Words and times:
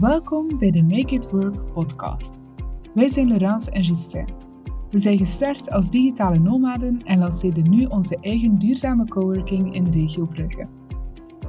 Welkom 0.00 0.58
bij 0.58 0.70
de 0.70 0.82
Make 0.82 1.14
It 1.14 1.30
Work 1.30 1.72
podcast. 1.72 2.42
Wij 2.94 3.08
zijn 3.08 3.28
Laurence 3.28 3.70
en 3.70 3.82
Justin. 3.82 4.28
We 4.90 4.98
zijn 4.98 5.18
gestart 5.18 5.70
als 5.70 5.90
digitale 5.90 6.38
nomaden 6.38 7.02
en 7.04 7.18
lanceerden 7.18 7.70
nu 7.70 7.84
onze 7.84 8.18
eigen 8.20 8.54
duurzame 8.54 9.08
coworking 9.08 9.74
in 9.74 9.84
de 9.84 9.90
regio 9.90 10.26
Brugge. 10.26 10.68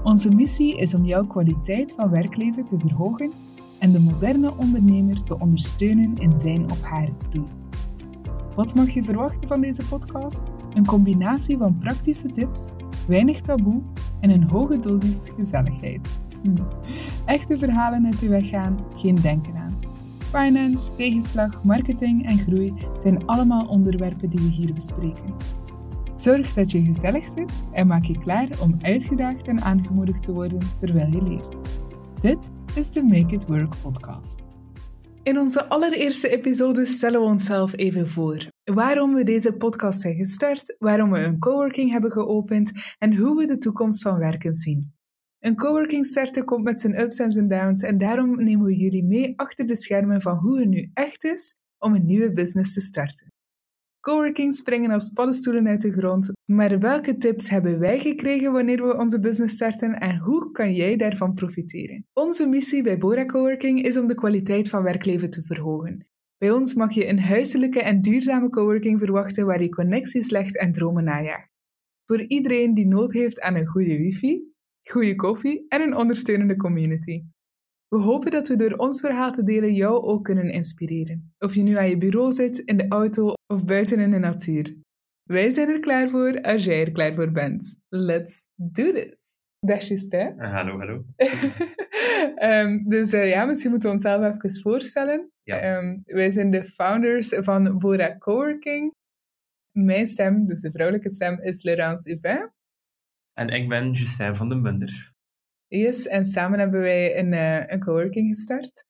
Onze 0.04 0.34
missie 0.34 0.78
is 0.78 0.94
om 0.94 1.06
jouw 1.06 1.28
kwaliteit 1.28 1.94
van 1.94 2.10
werkleven 2.10 2.66
te 2.66 2.80
verhogen 2.80 3.32
en 3.80 3.92
de 3.92 4.00
moderne 4.00 4.58
ondernemer 4.58 5.24
te 5.24 5.40
ondersteunen 5.40 6.16
in 6.16 6.36
zijn 6.36 6.72
of 6.72 6.82
haar 6.82 7.10
groei. 7.30 7.46
Wat 8.56 8.76
mag 8.76 8.90
je 8.90 9.04
verwachten 9.04 9.48
van 9.48 9.62
deze 9.62 9.86
podcast? 9.86 10.54
Een 10.74 10.86
combinatie 10.86 11.58
van 11.58 11.78
praktische 11.78 12.32
tips, 12.32 12.70
weinig 13.08 13.42
taboe 13.42 13.82
en 14.20 14.30
een 14.30 14.50
hoge 14.50 14.80
dosis 14.80 15.32
gezelligheid. 15.36 16.24
Echte 17.26 17.58
verhalen 17.58 18.06
uit 18.06 18.20
de 18.20 18.28
weg 18.28 18.50
gaan, 18.50 18.80
geen 18.96 19.16
denken 19.16 19.56
aan. 19.56 19.80
Finance, 20.32 20.96
tegenslag, 20.96 21.64
marketing 21.64 22.26
en 22.26 22.40
groei 22.40 22.74
zijn 22.98 23.26
allemaal 23.26 23.66
onderwerpen 23.66 24.30
die 24.30 24.40
we 24.40 24.52
hier 24.52 24.74
bespreken. 24.74 25.36
Zorg 26.16 26.54
dat 26.54 26.72
je 26.72 26.84
gezellig 26.84 27.28
zit 27.28 27.52
en 27.72 27.88
maak 27.88 28.04
je 28.04 28.20
klaar 28.20 28.48
om 28.62 28.76
uitgedaagd 28.82 29.48
en 29.48 29.62
aangemoedigd 29.62 30.24
te 30.24 30.32
worden 30.32 30.60
terwijl 30.80 31.12
je 31.12 31.24
leert. 31.24 31.56
Dit 32.22 32.50
is 32.76 32.90
de 32.90 33.04
Make 33.04 33.36
It 33.36 33.48
Work 33.48 33.76
podcast. 33.82 34.46
In 35.24 35.40
onze 35.40 35.70
allereerste 35.70 36.30
episode 36.30 36.86
stellen 36.86 37.20
we 37.20 37.26
onszelf 37.26 37.78
even 37.78 38.10
voor. 38.10 38.48
Waarom 38.64 39.14
we 39.14 39.24
deze 39.24 39.54
podcast 39.54 40.02
zijn 40.02 40.16
gestart, 40.16 40.76
waarom 40.80 41.12
we 41.12 41.20
een 41.20 41.40
coworking 41.40 41.92
hebben 41.92 42.12
geopend 42.12 42.72
en 42.98 43.16
hoe 43.16 43.36
we 43.38 43.46
de 43.46 43.58
toekomst 43.58 44.02
van 44.02 44.18
werken 44.18 44.54
zien. 44.54 44.95
Een 45.46 45.56
coworking 45.56 46.06
starten 46.06 46.46
komt 46.46 46.64
met 46.64 46.82
zijn 46.82 47.00
ups 47.00 47.20
en 47.20 47.32
zijn 47.32 47.48
downs 47.48 47.82
en 47.82 47.98
daarom 47.98 48.44
nemen 48.44 48.66
we 48.66 48.76
jullie 48.76 49.04
mee 49.04 49.34
achter 49.36 49.66
de 49.66 49.76
schermen 49.76 50.22
van 50.22 50.38
hoe 50.38 50.60
het 50.60 50.68
nu 50.68 50.90
echt 50.94 51.24
is 51.24 51.56
om 51.78 51.94
een 51.94 52.06
nieuwe 52.06 52.34
business 52.34 52.74
te 52.74 52.82
starten. 52.82 53.28
Coworking 54.00 54.54
springen 54.54 54.92
als 54.92 55.10
paddenstoelen 55.10 55.68
uit 55.68 55.82
de 55.82 55.92
grond, 55.92 56.32
maar 56.46 56.80
welke 56.80 57.18
tips 57.18 57.50
hebben 57.50 57.80
wij 57.80 58.00
gekregen 58.00 58.52
wanneer 58.52 58.88
we 58.88 58.98
onze 58.98 59.20
business 59.20 59.54
starten 59.54 60.00
en 60.00 60.18
hoe 60.18 60.52
kan 60.52 60.74
jij 60.74 60.96
daarvan 60.96 61.34
profiteren? 61.34 62.06
Onze 62.14 62.48
missie 62.48 62.84
bij 62.84 62.98
Bora 62.98 63.26
Coworking 63.26 63.84
is 63.84 63.98
om 63.98 64.08
de 64.08 64.16
kwaliteit 64.16 64.70
van 64.70 64.84
werkleven 64.84 65.30
te 65.30 65.44
verhogen. 65.44 66.08
Bij 66.38 66.52
ons 66.52 66.74
mag 66.74 66.94
je 66.94 67.08
een 67.08 67.20
huiselijke 67.20 67.82
en 67.82 68.02
duurzame 68.02 68.50
coworking 68.50 69.00
verwachten 69.00 69.46
waar 69.46 69.62
je 69.62 69.70
connecties 69.70 70.30
legt 70.30 70.58
en 70.58 70.72
dromen 70.72 71.04
najaagt. 71.04 71.50
Voor 72.06 72.22
iedereen 72.22 72.74
die 72.74 72.88
nood 72.88 73.12
heeft 73.12 73.42
aan 73.42 73.56
een 73.56 73.68
goede 73.68 73.98
wifi, 73.98 74.54
goede 74.92 75.16
koffie 75.16 75.66
en 75.68 75.82
een 75.82 75.96
ondersteunende 75.96 76.56
community. 76.56 77.24
We 77.88 77.98
hopen 77.98 78.32
dat 78.32 78.48
we 78.48 78.56
door 78.56 78.72
ons 78.72 79.00
verhaal 79.00 79.32
te 79.32 79.44
delen 79.44 79.74
jou 79.74 80.04
ook 80.04 80.24
kunnen 80.24 80.52
inspireren. 80.52 81.34
Of 81.38 81.56
je 81.56 81.64
nu 81.64 81.78
aan 81.78 81.90
je 81.90 81.98
bureau 81.98 82.32
zit, 82.32 82.58
in 82.58 82.78
de 82.78 82.86
auto 82.90 83.34
of 83.54 83.66
buiten 83.66 84.00
in 84.00 84.12
de 84.12 84.20
natuur. 84.20 84.76
Wij 85.24 85.50
zijn 85.50 85.70
er 85.70 85.80
klaar 85.80 86.10
voor 86.10 86.42
als 86.42 86.66
jij 86.66 86.86
er 86.86 86.92
klaar 86.92 87.16
voor 87.16 87.32
bent. 87.32 87.78
Let's 87.90 88.48
do 88.56 88.92
this! 88.92 89.26
Dat 89.60 89.90
is 89.90 90.06
hè? 90.10 90.32
Uh, 90.32 90.52
hallo, 90.56 90.78
hallo. 90.78 91.06
um, 92.42 92.84
dus 92.94 93.14
uh, 93.14 93.30
ja, 93.30 93.46
misschien 93.46 93.70
moeten 93.70 93.90
we 93.90 93.96
onszelf 93.96 94.24
even 94.24 94.62
voorstellen. 94.62 95.32
Ja. 95.44 95.78
Um, 95.78 96.02
wij 96.06 96.32
zijn 96.32 96.52
de 96.52 96.66
founders 96.66 97.30
van 97.30 97.78
Bora 97.78 98.18
Coworking. 98.18 98.92
Mijn 99.72 100.08
stem, 100.08 100.48
dus 100.48 100.62
de 100.62 100.72
vrouwelijke 100.72 101.10
stem, 101.10 101.42
is 101.42 101.64
Laurence 101.64 102.10
Hubin. 102.10 102.52
En 103.38 103.50
ik 103.50 103.70
ben 103.70 103.92
Justin 103.92 104.36
van 104.36 104.50
den 104.50 104.62
Bunder. 104.62 105.14
Yes, 105.68 106.08
en 106.08 106.26
samen 106.26 106.60
hebben 106.60 106.82
wij 106.82 107.20
een, 107.20 107.32
uh, 107.32 107.68
een 107.68 107.80
coworking 107.80 108.28
gestart. 108.28 108.86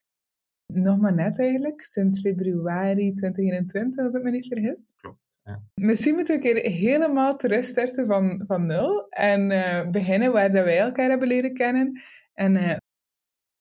Nog 0.72 0.98
maar 0.98 1.14
net 1.14 1.38
eigenlijk, 1.38 1.84
sinds 1.84 2.20
februari 2.20 3.14
2021, 3.14 4.04
als 4.04 4.14
ik 4.14 4.22
me 4.22 4.30
niet 4.30 4.46
vergis. 4.46 4.92
Klopt. 4.96 5.38
Ja. 5.42 5.62
Misschien 5.74 6.14
moeten 6.14 6.40
we 6.40 6.48
een 6.48 6.54
keer 6.54 6.70
helemaal 6.70 7.36
terugstarten 7.36 8.06
van, 8.06 8.44
van 8.46 8.66
nul 8.66 9.08
en 9.08 9.50
uh, 9.50 9.90
beginnen 9.90 10.32
waar 10.32 10.50
dat 10.50 10.64
wij 10.64 10.78
elkaar 10.78 11.08
hebben 11.08 11.28
leren 11.28 11.54
kennen 11.54 12.00
en 12.32 12.54
uh, 12.54 12.76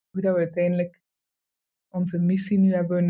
hoe 0.09 0.21
dat 0.21 0.33
we 0.33 0.39
uiteindelijk 0.39 1.01
onze 1.89 2.19
missie 2.19 2.59
nu 2.59 2.73
hebben 2.73 3.05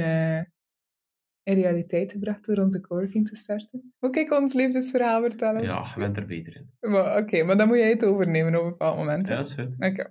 in 1.46 1.62
realiteit 1.62 2.12
gebracht 2.12 2.46
door 2.46 2.58
onze 2.58 2.82
coworking 2.82 3.28
te 3.28 3.36
starten. 3.36 3.94
Moet 4.00 4.18
ik 4.18 4.32
ons 4.32 4.54
liefdesverhaal 4.54 5.22
vertellen? 5.22 5.64
Ja, 5.64 5.92
je 5.94 6.00
bent 6.00 6.18
er 6.18 6.26
beter 6.26 6.56
in. 6.56 6.70
Oké, 6.80 7.18
okay, 7.18 7.42
maar 7.42 7.58
dan 7.58 7.68
moet 7.68 7.78
jij 7.78 7.90
het 7.90 8.06
overnemen 8.06 8.56
op 8.56 8.64
een 8.64 8.70
bepaald 8.70 8.98
moment. 8.98 9.28
Ja, 9.28 9.36
dat 9.36 9.48
is 9.48 9.54
goed. 9.54 9.74
Oké. 9.78 9.86
Okay. 9.86 10.08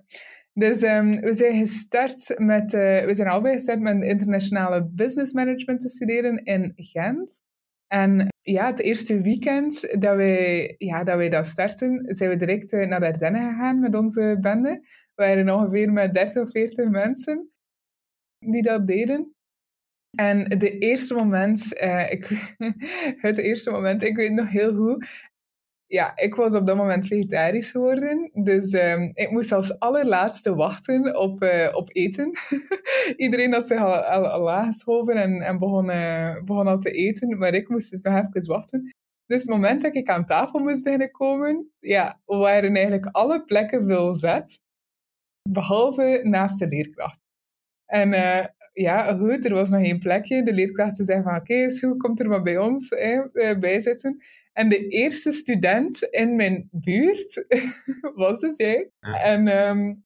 Dus 0.53 0.81
um, 0.81 1.19
we 1.19 1.33
zijn 1.33 1.59
gestart 1.59 2.33
met, 2.37 2.73
uh, 2.73 3.05
we 3.05 3.13
zijn 3.13 3.27
allebei 3.27 3.55
gestart 3.55 3.79
met 3.79 4.03
internationale 4.03 4.89
business 4.91 5.33
management 5.33 5.81
te 5.81 5.89
studeren 5.89 6.43
in 6.43 6.73
Gent. 6.75 7.41
En 7.87 8.27
ja, 8.41 8.65
het 8.65 8.79
eerste 8.79 9.21
weekend 9.21 9.81
dat 10.01 10.15
wij, 10.15 10.75
ja, 10.77 11.03
dat 11.03 11.17
wij 11.17 11.29
dat 11.29 11.45
starten, 11.45 12.15
zijn 12.15 12.29
we 12.29 12.35
direct 12.35 12.73
uh, 12.73 12.87
naar 12.87 12.99
Dardenne 12.99 13.39
gegaan 13.39 13.79
met 13.79 13.95
onze 13.95 14.37
bende. 14.41 14.69
We 15.15 15.23
waren 15.23 15.49
ongeveer 15.49 15.91
met 15.91 16.13
30 16.13 16.43
of 16.43 16.51
40 16.51 16.89
mensen 16.89 17.49
die 18.39 18.61
dat 18.61 18.87
deden. 18.87 19.34
En 20.15 20.59
de 20.59 20.77
eerste 20.77 21.13
moment, 21.13 21.81
uh, 21.81 22.11
ik, 22.11 22.55
het 23.27 23.37
eerste 23.37 23.71
moment, 23.71 24.03
ik 24.03 24.15
weet 24.15 24.31
nog 24.31 24.49
heel 24.49 24.75
goed, 24.75 25.07
ja, 25.87 26.17
ik 26.17 26.35
was 26.35 26.53
op 26.53 26.65
dat 26.65 26.77
moment 26.77 27.07
vegetarisch 27.07 27.71
geworden. 27.71 28.29
Dus 28.33 28.73
um, 28.73 29.11
ik 29.13 29.31
moest 29.31 29.51
als 29.51 29.79
allerlaatste 29.79 30.55
wachten 30.55 31.17
op, 31.19 31.43
uh, 31.43 31.75
op 31.75 31.89
eten. 31.91 32.31
Iedereen 33.25 33.53
had 33.53 33.67
zich 33.67 33.79
al, 33.79 33.95
al, 33.95 34.27
al 34.27 34.51
aangeschoven 34.51 35.15
en, 35.15 35.41
en 35.41 35.59
begon, 35.59 35.89
uh, 35.89 36.47
al 36.47 36.79
te 36.79 36.91
eten. 36.91 37.37
Maar 37.37 37.53
ik 37.53 37.69
moest 37.69 37.89
dus 37.89 38.01
nog 38.01 38.15
even 38.15 38.47
wachten. 38.47 38.93
Dus 39.25 39.41
het 39.41 39.49
moment 39.49 39.81
dat 39.81 39.95
ik 39.95 40.09
aan 40.09 40.25
tafel 40.25 40.59
moest 40.59 40.83
beginnen 40.83 41.11
komen, 41.11 41.71
ja, 41.79 42.21
waren 42.25 42.75
eigenlijk 42.75 43.05
alle 43.11 43.43
plekken 43.43 43.85
veelzet. 43.85 44.59
Behalve 45.49 46.19
naast 46.23 46.59
de 46.59 46.67
leerkracht. 46.67 47.21
En 47.85 48.13
ja, 48.83 49.13
goed, 49.13 49.45
er 49.45 49.53
was 49.53 49.69
nog 49.69 49.81
één 49.81 49.99
plekje. 49.99 50.43
De 50.43 50.53
leerkrachten 50.53 51.05
zeggen 51.05 51.23
van, 51.23 51.35
oké, 51.35 51.41
okay, 51.41 51.63
is 51.63 51.79
goed, 51.79 51.97
komt 51.97 52.19
er 52.19 52.27
maar 52.27 52.41
bij 52.41 52.57
ons 52.57 52.89
hè, 52.89 53.21
bij 53.59 53.81
zitten. 53.81 54.23
En 54.53 54.69
de 54.69 54.87
eerste 54.87 55.31
student 55.31 56.01
in 56.01 56.35
mijn 56.35 56.67
buurt 56.71 57.45
was 58.15 58.39
dus 58.39 58.57
jij. 58.57 58.89
En, 58.99 59.67
um, 59.67 60.05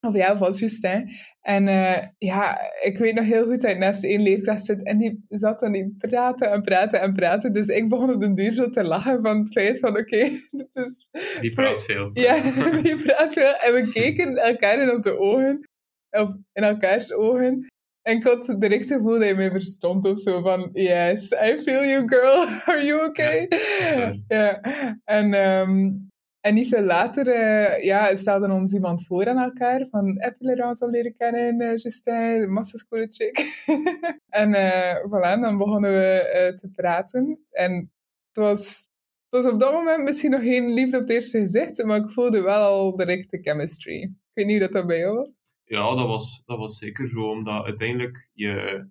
of 0.00 0.16
ja, 0.16 0.38
was 0.38 0.58
Justin. 0.58 1.10
En 1.40 1.66
uh, 1.66 1.98
ja, 2.18 2.58
ik 2.82 2.98
weet 2.98 3.14
nog 3.14 3.24
heel 3.24 3.44
goed 3.44 3.60
dat 3.60 3.70
ik 3.70 3.78
naast 3.78 4.04
één 4.04 4.22
leerkracht 4.22 4.64
zit. 4.64 4.84
En 4.84 4.98
die 4.98 5.24
zat 5.28 5.60
dan 5.60 5.72
die 5.72 5.94
praten 5.98 6.50
en 6.50 6.62
praten 6.62 7.00
en 7.00 7.12
praten. 7.12 7.52
Dus 7.52 7.66
ik 7.66 7.88
begon 7.88 8.14
op 8.14 8.20
de 8.20 8.34
duur 8.34 8.54
zo 8.54 8.70
te 8.70 8.84
lachen 8.84 9.22
van 9.22 9.38
het 9.38 9.52
feit 9.52 9.78
van, 9.78 9.90
oké, 9.90 10.00
okay, 10.00 10.30
dit 10.50 10.76
is... 10.76 11.08
Die 11.40 11.54
praat 11.54 11.84
veel. 11.84 12.10
Ja, 12.12 12.40
die 12.82 13.02
praat 13.02 13.32
veel. 13.32 13.54
En 13.54 13.74
we 13.74 13.90
keken 13.92 14.36
elkaar 14.36 14.82
in 14.82 14.90
onze 14.90 15.18
ogen. 15.18 15.68
Of 16.10 16.28
in 16.52 16.62
elkaars 16.62 17.12
ogen. 17.12 17.66
En 18.02 18.16
ik 18.16 18.22
had 18.22 18.54
direct 18.58 18.88
het 18.88 18.98
gevoel 18.98 19.18
dat 19.18 19.28
je 19.28 19.34
mij 19.34 19.50
verstond 19.50 20.04
of 20.04 20.18
zo. 20.18 20.40
Van, 20.40 20.70
yes, 20.72 21.30
I 21.30 21.58
feel 21.58 21.84
you 21.84 22.08
girl. 22.08 22.46
Are 22.74 22.84
you 22.84 23.08
okay? 23.08 23.48
Ja, 23.48 24.16
ja. 24.28 24.60
En, 25.04 25.34
um, 25.34 26.08
en 26.40 26.54
niet 26.54 26.68
veel 26.68 26.82
later 26.82 27.26
uh, 27.26 27.84
ja, 27.84 28.16
stelde 28.16 28.52
ons 28.52 28.72
iemand 28.72 29.06
voor 29.06 29.28
aan 29.28 29.38
elkaar. 29.38 29.86
Van, 29.90 30.16
heb 30.18 30.36
je 30.38 30.62
al 30.62 30.90
leren 30.90 31.16
kennen? 31.16 31.60
Uh, 31.60 31.76
Justin, 31.76 32.52
massaschool 32.52 33.06
chick. 33.10 33.64
en 34.28 34.54
uh, 34.54 34.94
voilà, 34.94 35.40
dan 35.40 35.58
begonnen 35.58 35.92
we 35.92 36.52
te 36.54 36.68
praten. 36.68 37.38
En 37.50 37.92
het 38.32 38.44
was, 38.44 38.88
het 39.30 39.44
was 39.44 39.52
op 39.52 39.60
dat 39.60 39.72
moment 39.72 40.02
misschien 40.02 40.30
nog 40.30 40.42
geen 40.42 40.72
liefde 40.72 40.96
op 40.96 41.02
het 41.02 41.10
eerste 41.10 41.40
gezicht. 41.40 41.84
Maar 41.84 41.98
ik 41.98 42.10
voelde 42.10 42.40
wel 42.40 42.62
al 42.62 42.96
direct 42.96 43.30
de 43.30 43.38
chemistry. 43.42 44.02
Ik 44.02 44.10
weet 44.32 44.46
niet 44.46 44.62
of 44.62 44.68
dat 44.68 44.86
bij 44.86 44.98
jou 44.98 45.16
was. 45.16 45.40
Ja, 45.70 45.94
dat 45.94 46.06
was, 46.06 46.42
dat 46.44 46.58
was 46.58 46.78
zeker 46.78 47.08
zo, 47.08 47.30
omdat 47.30 47.64
uiteindelijk 47.64 48.30
je, 48.32 48.86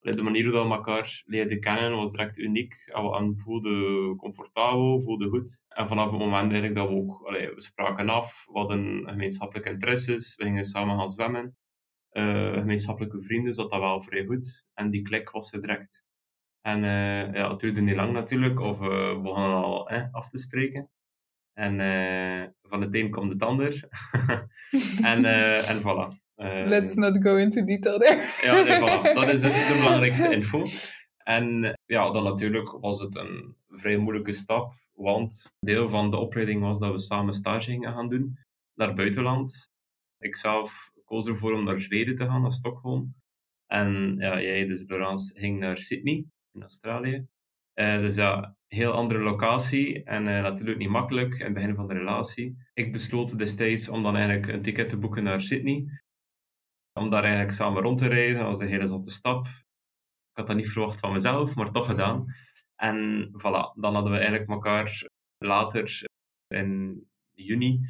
de 0.00 0.22
manier 0.22 0.44
hoe 0.44 0.52
we 0.52 0.74
elkaar 0.74 1.22
leerden 1.24 1.60
kennen 1.60 1.96
was 1.96 2.10
direct 2.10 2.38
uniek. 2.38 2.74
En 2.86 3.28
we 3.28 3.36
voelden 3.36 4.16
comfortabel, 4.16 5.02
voelden 5.02 5.28
goed. 5.28 5.62
En 5.68 5.88
vanaf 5.88 6.10
het 6.10 6.18
moment 6.18 6.52
eigenlijk 6.52 6.74
dat 6.74 6.88
we 6.88 6.94
ook, 6.94 7.30
we 7.30 7.62
spraken 7.62 8.08
af, 8.08 8.44
we 8.46 8.58
hadden 8.58 9.08
gemeenschappelijke 9.08 9.70
interesses, 9.70 10.36
we 10.36 10.44
gingen 10.44 10.64
samen 10.64 10.98
gaan 10.98 11.10
zwemmen. 11.10 11.56
Uh, 12.12 12.52
gemeenschappelijke 12.52 13.22
vrienden 13.22 13.54
zat 13.54 13.70
dat 13.70 13.80
wel 13.80 14.02
vrij 14.02 14.24
goed. 14.24 14.64
En 14.74 14.90
die 14.90 15.02
klik 15.02 15.30
was 15.30 15.52
er 15.52 15.60
direct. 15.60 16.04
En 16.60 16.82
uh, 16.82 17.34
ja, 17.34 17.50
het 17.50 17.60
duurde 17.60 17.80
niet 17.80 17.96
lang 17.96 18.12
natuurlijk, 18.12 18.60
of 18.60 18.80
uh, 18.80 18.86
we 18.86 19.20
begonnen 19.22 19.62
al 19.62 19.88
eh, 19.88 20.06
af 20.10 20.28
te 20.28 20.38
spreken. 20.38 20.90
En 21.52 21.74
van 22.62 22.80
het 22.80 22.94
een 22.94 23.10
kwam 23.10 23.28
het 23.28 23.42
ander. 23.42 23.88
en, 25.12 25.24
en 25.64 25.80
voilà. 25.80 26.23
Uh, 26.36 26.66
Let's 26.66 26.94
not 26.94 27.22
go 27.22 27.36
into 27.36 27.64
detail 27.64 27.98
there. 27.98 28.16
ja, 28.42 28.62
nee, 28.62 28.78
voilà. 28.78 29.14
Dat 29.20 29.32
is 29.32 29.40
de, 29.40 29.48
de 29.48 29.80
belangrijkste 29.82 30.34
info. 30.34 30.64
En 31.24 31.78
ja, 31.84 32.10
dan 32.10 32.24
natuurlijk 32.24 32.78
was 32.80 33.00
het 33.00 33.16
een 33.16 33.56
vrij 33.68 33.96
moeilijke 33.96 34.32
stap. 34.32 34.72
Want 34.92 35.52
deel 35.60 35.88
van 35.88 36.10
de 36.10 36.16
opleiding 36.16 36.60
was 36.60 36.78
dat 36.78 36.92
we 36.92 37.00
samen 37.00 37.34
stage 37.34 37.70
gingen 37.70 37.92
gaan 37.92 38.08
doen 38.08 38.38
naar 38.74 38.86
het 38.86 38.96
buitenland. 38.96 39.68
Ik 40.18 40.36
zelf 40.36 40.90
koos 41.04 41.26
ervoor 41.26 41.52
om 41.52 41.64
naar 41.64 41.80
Zweden 41.80 42.16
te 42.16 42.24
gaan, 42.24 42.42
naar 42.42 42.52
Stockholm. 42.52 43.14
En 43.66 44.16
ja, 44.18 44.40
jij, 44.40 44.66
dus 44.66 44.84
Laurence, 44.86 45.38
ging 45.38 45.58
naar 45.58 45.78
Sydney 45.78 46.24
in 46.52 46.62
Australië. 46.62 47.26
Uh, 47.74 48.00
dus 48.00 48.14
ja, 48.14 48.56
heel 48.66 48.92
andere 48.92 49.20
locatie 49.20 50.04
en 50.04 50.26
uh, 50.26 50.42
natuurlijk 50.42 50.78
niet 50.78 50.88
makkelijk 50.88 51.34
in 51.34 51.44
het 51.44 51.54
begin 51.54 51.74
van 51.74 51.88
de 51.88 51.94
relatie. 51.94 52.56
Ik 52.74 52.92
besloot 52.92 53.38
destijds 53.38 53.88
om 53.88 54.02
dan 54.02 54.16
eigenlijk 54.16 54.48
een 54.48 54.62
ticket 54.62 54.88
te 54.88 54.96
boeken 54.96 55.22
naar 55.22 55.40
Sydney. 55.40 55.84
Om 57.00 57.10
daar 57.10 57.22
eigenlijk 57.22 57.52
samen 57.52 57.82
rond 57.82 57.98
te 57.98 58.06
reizen. 58.06 58.38
Dat 58.38 58.48
was 58.48 58.60
een 58.60 58.68
hele 58.68 58.88
zotte 58.88 59.10
stap. 59.10 59.46
Ik 59.46 60.40
had 60.40 60.46
dat 60.46 60.56
niet 60.56 60.70
verwacht 60.70 61.00
van 61.00 61.12
mezelf, 61.12 61.54
maar 61.54 61.70
toch 61.70 61.86
gedaan. 61.86 62.34
En 62.74 63.28
voilà, 63.28 63.80
dan 63.80 63.94
hadden 63.94 64.12
we 64.12 64.18
eigenlijk 64.18 64.50
elkaar 64.50 65.08
later 65.38 66.02
in 66.48 67.02
juni 67.30 67.86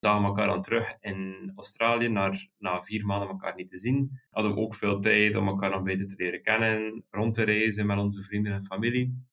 zagen 0.00 0.20
we 0.20 0.26
elkaar 0.26 0.46
dan 0.46 0.62
terug 0.62 0.96
in 1.00 1.52
Australië, 1.56 2.08
naar, 2.08 2.48
na 2.58 2.82
vier 2.82 3.06
maanden 3.06 3.28
elkaar 3.28 3.54
niet 3.54 3.70
te 3.70 3.78
zien. 3.78 4.20
Hadden 4.30 4.54
we 4.54 4.60
ook 4.60 4.74
veel 4.74 5.00
tijd 5.00 5.36
om 5.36 5.48
elkaar 5.48 5.70
nog 5.70 5.82
beter 5.82 6.08
te 6.08 6.14
leren 6.16 6.42
kennen, 6.42 7.04
rond 7.10 7.34
te 7.34 7.42
reizen 7.42 7.86
met 7.86 7.98
onze 7.98 8.22
vrienden 8.22 8.52
en 8.52 8.64
familie. 8.64 9.28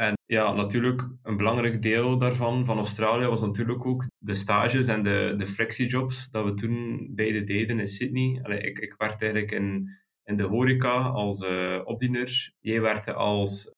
En 0.00 0.14
ja, 0.26 0.52
natuurlijk, 0.52 1.08
een 1.22 1.36
belangrijk 1.36 1.82
deel 1.82 2.18
daarvan, 2.18 2.64
van 2.64 2.76
Australië, 2.76 3.26
was 3.26 3.40
natuurlijk 3.40 3.86
ook 3.86 4.06
de 4.18 4.34
stages 4.34 4.86
en 4.86 5.02
de, 5.02 5.34
de 5.36 5.46
flexijobs 5.46 6.30
dat 6.30 6.44
we 6.44 6.54
toen 6.54 7.08
beide 7.14 7.44
deden 7.44 7.80
in 7.80 7.88
Sydney. 7.88 8.40
Allee, 8.42 8.60
ik, 8.60 8.78
ik 8.78 8.94
werkte 8.98 9.24
eigenlijk 9.24 9.52
in, 9.52 9.88
in 10.24 10.36
de 10.36 10.42
horeca 10.42 11.00
als 11.00 11.42
uh, 11.42 11.80
opdiener. 11.84 12.52
Jij 12.60 12.80
werkte 12.80 13.12
als 13.12 13.74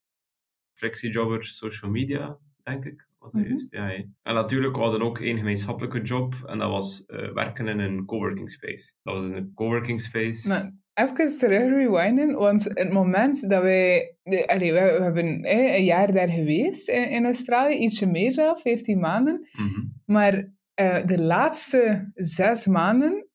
flexijobber 0.73 1.45
social 1.45 1.91
media, 1.91 2.39
denk 2.63 2.85
ik 2.85 3.07
was 3.23 3.33
dat 3.33 3.43
mm 3.43 3.49
juist? 3.49 3.67
Ja, 3.71 3.91
En 4.23 4.35
natuurlijk, 4.35 4.77
we 4.77 4.83
hadden 4.83 5.03
ook 5.03 5.21
één 5.21 5.37
gemeenschappelijke 5.37 6.03
job 6.03 6.35
en 6.47 6.59
dat 6.59 6.71
was 6.71 7.05
uh, 7.07 7.33
werken 7.33 7.69
in 7.69 7.79
een 7.79 8.05
coworking 8.05 8.51
space. 8.51 8.93
Dat 9.03 9.15
was 9.15 9.25
een 9.25 9.53
coworking 9.55 10.01
space. 10.01 10.49
Maar 10.49 10.73
even 10.95 11.39
terug 11.39 11.63
rewinden, 11.63 12.39
want 12.39 12.65
het 12.65 12.93
moment 12.93 13.49
dat 13.49 13.63
wij... 13.63 14.17
Allee, 14.47 14.73
we, 14.73 14.81
we 14.81 15.03
hebben 15.03 15.45
eh, 15.45 15.77
een 15.77 15.85
jaar 15.85 16.13
daar 16.13 16.29
geweest 16.29 16.89
in, 16.89 17.11
in, 17.11 17.25
Australië, 17.25 17.75
ietsje 17.75 18.07
meer 18.07 18.35
dan, 18.35 18.59
14 18.59 18.99
maanden. 18.99 19.49
Mm 19.53 19.69
-hmm. 19.69 19.93
Maar 20.07 20.35
uh, 20.81 21.07
de 21.07 21.23
laatste 21.23 22.11
zes 22.15 22.67
maanden 22.67 23.27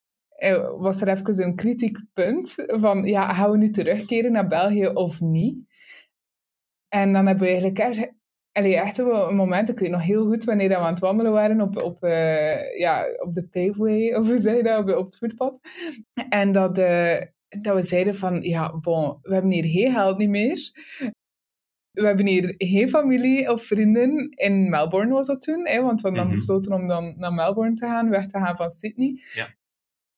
was 0.78 1.02
er 1.02 1.08
even 1.08 1.44
een 1.44 1.56
kritiek 1.56 1.98
punt 2.14 2.54
van, 2.56 3.06
ja, 3.06 3.34
gaan 3.34 3.52
we 3.52 3.58
nu 3.58 3.70
terugkeren 3.70 4.32
naar 4.32 4.48
België 4.48 4.88
of 4.88 5.22
niet? 5.22 5.58
En 6.88 7.14
dan 7.14 7.28
hebben 7.28 7.44
we 7.44 7.50
eigenlijk 7.50 8.16
Allee, 8.58 8.76
echt 8.76 8.98
een 8.98 9.36
moment, 9.36 9.70
ik 9.70 9.80
weet 9.80 9.90
nog 9.90 10.04
heel 10.04 10.26
goed 10.26 10.44
wanneer 10.44 10.70
we 10.70 10.76
aan 10.76 10.94
het 10.94 11.00
wandelen 11.00 11.32
waren 11.32 11.62
op, 11.62 11.78
op, 11.78 12.04
uh, 12.04 12.78
ja, 12.80 13.06
op 13.18 13.34
de 13.34 13.48
paveway, 13.48 14.16
of 14.16 14.28
hoe 14.28 14.40
zeg 14.40 14.56
je 14.56 14.64
dat, 14.64 14.78
op, 14.78 14.96
op 14.96 15.06
het 15.06 15.18
voetpad. 15.18 15.60
En 16.30 16.52
dat, 16.52 16.78
uh, 16.80 17.22
dat 17.50 17.76
we 17.76 17.82
zeiden 17.82 18.16
van, 18.16 18.42
ja, 18.42 18.78
bon, 18.78 19.18
we 19.22 19.34
hebben 19.34 19.52
hier 19.52 19.66
geen 19.66 19.92
geld 19.92 20.18
niet 20.18 20.30
meer. 20.30 20.72
We 21.92 22.06
hebben 22.06 22.26
hier 22.26 22.54
geen 22.58 22.90
familie 22.90 23.52
of 23.52 23.64
vrienden. 23.64 24.30
In 24.30 24.70
Melbourne 24.70 25.14
was 25.14 25.28
dat 25.28 25.42
toen, 25.42 25.68
hè, 25.68 25.82
want 25.82 26.02
we 26.02 26.08
hadden 26.08 26.26
mhm. 26.26 26.36
besloten 26.36 26.74
om 26.74 26.88
dan 26.88 27.14
naar 27.18 27.34
Melbourne 27.34 27.76
te 27.76 27.86
gaan, 27.86 28.10
weg 28.10 28.26
te 28.28 28.40
gaan 28.40 28.56
van 28.56 28.72
Sydney. 28.72 29.22
Ja. 29.34 29.56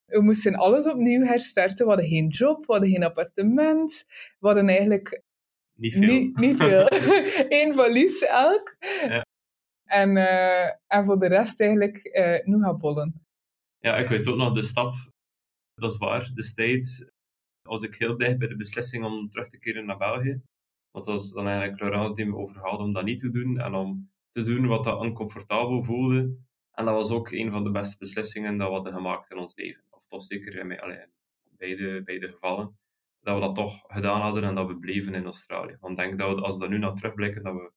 We 0.04 0.22
moesten 0.22 0.54
alles 0.54 0.88
opnieuw 0.88 1.24
herstarten. 1.24 1.86
We 1.86 1.92
hadden 1.92 2.10
geen 2.10 2.28
job, 2.28 2.66
we 2.66 2.72
hadden 2.72 2.90
geen 2.90 3.04
appartement. 3.04 4.04
We 4.38 4.46
hadden 4.46 4.68
eigenlijk 4.68 5.22
niet 5.74 5.92
veel. 5.92 6.06
Niet, 6.06 6.36
niet 6.36 6.56
veel. 6.56 6.86
Eén 7.60 7.74
valies 7.74 8.24
elk. 8.24 8.76
Ja. 9.08 9.26
En, 9.84 10.16
uh, 10.16 10.64
en 10.86 11.04
voor 11.04 11.18
de 11.18 11.26
rest 11.26 11.60
eigenlijk 11.60 12.10
uh, 12.12 12.54
nu 12.54 12.62
gaan 12.62 12.78
bollen. 12.78 13.24
Ja, 13.78 13.96
ik 13.96 14.08
weet 14.08 14.26
ook 14.26 14.36
nog 14.36 14.54
de 14.54 14.62
stap. 14.62 14.94
Dat 15.74 15.92
is 15.92 15.98
waar. 15.98 16.30
Destijds 16.34 17.04
was 17.70 17.82
ik 17.82 17.94
heel 17.94 18.16
dicht 18.16 18.38
bij 18.38 18.48
de 18.48 18.56
beslissing 18.56 19.04
om 19.04 19.28
terug 19.28 19.48
te 19.48 19.58
keren 19.58 19.86
naar 19.86 19.98
België. 19.98 20.42
Want 20.90 21.04
dat 21.04 21.14
was 21.14 21.32
dan 21.32 21.46
eigenlijk 21.46 21.80
Laurence 21.80 22.14
die 22.14 22.26
me 22.26 22.36
overhaalde 22.36 22.82
om 22.82 22.92
dat 22.92 23.04
niet 23.04 23.20
te 23.20 23.30
doen. 23.30 23.58
En 23.58 23.74
om 23.74 24.10
te 24.30 24.42
doen 24.42 24.66
wat 24.66 24.84
dat 24.84 24.98
oncomfortabel 24.98 25.84
voelde. 25.84 26.36
En 26.72 26.84
dat 26.84 26.94
was 26.94 27.10
ook 27.10 27.30
een 27.30 27.50
van 27.50 27.64
de 27.64 27.70
beste 27.70 27.96
beslissingen 27.98 28.56
dat 28.56 28.68
we 28.68 28.74
hadden 28.74 28.92
gemaakt 28.92 29.30
in 29.30 29.38
ons 29.38 29.54
leven. 29.54 29.82
Of 29.90 30.06
toch 30.06 30.22
zeker 30.22 30.58
in 30.58 30.66
mijn, 30.66 31.10
beide, 31.56 32.02
beide 32.02 32.28
gevallen 32.28 32.78
dat 33.20 33.34
we 33.34 33.40
dat 33.40 33.54
toch 33.54 33.84
gedaan 33.86 34.20
hadden 34.20 34.44
en 34.44 34.54
dat 34.54 34.66
we 34.66 34.78
bleven 34.78 35.14
in 35.14 35.24
Australië. 35.24 35.76
Want 35.80 35.98
ik 35.98 36.04
denk 36.04 36.18
dat 36.18 36.34
we, 36.34 36.40
als 36.40 36.54
we 36.54 36.60
daar 36.60 36.70
nu 36.70 36.78
naar 36.78 36.94
terugblikken, 36.94 37.42
dat 37.42 37.54
we 37.54 37.72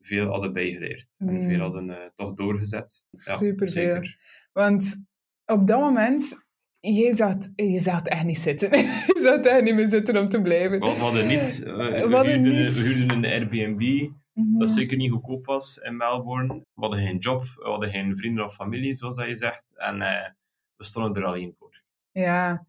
veel 0.00 0.26
hadden 0.26 0.52
bijgeleerd. 0.52 1.08
En 1.18 1.26
veel 1.26 1.48
hmm. 1.48 1.60
hadden 1.60 1.88
uh, 1.88 1.96
toch 2.14 2.34
doorgezet. 2.34 3.02
Ja, 3.10 3.36
Super 3.36 3.70
veel. 3.70 4.02
Want 4.52 5.06
op 5.44 5.66
dat 5.66 5.80
moment, 5.80 6.45
je 6.94 7.14
zat, 7.14 7.52
je 7.54 7.78
zat 7.78 8.08
echt 8.08 8.24
niet 8.24 8.38
zitten. 8.38 8.70
je 9.14 9.20
zat 9.22 9.46
echt 9.46 9.62
niet 9.62 9.74
meer 9.74 9.88
zitten 9.88 10.16
om 10.16 10.28
te 10.28 10.42
blijven. 10.42 10.80
We, 10.80 10.86
hadden 10.86 11.26
niet. 11.26 11.62
Uh, 11.66 11.76
we, 11.76 12.08
we, 12.08 12.16
huurden, 12.16 12.42
niet. 12.42 12.74
we 12.74 12.80
huurden 12.80 13.10
een 13.10 13.24
Airbnb. 13.24 14.10
Mm 14.32 14.58
Dat 14.58 14.70
zeker 14.70 14.96
niet 14.96 15.10
goedkoop 15.10 15.46
was 15.46 15.76
in 15.76 15.96
Melbourne. 15.96 16.54
We 16.54 16.80
hadden 16.80 16.98
geen 16.98 17.18
job, 17.18 17.42
we 17.42 17.68
hadden 17.68 17.90
geen 17.90 18.16
vrienden 18.16 18.44
of 18.44 18.54
familie, 18.54 18.94
zoals 18.94 19.16
dat 19.16 19.26
je 19.26 19.36
zegt. 19.36 19.72
En 19.76 19.96
uh, 19.96 20.28
we 20.76 20.84
stonden 20.84 21.22
er 21.22 21.28
alleen 21.28 21.54
voor. 21.58 21.82
Ja, 22.10 22.66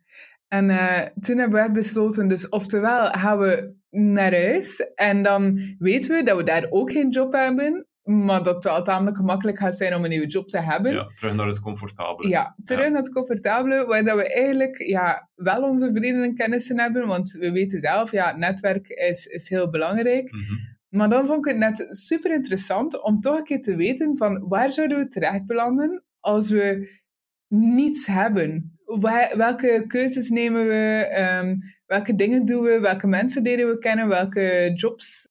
en 0.47 0.69
uh, 0.69 1.01
toen 1.19 1.37
hebben 1.37 1.63
we 1.63 1.71
besloten, 1.71 2.27
dus 2.27 2.49
oftewel 2.49 3.11
gaan 3.11 3.39
we 3.39 3.75
naar 3.89 4.31
huis 4.31 4.91
en 4.95 5.23
dan 5.23 5.59
weten 5.79 6.15
we 6.15 6.23
dat 6.23 6.37
we 6.37 6.43
daar 6.43 6.67
ook 6.69 6.91
geen 6.91 7.09
job 7.09 7.33
hebben, 7.33 7.86
maar 8.07 8.43
dat 8.43 8.55
het 8.55 8.63
wel 8.63 8.83
tamelijk 8.83 9.17
gemakkelijk 9.17 9.57
gaat 9.57 9.75
zijn 9.75 9.95
om 9.95 10.03
een 10.03 10.09
nieuwe 10.09 10.27
job 10.27 10.47
te 10.47 10.59
hebben. 10.59 10.93
Ja, 10.93 11.11
terug 11.19 11.35
naar 11.35 11.47
het 11.47 11.59
comfortabele. 11.59 12.29
Ja, 12.29 12.55
terug 12.63 12.89
naar 12.89 13.01
het 13.01 13.13
comfortabele, 13.13 13.85
waar 13.85 14.03
dat 14.03 14.15
we 14.15 14.33
eigenlijk 14.33 14.77
ja, 14.77 15.29
wel 15.35 15.63
onze 15.63 15.91
vrienden 15.93 16.23
en 16.23 16.35
kennissen 16.35 16.79
hebben, 16.79 17.07
want 17.07 17.31
we 17.31 17.51
weten 17.51 17.79
zelf, 17.79 18.11
ja, 18.11 18.37
netwerk 18.37 18.87
is, 18.87 19.25
is 19.25 19.49
heel 19.49 19.69
belangrijk. 19.69 20.31
Mm 20.31 20.39
-hmm. 20.39 20.75
Maar 20.89 21.09
dan 21.09 21.25
vond 21.25 21.45
ik 21.45 21.51
het 21.51 21.61
net 21.61 21.87
super 21.89 22.31
interessant 22.31 23.01
om 23.01 23.21
toch 23.21 23.37
een 23.37 23.43
keer 23.43 23.61
te 23.61 23.75
weten 23.75 24.17
van 24.17 24.47
waar 24.47 24.71
zouden 24.71 24.97
we 24.97 25.07
terecht 25.07 25.45
belanden 25.45 26.03
als 26.19 26.49
we 26.49 26.95
niets 27.47 28.07
hebben 28.07 28.77
welke 29.35 29.85
keuzes 29.87 30.29
nemen 30.29 30.67
we? 30.67 31.15
Um, 31.41 31.59
welke 31.85 32.15
dingen 32.15 32.45
doen 32.45 32.63
we? 32.63 32.79
Welke 32.79 33.07
mensen 33.07 33.41
leren 33.41 33.67
we 33.67 33.77
kennen? 33.77 34.07
Welke 34.07 34.71
jobs 34.75 35.29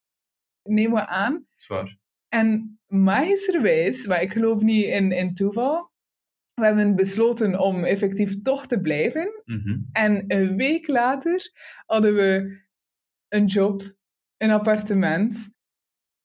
nemen 0.62 0.94
we 0.94 1.06
aan? 1.06 1.46
Zwaar. 1.56 1.96
En 2.40 2.78
magischerwijs, 2.86 4.06
maar 4.06 4.22
ik 4.22 4.32
geloof 4.32 4.62
niet 4.62 4.84
in, 4.84 5.12
in 5.12 5.34
toeval, 5.34 5.90
we 6.54 6.64
hebben 6.64 6.96
besloten 6.96 7.60
om 7.60 7.84
effectief 7.84 8.42
toch 8.42 8.66
te 8.66 8.80
blijven. 8.80 9.42
Mm 9.44 9.60
-hmm. 9.60 9.88
En 9.92 10.24
een 10.26 10.56
week 10.56 10.88
later 10.88 11.50
hadden 11.86 12.14
we 12.14 12.60
een 13.28 13.46
job, 13.46 13.82
een 14.36 14.50
appartement, 14.50 15.54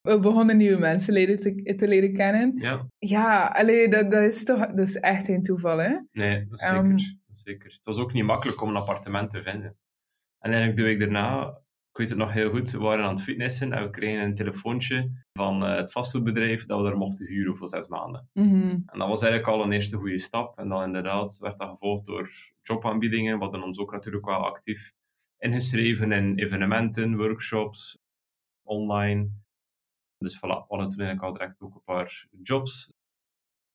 we 0.02 0.20
begonnen 0.20 0.58
nieuwe 0.58 0.80
mensen 0.80 1.14
leren 1.14 1.38
te, 1.38 1.76
te 1.76 1.88
leren 1.88 2.14
kennen. 2.14 2.58
Ja, 2.58 2.88
ja 2.98 3.48
allee, 3.48 3.90
dat, 3.90 4.12
dat, 4.12 4.24
is 4.24 4.44
toch 4.44 4.68
dat 4.68 4.88
is 4.88 4.96
echt 4.96 5.26
geen 5.26 5.42
toeval, 5.42 5.78
hè? 5.78 5.98
Nee, 6.12 6.48
dat 6.48 6.60
is 6.60 6.66
zeker. 6.66 6.86
Um, 6.86 6.98
zeker. 7.32 7.72
Het 7.72 7.86
was 7.86 7.98
ook 7.98 8.14
niet 8.14 8.24
makkelijk 8.24 8.62
om 8.62 8.70
een 8.70 8.76
appartement 8.76 9.32
te 9.32 9.44
vinden. 9.44 9.78
En 10.40 10.52
eigenlijk 10.52 10.78
de 10.78 10.84
week 10.84 11.00
daarna, 11.00 11.62
ik 11.92 11.98
weet 11.98 12.10
het 12.10 12.18
nog 12.18 12.32
heel 12.32 12.50
goed, 12.50 12.72
we 12.72 12.78
waren 12.78 13.06
aan 13.06 13.14
het 13.14 13.24
fitnessen 13.24 13.74
en 13.74 13.84
we 13.84 13.90
kregen 13.90 14.24
een 14.24 14.36
telefoontje 14.36 15.12
van 15.34 15.64
uh, 15.64 15.76
het 15.76 15.92
vastgoedbedrijf 15.92 16.66
dat 16.66 16.78
we 16.78 16.84
daar 16.84 16.98
mochten 16.98 17.26
huren 17.26 17.58
voor 17.58 17.68
zes 17.68 17.88
maanden. 17.88 18.30
Mm 18.34 18.84
En 18.86 19.00
dat 19.00 19.08
was 19.08 19.22
eigenlijk 19.22 19.54
al 19.54 19.64
een 19.64 19.72
eerste 19.72 19.98
goede 19.98 20.20
stap. 20.20 20.58
En 20.58 20.70
dan 20.70 20.84
inderdaad 20.84 21.38
werd 21.38 21.60
dat 21.60 21.70
gevolgd 21.70 22.06
door 22.06 22.32
jobaanbiedingen. 22.62 23.38
We 23.38 23.44
hadden 23.44 23.64
ons 23.64 23.80
ook 23.80 23.92
natuurlijk 23.92 24.26
wel 24.26 24.46
actief 24.46 24.94
ingeschreven 25.38 26.12
in 26.12 26.38
evenementen, 26.38 27.18
workshops, 27.18 27.98
online. 28.64 29.30
Dus 30.18 30.38
voilà, 30.38 30.40
we 30.40 30.66
hadden 30.68 30.90
toen 30.90 31.00
eigenlijk 31.00 31.22
al 31.22 31.34
direct 31.34 31.62
ook 31.62 31.76
een 31.76 31.84
paar 31.84 32.28
jobs 32.44 32.92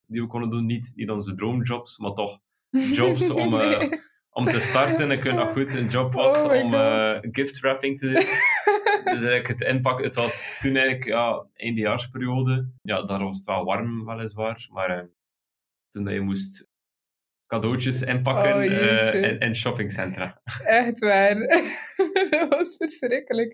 die 0.05 0.21
we 0.21 0.27
konden 0.27 0.49
doen. 0.49 0.65
Niet, 0.65 0.91
niet 0.95 1.09
onze 1.09 1.33
droomjobs, 1.33 1.97
maar 1.97 2.13
toch 2.13 2.39
jobs 2.99 3.29
om, 3.29 3.53
uh, 3.53 3.91
om 4.37 4.45
te 4.45 4.59
starten. 4.59 5.11
Ik 5.11 5.23
weet 5.23 5.33
nog 5.33 5.51
goed, 5.51 5.73
een 5.73 5.87
job 5.87 6.13
was 6.13 6.43
oh 6.43 6.63
om 6.63 6.73
uh, 6.73 7.17
gift 7.21 7.59
wrapping 7.59 7.99
te 7.99 8.05
doen. 8.05 8.23
dus 9.13 9.23
eigenlijk 9.23 9.47
het 9.47 9.61
inpakken, 9.61 10.05
het 10.05 10.15
was 10.15 10.57
toen 10.61 10.75
eigenlijk 10.75 11.05
ja, 11.05 11.47
eindejaarsperiode. 11.53 12.71
Ja, 12.81 13.05
daar 13.05 13.23
was 13.23 13.37
het 13.37 13.45
wel 13.45 13.65
warm 13.65 14.05
weliswaar, 14.05 14.67
maar 14.71 14.97
uh, 14.97 15.03
toen 15.91 16.03
dat 16.03 16.13
je 16.13 16.21
moest 16.21 16.69
cadeautjes 17.47 18.01
inpakken 18.01 18.55
oh, 18.55 18.63
in, 18.63 19.39
in 19.39 19.55
shoppingcentra. 19.55 20.41
Echt 20.63 20.99
waar. 20.99 21.35
dat 22.29 22.45
was 22.49 22.75
verschrikkelijk. 22.75 23.53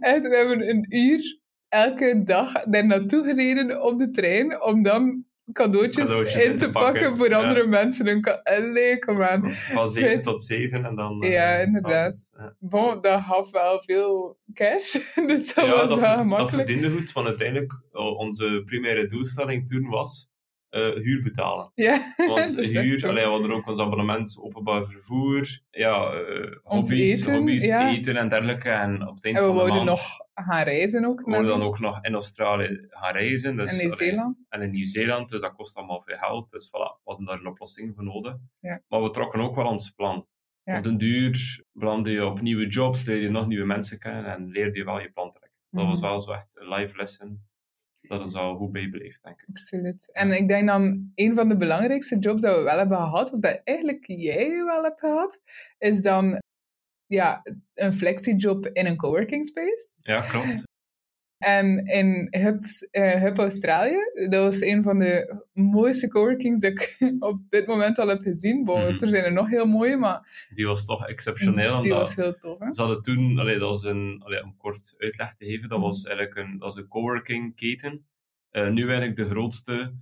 Echt, 0.00 0.28
we 0.28 0.36
hebben 0.36 0.68
een 0.68 0.86
uur 0.88 1.40
elke 1.68 2.22
dag 2.24 2.52
daar 2.52 2.86
naartoe 2.86 3.24
gereden 3.24 3.82
op 3.82 3.98
de 3.98 4.10
trein 4.10 4.62
om 4.62 4.82
dan 4.82 5.24
cadeautjes, 5.52 6.34
in, 6.34 6.58
te 6.58 6.70
pakken, 6.70 7.16
voor 7.16 7.34
andere 7.34 7.66
mensen. 7.66 8.06
Een 8.06 8.24
Allee, 8.42 8.98
kom 8.98 9.22
aan. 9.22 9.50
Van 9.50 9.90
7 9.90 10.20
tot 10.20 10.42
7 10.42 10.84
en 10.84 10.94
dan... 10.94 11.24
Uh, 11.24 11.32
ja, 11.32 11.56
inderdaad. 11.56 12.30
Ja. 12.36 12.54
Bon, 12.58 13.00
dat 13.00 13.22
gaf 13.22 13.50
wel 13.50 13.82
veel 13.82 14.38
cash, 14.54 14.92
dus 15.26 15.54
dat 15.54 15.68
was 15.68 15.94
wel 16.00 16.16
gemakkelijk. 16.16 16.38
dat 16.38 16.50
verdiende 16.50 16.90
goed, 16.98 17.12
want 17.12 17.26
uiteindelijk 17.26 17.82
onze 17.92 18.62
primaire 18.66 19.06
doelstelling 19.06 19.68
toen 19.68 19.88
was 19.88 20.30
eh, 20.68 20.92
huur 20.92 21.22
betalen. 21.22 21.70
Ja, 21.74 21.98
Want 22.16 22.56
huur, 22.56 23.08
allee, 23.08 23.24
we 23.24 23.30
hadden 23.30 23.50
ook 23.52 23.66
ons 23.66 23.80
abonnement, 23.80 24.38
openbaar 24.40 24.84
vervoer, 24.86 25.60
ja, 25.70 26.10
eh, 26.12 26.56
hobby's, 26.62 27.20
eten, 27.20 27.34
hobby's 27.34 27.64
ja. 27.64 27.88
eten 27.90 28.16
en 28.16 28.28
dergelijke. 28.28 28.70
En 28.70 29.08
op 29.08 29.14
het 29.14 29.24
eind 29.24 29.36
En 29.36 29.42
we 29.42 29.48
van 29.48 29.56
de 29.56 29.62
wouden 29.62 29.76
maand 29.86 29.88
nog 29.98 30.06
gaan 30.34 30.62
reizen 30.64 31.04
ook. 31.04 31.20
we 31.24 31.30
wouden 31.30 31.50
dan 31.58 31.62
ook 31.62 31.78
nog 31.78 32.04
in 32.04 32.14
Australië 32.14 32.86
gaan 32.88 33.12
reizen. 33.12 33.56
Dus, 33.56 33.70
in 33.70 33.74
allee, 33.76 33.86
Nieuw-Zeeland. 33.86 34.46
en 34.48 34.62
in 34.62 34.70
Nieuw-Zeeland, 34.70 35.28
dus 35.28 35.40
dat 35.40 35.54
kost 35.54 35.76
allemaal 35.76 36.02
veel 36.04 36.16
geld. 36.16 36.50
Dus 36.50 36.68
voilà, 36.68 36.70
we 36.94 37.00
hadden 37.04 37.26
daar 37.26 37.38
een 37.38 37.46
oplossing 37.46 37.94
voor 37.94 38.04
nodig. 38.04 38.36
Ja. 38.60 38.82
Maar 38.88 39.02
we 39.02 39.10
trokken 39.10 39.40
ook 39.40 39.54
wel 39.56 39.66
ons 39.66 39.90
plan. 39.90 40.26
Ja. 40.62 40.76
Op 40.78 40.84
den 40.84 40.96
duur 40.96 41.64
belandde 41.72 42.10
je 42.10 42.26
op 42.26 42.40
nieuwe 42.40 42.66
jobs, 42.66 43.04
leerde 43.04 43.22
je 43.22 43.30
nog 43.30 43.46
nieuwe 43.46 43.64
mensen 43.66 43.98
kennen 43.98 44.24
en 44.26 44.48
leerde 44.48 44.78
je 44.78 44.84
wel 44.84 45.00
je 45.00 45.10
plan 45.10 45.30
trekken. 45.32 45.58
Dat 45.70 45.86
was 45.86 46.00
Mhm. 46.00 46.08
wel 46.08 46.20
zo 46.20 46.30
echt 46.32 46.48
een 46.54 46.68
live 46.68 46.96
lesson 46.96 47.40
dat 48.08 48.22
ons 48.22 48.34
al 48.34 48.56
goed 48.56 48.72
bijbleef, 48.72 49.20
denk 49.20 49.40
ik. 49.40 49.48
Absoluut. 49.48 50.08
En 50.12 50.32
ik 50.32 50.48
denk 50.48 50.66
dan, 50.66 51.12
een 51.14 51.34
van 51.34 51.48
de 51.48 51.56
belangrijkste 51.56 52.18
jobs 52.18 52.42
dat 52.42 52.56
we 52.56 52.62
wel 52.62 52.78
hebben 52.78 52.96
gehad, 52.96 53.32
of 53.32 53.40
dat 53.40 53.60
eigenlijk 53.64 54.04
jij 54.06 54.64
wel 54.64 54.82
hebt 54.82 55.00
gehad, 55.00 55.40
is 55.78 56.02
dan 56.02 56.40
ja, 57.06 57.42
een 57.74 57.92
flexiejob 57.92 58.66
in 58.66 58.86
een 58.86 58.96
coworking 58.96 59.46
space. 59.46 59.98
Ja, 60.02 60.20
klopt. 60.20 60.65
En 61.38 61.86
in 61.86 62.28
Hub, 62.30 62.62
eh, 62.90 63.12
Hub 63.22 63.38
Australië, 63.38 63.96
dat 64.30 64.42
was 64.44 64.60
een 64.60 64.82
van 64.82 64.98
de 64.98 65.42
mooiste 65.52 66.08
coworkings 66.08 66.60
dat 66.60 66.70
ik 66.70 66.96
op 67.30 67.40
dit 67.48 67.66
moment 67.66 67.98
al 67.98 68.08
heb 68.08 68.22
gezien. 68.22 68.64
Bon, 68.64 68.80
Mhm. 68.80 69.02
Er 69.02 69.08
zijn 69.08 69.24
er 69.24 69.32
nog 69.32 69.48
heel 69.48 69.66
mooie, 69.66 69.96
maar 69.96 70.48
Die 70.54 70.66
was 70.66 70.84
toch 70.84 71.06
exceptioneel. 71.06 71.80
die 71.80 71.92
was 71.92 72.14
heel 72.16 72.34
tof. 72.34 72.58
Hè? 72.58 72.74
Ze 72.74 72.80
hadden 72.82 73.02
toen, 73.02 73.38
allee, 73.38 73.58
dat 73.58 73.68
was 73.68 73.84
een, 73.84 74.22
allee, 74.24 74.42
om 74.42 74.56
kort 74.56 74.94
uitleg 74.98 75.34
te 75.34 75.44
geven, 75.44 75.68
dat 75.68 75.78
Mhm. 75.78 75.86
was 75.86 76.04
eigenlijk 76.04 76.36
een, 76.36 76.50
dat 76.52 76.60
was 76.60 76.76
een 76.76 76.88
coworking 76.88 77.54
keten. 77.56 78.06
Eh, 78.50 78.68
nu 78.70 78.82
eigenlijk 78.82 79.16
de 79.16 79.28
grootste 79.28 79.94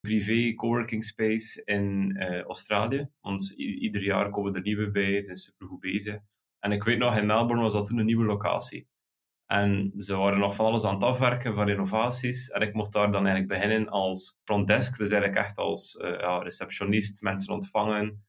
privé 0.00 0.54
coworking 0.54 1.04
space 1.04 1.62
in 1.64 2.16
eh, 2.16 2.40
Australië. 2.40 3.08
Want 3.20 3.50
ieder 3.56 4.02
jaar 4.02 4.30
komen 4.30 4.54
er 4.54 4.62
nieuwe 4.62 4.90
bij, 4.90 5.14
ze 5.14 5.22
zijn 5.22 5.36
supergoed 5.36 5.80
bezig. 5.80 6.18
En 6.58 6.72
ik 6.72 6.82
weet 6.84 6.98
nog, 6.98 7.16
in 7.16 7.26
Melbourne 7.26 7.62
was 7.62 7.72
dat 7.72 7.86
toen 7.86 7.98
een 7.98 8.04
nieuwe 8.06 8.24
locatie. 8.24 8.86
En 9.52 9.92
ze 9.96 10.16
waren 10.16 10.38
nog 10.38 10.54
van 10.54 10.66
alles 10.66 10.84
aan 10.84 10.94
het 10.94 11.02
afwerken, 11.02 11.54
van 11.54 11.66
renovaties. 11.66 12.50
En 12.50 12.60
ik 12.62 12.74
mocht 12.74 12.92
daar 12.92 13.12
dan 13.12 13.26
eigenlijk 13.26 13.48
beginnen 13.60 13.88
als 13.88 14.38
front 14.44 14.66
desk, 14.66 14.96
dus 14.98 15.10
eigenlijk 15.10 15.40
echt 15.46 15.56
als 15.56 15.96
eh, 15.96 16.18
ja, 16.20 16.38
receptionist, 16.38 17.22
mensen 17.22 17.54
ontvangen, 17.54 18.24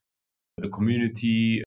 de 0.53 0.69
community, 0.69 1.61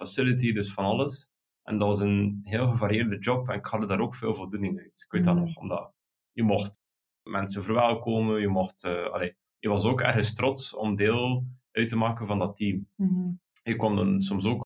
facility, 0.00 0.52
dus 0.52 0.72
van 0.72 0.84
alles. 0.84 1.28
En 1.62 1.78
dat 1.78 1.88
was 1.88 2.00
een 2.00 2.40
heel 2.44 2.68
gevarieerde 2.68 3.18
job 3.18 3.48
en 3.48 3.54
ik 3.58 3.64
had 3.64 3.80
er 3.82 3.88
daar 3.88 4.00
ook 4.00 4.14
veel 4.14 4.34
voldoening 4.34 4.78
uit. 4.78 5.02
Ik 5.04 5.10
weet 5.12 5.24
dat 5.24 5.34
Mhm. 5.34 5.44
nog, 5.44 5.56
omdat 5.56 5.92
je 6.32 6.42
mocht 6.42 6.78
mensen 7.28 7.62
verwelkomen, 7.62 8.40
je 8.40 8.48
mocht, 8.48 8.84
eh, 8.84 9.30
je 9.58 9.68
was 9.68 9.84
ook 9.84 10.00
ergens 10.00 10.34
trots 10.34 10.74
om 10.74 10.96
deel 10.96 11.46
uit 11.70 11.88
te 11.88 11.96
maken 11.96 12.26
van 12.26 12.38
dat 12.38 12.56
team. 12.56 12.88
Mhm. 12.94 13.30
Je 13.62 13.76
kwam 13.76 13.96
dan 13.96 14.22
soms 14.22 14.44
ook 14.44 14.65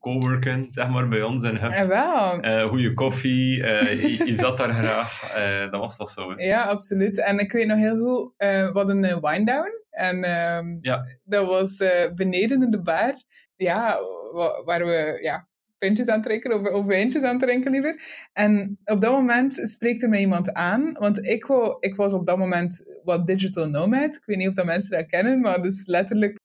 coworken, 0.00 0.66
zeg 0.68 0.88
maar, 0.88 1.08
bij 1.08 1.22
ons 1.22 1.42
en 1.42 1.56
heb 1.60 1.70
En 1.70 1.88
wel, 1.88 2.40
eh 2.40 2.68
goede 2.68 2.94
koffie, 2.94 3.62
eh, 3.64 4.02
je, 4.18 4.26
je 4.26 4.34
zat 4.34 4.58
daar 4.58 4.74
graag, 4.74 5.32
eh, 5.34 5.70
dat 5.70 5.80
was 5.80 5.96
toch 5.96 6.10
zo. 6.10 6.30
hè? 6.36 6.44
Ja, 6.44 6.62
absoluut. 6.62 7.18
En 7.24 7.38
ik 7.38 7.52
weet 7.52 7.66
nog 7.66 7.78
heel 7.78 7.96
goed, 7.98 8.32
we 8.36 8.70
hadden 8.72 9.04
een 9.04 9.20
wine 9.20 9.44
down. 9.44 9.70
En 9.90 10.24
ehm, 10.24 10.76
Ja. 10.80 11.06
dat 11.24 11.46
was 11.46 11.82
beneden 12.14 12.62
in 12.62 12.70
de 12.70 12.82
bar. 12.82 13.14
Ja, 13.56 13.98
wa- 14.32 14.62
waar 14.64 14.86
we 14.86 15.18
ja, 15.22 15.48
pintjes 15.78 16.06
aan 16.06 16.14
het 16.14 16.22
drinken, 16.24 16.52
of, 16.52 16.68
of 16.72 16.84
wijntjes 16.84 17.22
aan 17.22 17.36
het 17.36 17.42
drinken 17.42 17.70
liever. 17.72 18.02
En 18.32 18.78
op 18.84 19.00
dat 19.00 19.12
moment 19.12 19.54
spreekte 19.54 20.08
mij 20.08 20.20
iemand 20.20 20.52
aan. 20.52 20.92
Want 20.98 21.26
ik, 21.26 21.44
wou, 21.46 21.76
ik 21.80 21.94
was 21.96 22.12
op 22.12 22.26
dat 22.26 22.38
moment 22.38 23.00
wat 23.04 23.26
digital 23.26 23.68
nomad. 23.68 24.14
Ik 24.14 24.22
weet 24.24 24.36
niet 24.36 24.48
of 24.48 24.54
dat 24.54 24.64
mensen 24.64 24.90
dat 24.90 25.06
kennen, 25.06 25.40
maar 25.40 25.62
dus 25.62 25.86
letterlijk 25.86 26.38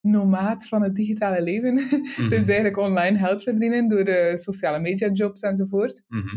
nomaat 0.00 0.68
van 0.68 0.82
het 0.82 0.94
digitale 0.94 1.42
leven. 1.42 1.74
Mhm, 2.18 2.28
dus 2.28 2.46
eigenlijk 2.46 2.76
online 2.76 3.18
geld 3.18 3.42
verdienen 3.42 3.88
door 3.88 4.04
de 4.04 4.30
sociale 4.34 4.78
media 4.78 5.08
jobs 5.12 5.40
enzovoort. 5.40 6.02
mhm. 6.08 6.36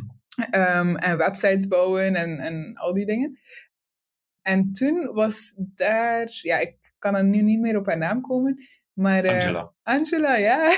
Ehm, 0.49 0.95
en 0.95 1.17
websites 1.17 1.67
bouwen 1.67 2.15
en, 2.15 2.39
en 2.39 2.73
al 2.75 2.93
die 2.93 3.05
dingen. 3.05 3.37
En 4.41 4.71
toen 4.71 5.13
was 5.13 5.53
daar, 5.57 6.29
ja, 6.41 6.57
ik 6.59 6.75
kan 6.99 7.15
er 7.15 7.23
nu 7.23 7.41
niet 7.41 7.59
meer 7.59 7.77
op 7.77 7.85
haar 7.85 7.97
naam 7.97 8.21
komen, 8.21 8.57
maar 8.93 9.23
eh, 9.23 9.33
Angela. 9.33 9.71
Angela, 9.83 10.35
ja. 10.37 10.69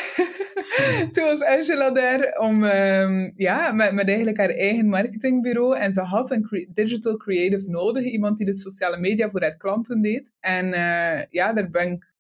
toen 1.12 1.24
was 1.24 1.42
Angela 1.44 1.90
daar 1.92 2.38
om, 2.40 2.64
ehm, 2.64 3.32
ja, 3.36 3.72
met, 3.72 3.94
met 3.94 4.08
eigenlijk 4.08 4.38
haar 4.38 4.50
eigen 4.50 4.88
marketingbureau. 4.88 5.78
En 5.78 5.94
ze 5.94 6.02
had 6.02 6.32
een 6.32 6.44
cre- 6.44 6.68
digital 6.74 7.18
creative 7.18 7.70
nodig, 7.70 8.04
iemand 8.04 8.38
die 8.38 8.46
de 8.46 8.54
sociale 8.56 8.98
media 9.00 9.30
voor 9.30 9.42
haar 9.42 9.58
klanten 9.58 10.02
deed. 10.02 10.32
En 10.40 10.74
eh, 10.74 11.26
ja, 11.30 11.54
daar 11.54 11.70
ben 11.70 11.92
ik 11.92 12.13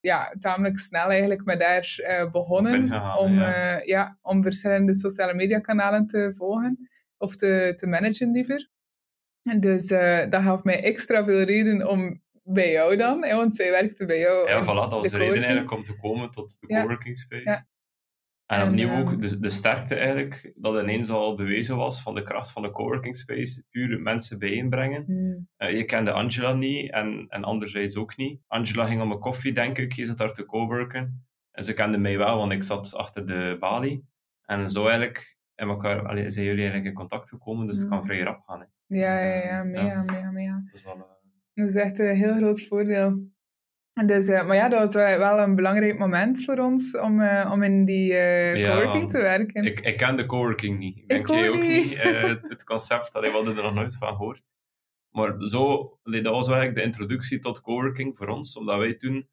ja, 0.00 0.34
tamelijk 0.38 0.78
snel 0.78 1.10
eigenlijk 1.10 1.44
met 1.44 1.62
haar 1.62 1.94
eh, 1.96 2.30
begonnen 2.30 2.82
om, 3.18 3.34
ja. 3.38 3.76
eh, 3.76 3.86
ja, 3.86 4.18
om 4.22 4.42
verschillende 4.42 4.94
sociale 4.94 5.34
media 5.34 5.58
kanalen 5.58 6.06
te 6.06 6.34
volgen 6.34 6.88
of 7.16 7.36
te, 7.36 7.72
te 7.76 7.86
managen 7.86 8.30
liever. 8.30 8.70
En 9.42 9.60
dus 9.60 9.90
eh, 9.90 10.30
dat 10.30 10.42
gaf 10.42 10.64
mij 10.64 10.82
extra 10.82 11.24
veel 11.24 11.42
reden 11.42 11.88
om 11.88 12.22
bij 12.42 12.70
jou 12.70 12.96
dan, 12.96 13.24
hè, 13.24 13.36
want 13.36 13.56
zij 13.56 13.70
werkte 13.70 14.04
bij 14.04 14.18
jou. 14.18 14.48
Ja, 14.48 14.62
voilà, 14.62 14.90
dat 14.90 14.90
was 14.90 15.10
de, 15.10 15.16
reden 15.16 15.42
eigenlijk 15.42 15.72
om 15.72 15.82
te 15.82 15.96
komen 15.96 16.30
tot 16.30 16.56
de 16.60 16.66
Ja. 16.74 16.80
coworking 16.80 17.18
space. 17.18 17.48
Ja. 17.48 17.66
En 18.48 18.60
En, 18.60 18.68
opnieuw 18.68 18.88
ehm, 18.88 19.00
ook 19.00 19.20
de, 19.20 19.38
de 19.38 19.50
sterkte 19.50 19.94
eigenlijk, 19.94 20.52
dat 20.56 20.82
ineens 20.82 21.10
al 21.10 21.36
bewezen 21.36 21.76
was 21.76 22.02
van 22.02 22.14
de 22.14 22.22
kracht 22.22 22.52
van 22.52 22.62
de 22.62 22.70
coworking 22.70 23.16
space, 23.16 23.64
puur 23.70 24.00
mensen 24.00 24.38
bijeenbrengen. 24.38 25.04
Hmm. 25.04 25.48
Eh, 25.56 25.76
je 25.76 25.84
kende 25.84 26.12
Angela 26.12 26.52
niet 26.52 26.92
en, 26.92 27.26
en 27.28 27.44
anderzijds 27.44 27.96
ook 27.96 28.16
niet. 28.16 28.40
Angela 28.46 28.84
ging 28.86 29.02
om 29.02 29.10
een 29.10 29.18
koffie, 29.18 29.52
denk 29.52 29.78
ik. 29.78 29.92
Je 29.92 30.04
zat 30.06 30.18
daar 30.18 30.34
te 30.34 30.44
coworken. 30.44 31.26
En 31.50 31.64
ze 31.64 31.74
kende 31.74 31.98
mij 31.98 32.18
wel, 32.18 32.36
want 32.36 32.52
ik 32.52 32.62
zat 32.62 32.94
achter 32.94 33.26
de 33.26 33.56
balie. 33.60 34.04
En 34.44 34.70
zo 34.70 34.82
eigenlijk 34.86 35.36
in 35.54 35.68
elkaar, 35.68 36.06
allee, 36.08 36.30
zijn 36.30 36.44
jullie 36.44 36.60
eigenlijk 36.60 36.90
in 36.90 36.98
contact 37.00 37.28
gekomen, 37.28 37.66
dus 37.66 37.78
het 37.78 37.88
kan 37.88 37.98
Mm. 37.98 38.04
vrij 38.04 38.20
rap 38.20 38.40
gaan. 38.46 38.60
Hè. 38.60 38.66
Ja, 38.96 39.18
ja, 39.20 39.34
ja, 39.34 39.42
Ja. 39.56 39.62
mega, 39.64 40.02
mega, 40.02 40.30
mega. 40.30 40.62
Dat 40.64 40.74
is 40.74 40.84
wel, 40.84 40.94
eh, 40.94 41.00
Dat 41.54 41.68
is 41.68 41.74
echt 41.74 41.98
een 41.98 42.14
heel 42.16 42.34
groot 42.34 42.62
voordeel. 42.66 43.28
Dus, 44.06 44.26
eh, 44.26 44.46
maar 44.46 44.56
ja, 44.56 44.68
dat 44.68 44.80
was 44.80 44.94
wel 44.94 45.38
een 45.38 45.54
belangrijk 45.54 45.98
moment 45.98 46.44
voor 46.44 46.58
ons 46.58 46.98
om, 46.98 47.20
eh, 47.20 47.50
om 47.52 47.62
in 47.62 47.84
die 47.84 48.14
eh 48.14 48.70
coworking 48.70 49.10
te 49.10 49.20
werken. 49.20 49.64
ik, 49.64 49.80
ik 49.80 49.96
ken 49.96 50.16
de 50.16 50.26
coworking 50.26 50.78
niet. 50.78 50.98
Ik 50.98 51.08
denk 51.08 51.28
jij 51.28 51.48
ook 51.48 51.54
niet. 51.54 51.84
niet. 51.84 52.02
Het, 52.48 52.64
concept, 52.64 53.14
allee, 53.14 53.30
we 53.30 53.36
hadden 53.36 53.56
er 53.56 53.62
nog 53.62 53.74
nooit 53.74 53.96
van 53.96 54.16
gehoord. 54.16 54.42
Maar 55.10 55.36
zo, 55.38 55.92
allee, 56.02 56.22
dat 56.22 56.32
was 56.32 56.48
eigenlijk 56.48 56.78
de 56.78 56.84
introductie 56.84 57.38
tot 57.38 57.60
coworking 57.60 58.16
voor 58.16 58.28
ons, 58.28 58.56
omdat 58.56 58.78
wij 58.78 58.94
toen 58.94 59.28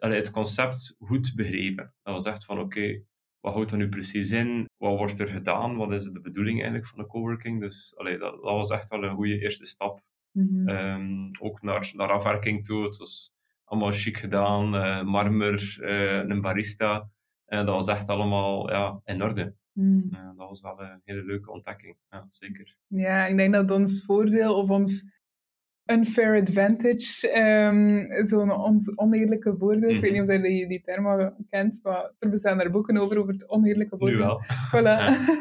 allee, 0.00 0.18
het 0.18 0.30
concept 0.30 0.94
goed 0.98 1.32
begrepen. 1.34 1.94
Dat 2.02 2.14
was 2.14 2.26
echt 2.26 2.44
van, 2.44 2.58
oké, 2.58 3.02
wat 3.40 3.52
houdt 3.52 3.70
dat 3.70 3.78
nu 3.78 3.88
precies 3.88 4.30
in? 4.30 4.68
Wat 4.76 4.98
wordt 4.98 5.20
er 5.20 5.28
gedaan? 5.28 5.76
Wat 5.76 5.92
is 5.92 6.04
de 6.04 6.20
bedoeling 6.20 6.56
eigenlijk 6.56 6.88
van 6.88 6.98
de 6.98 7.06
coworking? 7.06 7.60
Dus 7.60 7.96
allee, 7.96 8.18
dat, 8.18 8.32
dat 8.32 8.42
was 8.42 8.70
echt 8.70 8.88
wel 8.88 9.04
een 9.04 9.14
goede 9.14 9.38
eerste 9.38 9.66
stap. 9.66 10.00
Mhm. 10.32 10.68
Ehm, 10.68 11.28
ook 11.40 11.62
naar, 11.62 11.90
naar 11.94 12.10
afwerking 12.10 12.64
toe. 12.64 12.84
Het 12.84 12.96
was 12.96 13.35
allemaal 13.66 13.92
chic 13.92 14.16
gedaan, 14.18 14.74
eh, 14.74 15.02
marmer, 15.02 15.78
eh, 15.80 16.28
een 16.28 16.40
barista. 16.40 17.08
En 17.46 17.66
dat 17.66 17.74
was 17.74 17.88
echt 17.88 18.08
allemaal 18.08 18.70
ja, 18.70 19.00
in 19.04 19.22
orde. 19.22 19.54
Eh, 19.74 20.30
dat 20.36 20.48
was 20.48 20.60
wel 20.60 20.80
een 20.80 21.00
hele 21.04 21.24
leuke 21.24 21.50
ontdekking. 21.50 21.96
Ja, 22.10 22.26
zeker. 22.30 22.76
Ja, 22.86 23.26
ik 23.26 23.36
denk 23.36 23.52
dat 23.52 23.70
ons 23.70 24.04
voordeel 24.04 24.54
of 24.54 24.70
ons 24.70 25.14
unfair 25.84 26.40
advantage, 26.40 27.30
ehm, 27.30 28.26
zo'n 28.26 28.50
ons 28.50 28.96
oneerlijke 28.96 29.54
voordeel, 29.58 29.90
ik 29.90 30.00
weet 30.00 30.12
niet 30.12 30.22
of 30.22 30.32
je 30.32 30.40
die, 30.40 30.68
die 30.68 30.80
term 30.80 31.06
al 31.06 31.32
kent, 31.50 31.80
maar 31.82 32.12
er 32.18 32.30
bestaan 32.30 32.60
er 32.60 32.70
boeken 32.70 32.96
over, 32.96 33.18
over 33.18 33.32
het 33.32 33.48
oneerlijke 33.48 33.96
Nu 33.98 34.00
voordeel. 34.00 34.26
wel. 34.26 34.42
Voilà. 34.72 34.98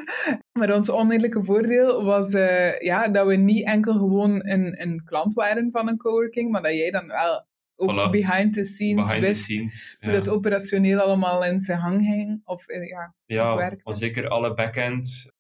maar 0.60 0.76
ons 0.76 0.90
oneerlijke 0.90 1.44
voordeel 1.44 2.04
was 2.04 2.34
eh, 2.34 2.80
ja, 2.80 3.08
dat 3.08 3.28
we 3.28 3.36
niet 3.36 3.66
enkel 3.66 3.94
gewoon 3.94 4.48
een, 4.48 4.82
een 4.82 5.04
klant 5.06 5.34
waren 5.34 5.72
van 5.72 5.88
een 5.88 5.98
coworking, 5.98 6.52
maar 6.52 6.62
dat 6.62 6.74
jij 6.74 6.92
dan 6.92 7.08
wel 7.08 7.46
ook 7.76 7.92
Voilà. 7.92 8.10
behind 8.12 8.54
the 8.54 8.64
scenes 8.66 9.08
Behind 9.08 9.22
the 9.24 9.28
wist 9.28 9.98
hoe 10.00 10.12
dat 10.12 10.30
operationeel 10.30 11.00
allemaal 11.00 11.44
in 11.46 11.62
zijn 11.62 11.80
hang 11.80 12.02
ging. 12.02 12.42
Of, 12.46 12.68
eh, 12.68 12.88
ja, 12.88 13.16
Ja, 13.26 13.56
werkte. 13.56 13.96
zeker 13.96 14.28
alle 14.28 14.54
backend 14.54 15.34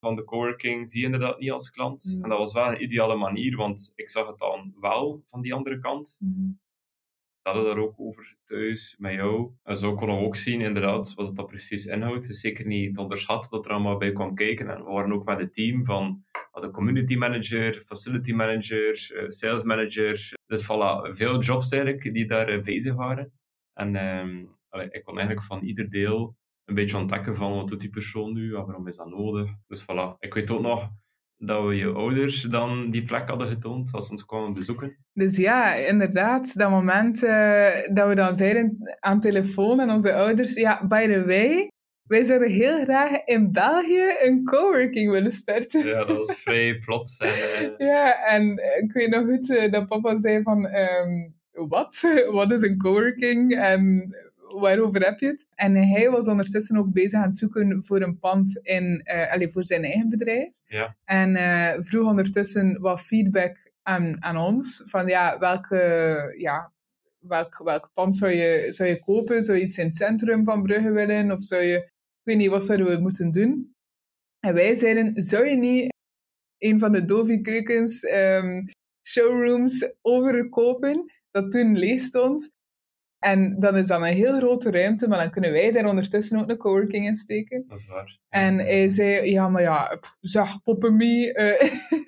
van 0.00 0.16
de 0.16 0.24
coworking 0.24 0.88
zie 0.88 0.98
je 1.00 1.04
inderdaad 1.04 1.38
niet 1.38 1.50
als 1.50 1.70
klant. 1.70 2.04
Mm. 2.04 2.22
En 2.22 2.28
dat 2.28 2.38
was 2.38 2.52
wel 2.52 2.66
een 2.68 2.82
ideale 2.82 3.16
manier, 3.16 3.56
want 3.56 3.92
ik 3.94 4.10
zag 4.10 4.26
het 4.26 4.38
dan 4.38 4.74
wel 4.80 5.24
van 5.30 5.40
die 5.42 5.54
andere 5.54 5.78
kant. 5.78 6.16
mhm. 6.18 6.50
We 7.42 7.50
hadden 7.50 7.64
daar 7.74 7.82
ook 7.84 7.94
over 8.00 8.36
thuis 8.44 8.94
met 8.98 9.12
jou. 9.12 9.50
En 9.62 9.76
zo 9.76 9.94
konden 9.94 10.16
we 10.18 10.24
ook 10.24 10.36
zien, 10.36 10.60
inderdaad, 10.60 11.14
wat 11.14 11.26
het 11.26 11.36
dat 11.36 11.46
precies 11.46 11.86
inhoudt. 11.86 12.28
Is 12.28 12.40
zeker 12.40 12.66
niet 12.66 12.94
te 12.94 13.00
onderschatten 13.00 13.50
dat 13.50 13.64
er 13.66 13.72
allemaal 13.72 13.96
bij 13.96 14.12
kwam 14.12 14.34
kijken. 14.34 14.68
En 14.70 14.84
we 14.84 14.90
waren 14.90 15.12
ook 15.12 15.24
met 15.24 15.38
het 15.38 15.54
team 15.54 15.84
van 15.84 16.24
de 16.62 16.70
community 16.70 17.16
manager, 17.16 17.82
facility 17.86 18.32
manager, 18.32 19.16
eh, 19.16 19.28
sales 19.28 19.62
manager. 19.62 20.32
Dus 20.46 20.64
voilà, 20.64 21.12
veel 21.12 21.40
jobs 21.40 21.70
eigenlijk 21.70 22.14
die 22.14 22.26
daar 22.26 22.48
eh, 22.48 22.62
bezig 22.62 22.94
waren. 22.94 23.32
En 23.72 23.96
ehm, 23.96 24.38
ik 24.90 25.04
kon 25.04 25.14
eigenlijk 25.18 25.46
van 25.46 25.62
ieder 25.62 25.90
deel 25.90 26.36
een 26.64 26.74
beetje 26.74 26.96
ontdekken 26.96 27.36
van 27.36 27.54
wat 27.54 27.68
doet 27.68 27.80
die 27.80 27.90
persoon 27.90 28.32
nu, 28.32 28.54
en 28.54 28.64
waarom 28.64 28.88
is 28.88 28.96
dat 28.96 29.08
nodig. 29.08 29.50
Dus 29.66 29.82
voilà, 29.82 30.18
ik 30.18 30.34
weet 30.34 30.50
ook 30.50 30.60
nog, 30.60 30.90
dat 31.36 31.66
we 31.66 31.74
je 31.74 31.92
ouders 31.92 32.42
dan 32.42 32.90
die 32.90 33.04
plek 33.04 33.28
hadden 33.28 33.48
getoond 33.48 33.92
als 33.92 34.06
ze 34.06 34.12
ons 34.12 34.24
kwamen 34.24 34.54
bezoeken. 34.54 34.96
Dus 35.12 35.36
ja, 35.36 35.74
inderdaad, 35.74 36.58
dat 36.58 36.70
moment 36.70 37.22
uh, 37.22 37.68
dat 37.92 38.08
we 38.08 38.14
dan 38.14 38.36
zeiden 38.36 38.96
aan 39.00 39.20
telefoon 39.20 39.80
en 39.80 39.90
onze 39.90 40.14
ouders, 40.14 40.54
ja, 40.54 40.86
by 40.86 41.06
the 41.06 41.24
way, 41.24 41.70
wij 42.06 42.22
zouden 42.22 42.50
heel 42.50 42.84
graag 42.84 43.24
in 43.24 43.52
België 43.52 44.16
een 44.20 44.44
coworking 44.44 45.10
willen 45.10 45.32
starten. 45.32 45.86
Ja, 45.86 46.04
dat 46.04 46.16
was 46.16 46.36
vrij 46.36 46.78
plots. 46.78 47.16
En, 47.16 47.28
uh... 47.28 47.86
Ja, 47.88 48.26
en 48.26 48.62
ik 48.82 48.92
weet 48.92 49.08
nog 49.08 49.24
goed 49.24 49.48
uh, 49.48 49.72
dat 49.72 49.88
papa 49.88 50.16
zei 50.16 50.42
van, 50.42 50.66
um, 50.74 51.34
wat? 51.52 52.00
Wat 52.30 52.50
is 52.50 52.62
een 52.62 52.78
coworking? 52.78 53.54
En 53.54 54.14
waarover 54.48 55.04
heb 55.04 55.20
je 55.20 55.26
het? 55.26 55.46
En 55.54 55.74
hij 55.76 56.10
was 56.10 56.28
ondertussen 56.28 56.76
ook 56.78 56.92
bezig 56.92 57.20
aan 57.20 57.28
het 57.28 57.38
zoeken 57.38 57.84
voor 57.84 58.00
een 58.00 58.18
pand 58.18 58.58
in, 58.62 59.02
uh, 59.04 59.32
allez, 59.32 59.52
voor 59.52 59.64
zijn 59.64 59.84
eigen 59.84 60.08
bedrijf. 60.08 60.50
Ja. 60.64 60.96
En 61.04 61.30
uh, 61.30 61.84
vroeg 61.84 62.08
ondertussen 62.08 62.80
wat 62.80 63.00
feedback 63.00 63.56
aan, 63.82 64.22
aan 64.22 64.36
ons. 64.36 64.82
Van 64.84 65.06
ja, 65.06 65.38
welke, 65.38 66.34
ja, 66.38 66.72
welk, 67.18 67.60
welk 67.64 67.90
pand 67.94 68.16
zou 68.16 68.32
je, 68.32 68.66
zou 68.72 68.88
je 68.88 69.00
kopen? 69.00 69.42
Zou 69.42 69.58
je 69.58 69.64
iets 69.64 69.78
in 69.78 69.84
het 69.84 69.94
centrum 69.94 70.44
van 70.44 70.62
Brugge 70.62 70.90
willen? 70.90 71.30
Of 71.30 71.42
zou 71.42 71.62
je, 71.62 71.90
weet 72.24 72.36
niet, 72.36 72.50
wat 72.50 72.64
zouden 72.64 72.86
we 72.86 73.00
moeten 73.00 73.30
doen? 73.30 73.74
En 74.40 74.54
wij 74.54 74.74
zeiden, 74.74 75.22
zou 75.22 75.46
je 75.46 75.56
niet 75.56 75.92
een 76.58 76.78
van 76.78 76.92
de 76.92 77.04
Dovi 77.04 77.40
keukens 77.40 78.02
um, 78.02 78.64
showrooms 79.08 79.92
overkopen, 80.00 81.04
dat 81.30 81.50
toen 81.50 81.78
leeg 81.78 82.00
stond, 82.00 82.52
en 83.24 83.60
dan 83.60 83.76
is 83.76 83.86
dat 83.86 84.00
een 84.00 84.06
heel 84.06 84.36
grote 84.36 84.70
ruimte, 84.70 85.08
maar 85.08 85.18
dan 85.18 85.30
kunnen 85.30 85.52
wij 85.52 85.72
daar 85.72 85.88
ondertussen 85.88 86.38
ook 86.38 86.50
een 86.50 86.56
coworking 86.56 87.06
in 87.06 87.16
steken. 87.16 87.64
Dat 87.68 87.78
is 87.78 87.86
waar. 87.86 88.18
En 88.28 88.58
hij 88.58 88.88
zei, 88.88 89.30
ja, 89.30 89.48
maar 89.48 89.62
ja, 89.62 90.00
zeg, 90.20 90.62
poppemie, 90.62 91.38
uh, 91.38 91.62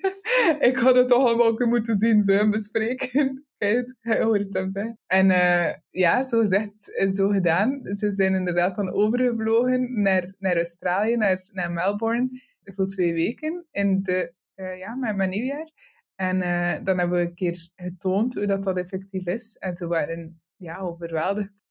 ik 0.69 0.77
had 0.77 0.95
het 0.95 1.07
toch 1.07 1.25
allemaal 1.25 1.67
moeten 1.67 1.95
zien, 1.95 2.23
zo, 2.23 2.49
bespreken. 2.49 3.46
En 5.07 5.29
uh, 5.29 5.73
ja, 5.89 6.23
zo 6.23 6.39
gezegd 6.39 6.97
en 6.97 7.13
zo 7.13 7.29
gedaan. 7.29 7.81
Ze 7.83 8.11
zijn 8.11 8.33
inderdaad 8.33 8.75
dan 8.75 8.91
overgevlogen 8.91 10.01
naar, 10.01 10.35
naar 10.39 10.55
Australië, 10.55 11.15
naar, 11.15 11.49
naar 11.51 11.71
Melbourne, 11.71 12.29
voor 12.63 12.87
twee 12.87 13.13
weken, 13.13 13.65
in 13.71 14.03
de, 14.03 14.33
uh, 14.55 14.77
ja, 14.77 14.95
met 14.95 15.15
mijn 15.15 15.29
nieuwjaar. 15.29 15.71
En 16.15 16.39
dan 16.83 16.97
hebben 16.97 17.17
we 17.17 17.25
een 17.25 17.35
keer 17.35 17.69
getoond 17.75 18.33
hoe 18.33 18.45
dat, 18.45 18.63
dat 18.63 18.77
effectief 18.77 19.25
is. 19.25 19.55
En 19.57 19.75
ze 19.75 19.87
waren 19.87 20.41
ja, 20.55 20.77
overweldigd 20.77 21.63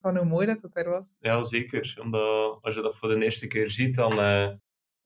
van 0.00 0.16
hoe 0.16 0.26
mooi 0.26 0.46
dat 0.46 0.62
het 0.62 0.76
er 0.76 0.90
was. 0.90 1.16
Ja, 1.20 1.42
zeker. 1.42 1.98
Omdat 2.02 2.58
als 2.62 2.74
je 2.74 2.82
dat 2.82 2.96
voor 2.96 3.08
de 3.08 3.24
eerste 3.24 3.46
keer 3.46 3.70
ziet, 3.70 3.94
dan 3.94 4.16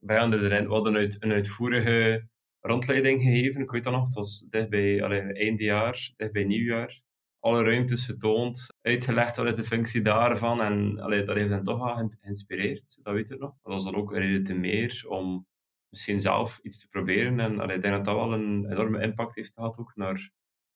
wij 0.00 0.18
hadden 0.18 0.40
we 0.40 0.66
hadden 0.66 0.94
een, 0.94 1.16
een 1.18 1.32
uitvoerige 1.32 2.28
rondleiding 2.60 3.22
gegeven. 3.22 3.60
Ik 3.60 3.70
weet 3.70 3.84
dat 3.84 3.92
nog, 3.92 4.04
het 4.04 4.14
was 4.14 4.46
dicht 4.50 4.68
bij 4.68 5.02
allee, 5.02 5.20
eindejaar, 5.20 6.12
dicht 6.16 6.32
bij 6.32 6.44
nieuwjaar. 6.44 7.00
Alle 7.38 7.62
ruimtes 7.62 8.04
getoond, 8.04 8.66
uitgelegd 8.82 9.36
wat 9.36 9.46
is 9.46 9.56
de 9.56 9.64
functie 9.64 10.02
daarvan. 10.02 10.60
En 10.60 10.98
allee, 10.98 11.24
dat 11.24 11.36
heeft 11.36 11.50
hen 11.50 11.62
toch 11.62 11.78
wel 11.78 12.10
geïnspireerd, 12.20 12.98
dat 13.02 13.14
weet 13.14 13.30
ik 13.30 13.38
nog. 13.38 13.54
Dat 13.62 13.72
was 13.72 13.84
dan 13.84 13.94
ook 13.94 14.12
een 14.12 14.20
reden 14.20 14.44
te 14.44 14.54
meer 14.54 15.04
om 15.08 15.46
misschien 15.88 16.20
zelf 16.20 16.58
iets 16.62 16.80
te 16.80 16.88
proberen. 16.88 17.40
En 17.40 17.60
allee, 17.60 17.76
ik 17.76 17.82
denk 17.82 17.94
dat 17.94 18.04
dat 18.04 18.14
wel 18.14 18.32
een 18.32 18.70
enorme 18.70 19.02
impact 19.02 19.34
heeft 19.34 19.52
gehad 19.52 19.78
ook 19.78 19.92
naar 19.94 20.30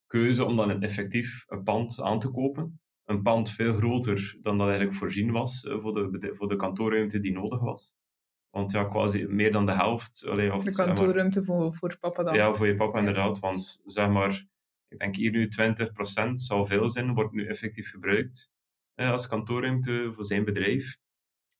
keuze 0.06 0.44
om 0.44 0.56
dan 0.56 0.82
effectief 0.82 1.44
een 1.46 1.62
pand 1.62 2.00
aan 2.00 2.18
te 2.18 2.30
kopen. 2.30 2.80
Een 3.04 3.22
pand 3.22 3.50
veel 3.50 3.74
groter 3.74 4.36
dan 4.40 4.58
dat 4.58 4.66
eigenlijk 4.68 4.96
voorzien 4.98 5.30
was 5.30 5.64
uh, 5.64 5.80
voor, 5.80 5.92
de, 5.92 6.30
voor 6.34 6.48
de 6.48 6.56
kantoorruimte 6.56 7.20
die 7.20 7.32
nodig 7.32 7.60
was. 7.60 7.92
Want 8.54 8.72
ja, 8.72 8.84
quasi 8.84 9.26
meer 9.26 9.52
dan 9.52 9.66
de 9.66 9.72
helft. 9.72 10.24
Allee, 10.26 10.54
of, 10.54 10.64
de 10.64 10.72
kantoorruimte 10.72 11.44
voor, 11.44 11.74
voor 11.74 11.98
papa 11.98 12.22
dan? 12.22 12.34
Ja, 12.34 12.54
voor 12.54 12.66
je 12.66 12.76
papa 12.76 12.98
inderdaad. 12.98 13.38
Want 13.38 13.80
zeg 13.86 14.08
maar, 14.08 14.46
ik 14.88 14.98
denk 14.98 15.16
hier 15.16 15.30
nu 15.30 15.48
20% 16.28 16.32
zou 16.32 16.66
veel 16.66 16.90
zijn, 16.90 17.14
wordt 17.14 17.32
nu 17.32 17.46
effectief 17.46 17.90
gebruikt 17.90 18.52
als 18.94 19.28
kantoorruimte 19.28 20.12
voor 20.14 20.24
zijn 20.24 20.44
bedrijf. 20.44 20.96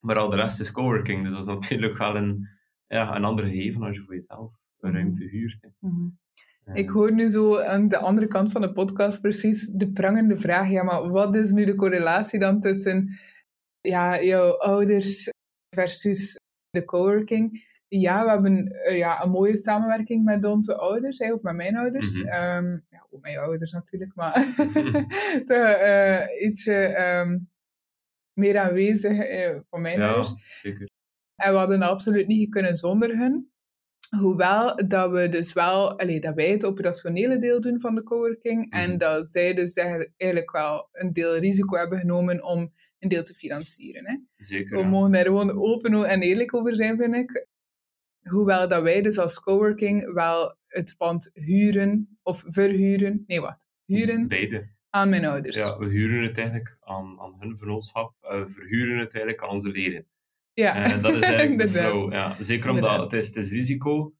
Maar 0.00 0.18
al 0.18 0.30
de 0.30 0.36
rest 0.36 0.60
is 0.60 0.72
coworking. 0.72 1.22
Dus 1.22 1.30
dat 1.32 1.40
is 1.40 1.46
natuurlijk 1.46 1.98
wel 1.98 2.16
een, 2.16 2.48
ja, 2.86 3.16
een 3.16 3.24
ander 3.24 3.44
gegeven 3.44 3.82
als 3.82 3.96
je 3.96 4.02
voor 4.02 4.14
jezelf 4.14 4.52
een 4.80 4.90
mhm. 4.90 4.98
ruimte 4.98 5.24
huurt. 5.24 5.68
Mm 5.78 5.90
-hmm. 5.90 6.18
Ik 6.74 6.88
hoor 6.88 7.12
nu 7.12 7.28
zo 7.28 7.60
aan 7.60 7.88
de 7.88 7.98
andere 7.98 8.26
kant 8.26 8.52
van 8.52 8.60
de 8.60 8.72
podcast 8.72 9.20
precies 9.20 9.66
de 9.68 9.92
prangende 9.92 10.40
vraag. 10.40 10.70
Ja, 10.70 10.82
maar 10.82 11.10
wat 11.10 11.36
is 11.36 11.52
nu 11.52 11.64
de 11.64 11.74
correlatie 11.74 12.38
dan 12.38 12.60
tussen 12.60 13.08
ja, 13.80 14.22
jouw 14.22 14.58
ouders 14.58 15.30
versus 15.74 16.38
de 16.74 16.84
coworking? 16.84 17.72
Ja, 17.88 18.24
we 18.24 18.30
hebben 18.30 18.72
uh, 18.88 18.96
ja, 18.96 19.22
een 19.22 19.30
mooie 19.30 19.56
samenwerking 19.56 20.24
met 20.24 20.44
onze 20.44 20.76
ouders, 20.76 21.18
hè, 21.18 21.32
of 21.32 21.42
met 21.42 21.54
mijn 21.54 21.76
ouders. 21.76 22.22
Mm 22.22 22.28
-hmm. 22.28 22.64
um, 22.64 22.84
ja, 22.90 23.06
ook 23.10 23.22
mijn 23.22 23.38
ouders 23.38 23.72
natuurlijk, 23.72 24.14
maar 24.14 24.32
de, 25.50 26.26
uh, 26.38 26.48
ietsje 26.48 26.98
um, 27.20 27.50
meer 28.32 28.58
aanwezig 28.58 29.30
uh, 29.30 29.60
van 29.70 29.80
mijn 29.80 29.98
ja, 29.98 30.06
ouders. 30.06 30.60
Zeker. 30.60 30.88
En 31.36 31.52
we 31.52 31.58
hadden 31.58 31.82
absoluut 31.82 32.26
niet 32.26 32.50
kunnen 32.50 32.76
zonder 32.76 33.16
hun. 33.18 33.52
Hoewel 34.18 34.88
dat 34.88 35.10
we 35.10 35.28
dus 35.28 35.52
wel, 35.52 35.98
allee, 35.98 36.20
dat 36.20 36.34
wij 36.34 36.50
het 36.50 36.64
operationele 36.64 37.38
deel 37.38 37.60
doen 37.60 37.80
van 37.80 37.94
de 37.94 38.02
coworking 38.02 38.72
en 38.72 38.88
Mhm. 38.88 38.98
dat 38.98 39.28
zij 39.28 39.54
dus 39.54 39.74
eigenlijk 39.76 40.50
wel 40.50 40.88
een 40.92 41.12
deel 41.12 41.36
risico 41.36 41.76
hebben 41.76 41.98
genomen 41.98 42.44
om 42.44 42.72
een 42.98 43.08
deel 43.08 43.24
te 43.24 43.34
financieren. 43.34 44.06
Hè. 44.06 44.16
Zeker. 44.36 44.76
We 44.76 44.82
ja. 44.82 44.88
mogen 44.88 45.12
daar 45.12 45.24
gewoon 45.24 45.50
open 45.50 46.04
en 46.04 46.22
eerlijk 46.22 46.54
over 46.54 46.76
zijn, 46.76 46.96
vind 46.96 47.14
ik. 47.14 47.46
Hoewel 48.22 48.68
dat 48.68 48.82
wij 48.82 49.02
dus 49.02 49.18
als 49.18 49.40
coworking 49.40 50.12
wel 50.12 50.56
het 50.66 50.94
pand 50.98 51.30
huren 51.32 52.18
of 52.22 52.44
verhuren, 52.46 53.24
nee 53.26 53.40
wat, 53.40 53.66
huren 53.84 54.28
Beide. 54.28 54.68
aan 54.90 55.08
mijn 55.08 55.24
ouders. 55.24 55.56
Ja, 55.56 55.78
we 55.78 55.86
huren 55.86 56.22
het 56.22 56.38
eigenlijk 56.38 56.76
aan, 56.80 57.20
aan 57.20 57.36
hun 57.38 57.58
vernootschap, 57.58 58.14
eh, 58.20 58.44
verhuren 58.46 58.98
het 58.98 59.14
eigenlijk 59.14 59.44
aan 59.44 59.50
onze 59.50 59.70
leden. 59.70 60.06
Ja, 60.52 60.84
Eh, 60.84 61.02
dat 61.02 61.14
is 61.14 61.20
eigenlijk 61.20 61.58
de 61.62 61.68
flow. 61.68 62.12
Ja. 62.12 62.42
Zeker 62.42 62.70
omdat 62.70 63.00
het 63.00 63.12
is, 63.12 63.26
het 63.26 63.36
is 63.36 63.50
risico, 63.50 64.14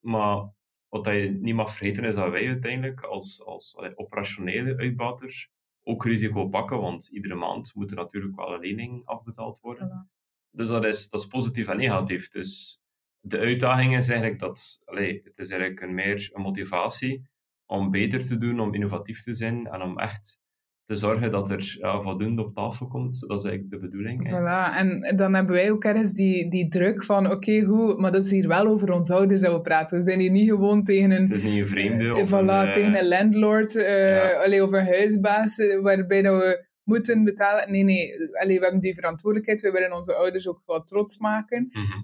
maar 0.00 0.52
wat 0.88 1.06
je 1.06 1.38
niet 1.40 1.54
mag 1.54 1.74
vergeten 1.76 2.04
is 2.04 2.14
dat 2.14 2.30
wij 2.30 2.46
uiteindelijk 2.46 3.00
als, 3.00 3.42
als 3.44 3.76
operationele 3.94 4.76
uitbaters 4.76 5.50
ook 5.82 6.04
risico 6.04 6.48
pakken, 6.48 6.80
want 6.80 7.08
iedere 7.08 7.34
maand 7.34 7.74
moet 7.74 7.90
er 7.90 7.96
natuurlijk 7.96 8.36
wel 8.36 8.54
een 8.54 8.60
lening 8.60 9.04
afbetaald 9.04 9.60
worden. 9.60 9.88
Voilà. 9.88 10.18
Dus 10.50 10.68
dat 10.68 10.84
is, 10.84 11.08
dat 11.08 11.20
is 11.20 11.26
positief 11.26 11.68
en 11.68 11.76
negatief. 11.76 12.28
Dus 12.28 12.80
de 13.20 13.38
uitdaging 13.38 13.96
is 13.96 14.08
eigenlijk 14.08 14.40
dat, 14.40 14.80
allee, 14.84 15.20
het 15.24 15.38
is 15.38 15.50
eigenlijk 15.50 15.80
een 15.80 15.94
meer 15.94 16.30
een 16.32 16.42
motivatie 16.42 17.28
om 17.66 17.90
beter 17.90 18.26
te 18.26 18.36
doen, 18.36 18.60
om 18.60 18.74
innovatief 18.74 19.22
te 19.22 19.34
zijn 19.34 19.66
en 19.66 19.82
om 19.82 19.98
echt 19.98 20.40
te 20.90 20.96
zorgen 20.96 21.30
dat 21.30 21.50
er 21.50 21.76
ja, 21.80 22.02
voldoende 22.02 22.42
op 22.44 22.54
tafel 22.54 22.86
komt. 22.86 23.20
Dat 23.28 23.38
is 23.38 23.44
eigenlijk 23.50 23.70
de 23.74 23.78
bedoeling. 23.88 24.28
hè. 24.28 24.38
Voilà, 24.38 24.76
en 24.76 25.16
dan 25.16 25.34
hebben 25.34 25.54
wij 25.54 25.70
ook 25.70 25.84
ergens 25.84 26.12
die, 26.12 26.50
die 26.50 26.68
druk 26.68 27.04
van, 27.04 27.30
oké, 27.30 27.64
goed, 27.64 27.98
maar 27.98 28.12
dat 28.12 28.24
is 28.24 28.30
hier 28.30 28.48
wel 28.48 28.66
over 28.66 28.92
ons 28.92 29.10
ouders 29.10 29.40
dat 29.40 29.52
we 29.52 29.60
praten. 29.60 29.98
We 29.98 30.04
zijn 30.04 30.20
hier 30.20 30.30
niet 30.30 30.48
gewoon 30.48 30.84
tegen 30.84 31.10
een, 31.10 31.22
Het 31.22 31.30
is 31.30 31.42
niet 31.42 31.60
een 31.60 31.68
vreemde. 31.68 32.04
eh, 32.08 32.16
Of 32.16 32.28
voilà, 32.28 32.32
een, 32.32 32.48
eh, 32.66 32.72
tegen 32.72 32.98
een 32.98 33.08
landlord 33.08 33.76
eh, 33.76 34.10
ja. 34.14 34.42
allee, 34.44 34.62
of 34.62 34.72
een 34.72 34.84
huisbaas, 34.86 35.56
waarbij 35.82 36.22
dat 36.22 36.42
we 36.42 36.64
moeten 36.84 37.24
betalen. 37.24 37.70
Nee, 37.72 37.82
nee, 37.82 38.10
allee, 38.42 38.56
we 38.58 38.62
hebben 38.62 38.80
die 38.80 38.94
verantwoordelijkheid. 38.94 39.60
We 39.60 39.70
willen 39.70 39.96
onze 39.96 40.14
ouders 40.14 40.48
ook 40.48 40.62
wel 40.66 40.82
trots 40.82 41.18
maken. 41.18 41.68
mhm. 41.72 42.00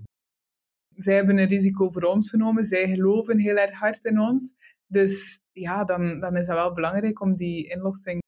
Zij 0.94 1.14
hebben 1.14 1.38
een 1.38 1.49
risico 1.49 1.90
voor 1.90 2.03
ons 2.03 2.31
genomen. 2.31 2.64
Zij 2.64 2.88
geloven 2.88 3.38
heel 3.38 3.57
erg 3.57 3.75
hard 3.75 4.05
in 4.05 4.20
ons. 4.20 4.55
Dus 4.87 5.40
ja, 5.53 5.85
dan, 5.85 6.20
dan 6.20 6.37
is 6.37 6.46
dat 6.46 6.57
wel 6.57 6.75
belangrijk 6.75 7.20
om 7.20 7.37
die 7.37 7.68
inlossing 7.68 8.25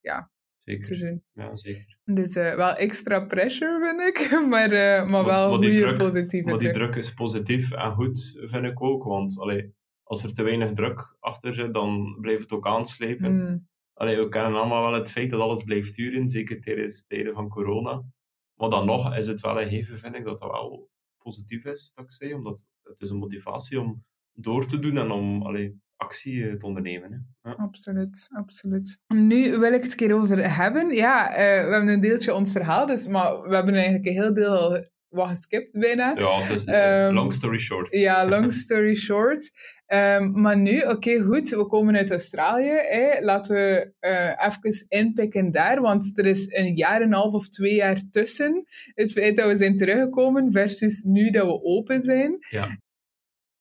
te 0.00 0.26
Zeker. 0.58 0.98
doen. 0.98 1.22
Ja, 1.32 1.56
zeker. 1.56 1.98
Dus 2.04 2.36
eh, 2.36 2.54
wel 2.54 2.74
extra 2.74 3.26
pressure, 3.26 3.78
vind 3.86 4.00
ik. 4.18 4.30
Maar, 4.48 4.70
eh, 4.72 5.10
maar 5.10 5.24
wel 5.24 5.50
goede 5.54 5.74
druk- 5.80 5.98
positieve 5.98 6.48
Maar 6.48 6.58
die 6.58 6.70
druk. 6.72 6.94
is 6.94 7.14
positief 7.14 7.72
en 7.72 7.92
goed, 7.92 8.38
vind 8.40 8.64
ik 8.64 8.82
ook. 8.82 9.04
Want 9.04 9.38
allee, 9.38 9.74
als 10.02 10.24
er 10.24 10.34
te 10.34 10.42
weinig 10.42 10.72
druk 10.72 11.16
achter 11.20 11.54
zit, 11.54 11.74
dan 11.74 12.16
blijft 12.20 12.42
het 12.42 12.52
ook 12.52 12.66
aanslepen. 12.66 13.32
Mm, 13.36 13.66
Allee, 13.94 14.16
we 14.16 14.28
kennen 14.28 14.54
allemaal 14.60 14.82
wel 14.90 14.98
het 15.00 15.12
feit 15.12 15.30
dat 15.30 15.40
alles 15.40 15.62
blijft 15.64 15.94
duren, 15.96 16.28
zeker 16.28 16.60
tijdens 16.60 17.06
tijden 17.06 17.34
van 17.34 17.48
corona. 17.48 18.02
Maar 18.54 18.70
dan 18.70 18.86
nog 18.86 19.16
is 19.16 19.26
het 19.26 19.40
wel 19.40 19.60
een 19.60 19.68
gegeven, 19.68 19.98
vind 19.98 20.14
ik, 20.14 20.24
dat 20.24 20.38
dat 20.38 20.50
wel 20.50 20.90
positief 21.22 21.64
is, 21.64 21.92
dat 21.94 22.04
ik 22.04 22.12
zei. 22.12 22.34
Omdat 22.34 22.64
het 22.82 23.00
is 23.00 23.10
een 23.10 23.16
motivatie 23.16 23.80
om 23.80 24.04
door 24.32 24.66
te 24.66 24.78
doen 24.78 24.96
en 24.98 25.10
om 25.10 25.42
allee, 25.42 25.80
actie 25.98 26.48
eh, 26.48 26.56
te 26.56 26.66
ondernemen. 26.66 27.12
Hè. 27.12 27.50
Ja. 27.50 27.56
absoluut, 27.56 28.28
absoluut. 28.32 28.98
Nu 29.06 29.58
wil 29.58 29.72
ik 29.72 29.82
het 29.82 29.90
een 29.90 29.96
keer 29.96 30.14
over 30.14 30.54
hebben. 30.54 30.94
Ja, 30.94 31.34
eh, 31.34 31.64
we 31.66 31.72
hebben 31.72 31.88
een 31.88 32.00
deeltje 32.00 32.34
ons 32.34 32.52
verhaal, 32.52 32.86
dus, 32.86 33.06
maar 33.06 33.40
we 33.42 33.54
hebben 33.54 33.74
eigenlijk 33.74 34.06
een 34.06 34.12
heel 34.12 34.34
deel 34.34 34.86
wat 35.08 35.28
geskipt 35.28 35.78
bijna. 35.78 36.14
Ja, 36.16 36.40
het 36.40 36.50
is 36.50 36.64
eh, 36.64 37.04
Ehm, 37.04 37.14
long 37.14 37.32
story 37.32 37.58
short. 37.58 37.90
Ja, 37.90 38.24
long 38.34 38.52
story 38.52 38.94
short. 38.94 39.50
Ehm, 39.86 40.40
maar 40.40 40.58
nu, 40.58 40.80
oké, 40.80 41.20
goed, 41.20 41.48
we 41.48 41.66
komen 41.66 41.96
uit 41.96 42.10
Australië. 42.10 42.78
Hè. 42.88 43.20
Laten 43.20 43.54
we 43.54 43.92
even 44.38 44.86
inpikken 44.88 45.50
daar, 45.50 45.80
want 45.80 46.18
er 46.18 46.26
is 46.26 46.52
een 46.54 46.76
jaar 46.76 47.00
en 47.00 47.06
een 47.06 47.12
half 47.12 47.32
of 47.32 47.48
twee 47.48 47.74
jaar 47.74 48.02
tussen 48.10 48.64
het 48.94 49.12
feit 49.12 49.36
dat 49.36 49.46
we 49.50 49.56
zijn 49.56 49.76
teruggekomen 49.76 50.52
versus 50.52 51.02
nu 51.02 51.30
dat 51.30 51.46
we 51.46 51.62
open 51.62 52.00
zijn. 52.00 52.36
Ja. 52.50 52.78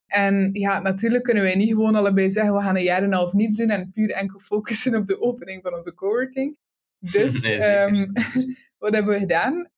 En 0.07 0.49
ja, 0.53 0.79
natuurlijk 0.79 1.23
kunnen 1.23 1.43
wij 1.43 1.55
niet 1.55 1.69
gewoon 1.69 1.95
allebei 1.95 2.29
zeggen, 2.29 2.53
we 2.55 2.61
gaan 2.61 2.75
een 2.75 2.83
jaar 2.83 2.97
en 2.97 3.03
een 3.03 3.13
half 3.13 3.33
niets 3.33 3.55
doen 3.57 3.69
en 3.69 3.91
puur 3.93 4.11
enkel 4.11 4.39
focussen 4.39 4.95
op 4.95 5.05
de 5.05 5.21
opening 5.21 5.61
van 5.61 5.75
onze 5.75 5.93
coworking. 5.93 6.57
Dus 7.11 7.41
Nee, 7.41 7.57
ehm, 7.57 8.05
wat 8.81 8.93
hebben 8.93 9.13
we 9.13 9.19
gedaan? 9.19 9.69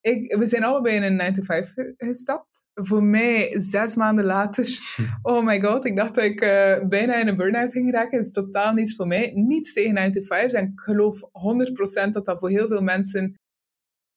Ik, 0.00 0.36
we 0.36 0.46
zijn 0.46 0.64
allebei 0.64 0.94
in 0.96 1.02
een 1.02 1.16
9 1.16 1.32
to 1.32 1.42
5 1.42 1.72
ge- 1.72 1.94
gestapt. 1.96 2.64
Voor 2.74 3.02
mij, 3.02 3.60
zes 3.60 3.96
maanden 3.96 4.24
later, 4.24 4.68
oh 5.22 5.44
my 5.44 5.60
god, 5.60 5.84
ik 5.84 5.96
dacht 5.96 6.14
dat 6.14 6.24
ik 6.24 6.40
eh, 6.40 6.86
bijna 6.88 7.14
in 7.20 7.28
een 7.28 7.36
burn-out 7.36 7.72
ging 7.72 7.86
geraken. 7.86 8.16
Dat 8.16 8.26
is 8.26 8.32
totaal 8.32 8.72
niets 8.72 8.94
voor 8.94 9.06
mij. 9.06 9.30
Niets 9.34 9.72
tegen 9.72 9.94
9 9.94 10.12
to 10.12 10.20
5. 10.20 10.52
En 10.52 10.64
ik 10.66 10.80
geloof 10.80 11.20
100% 11.20 12.10
dat 12.10 12.24
dat 12.24 12.38
voor 12.38 12.50
heel 12.50 12.68
veel 12.68 12.82
mensen 12.82 13.34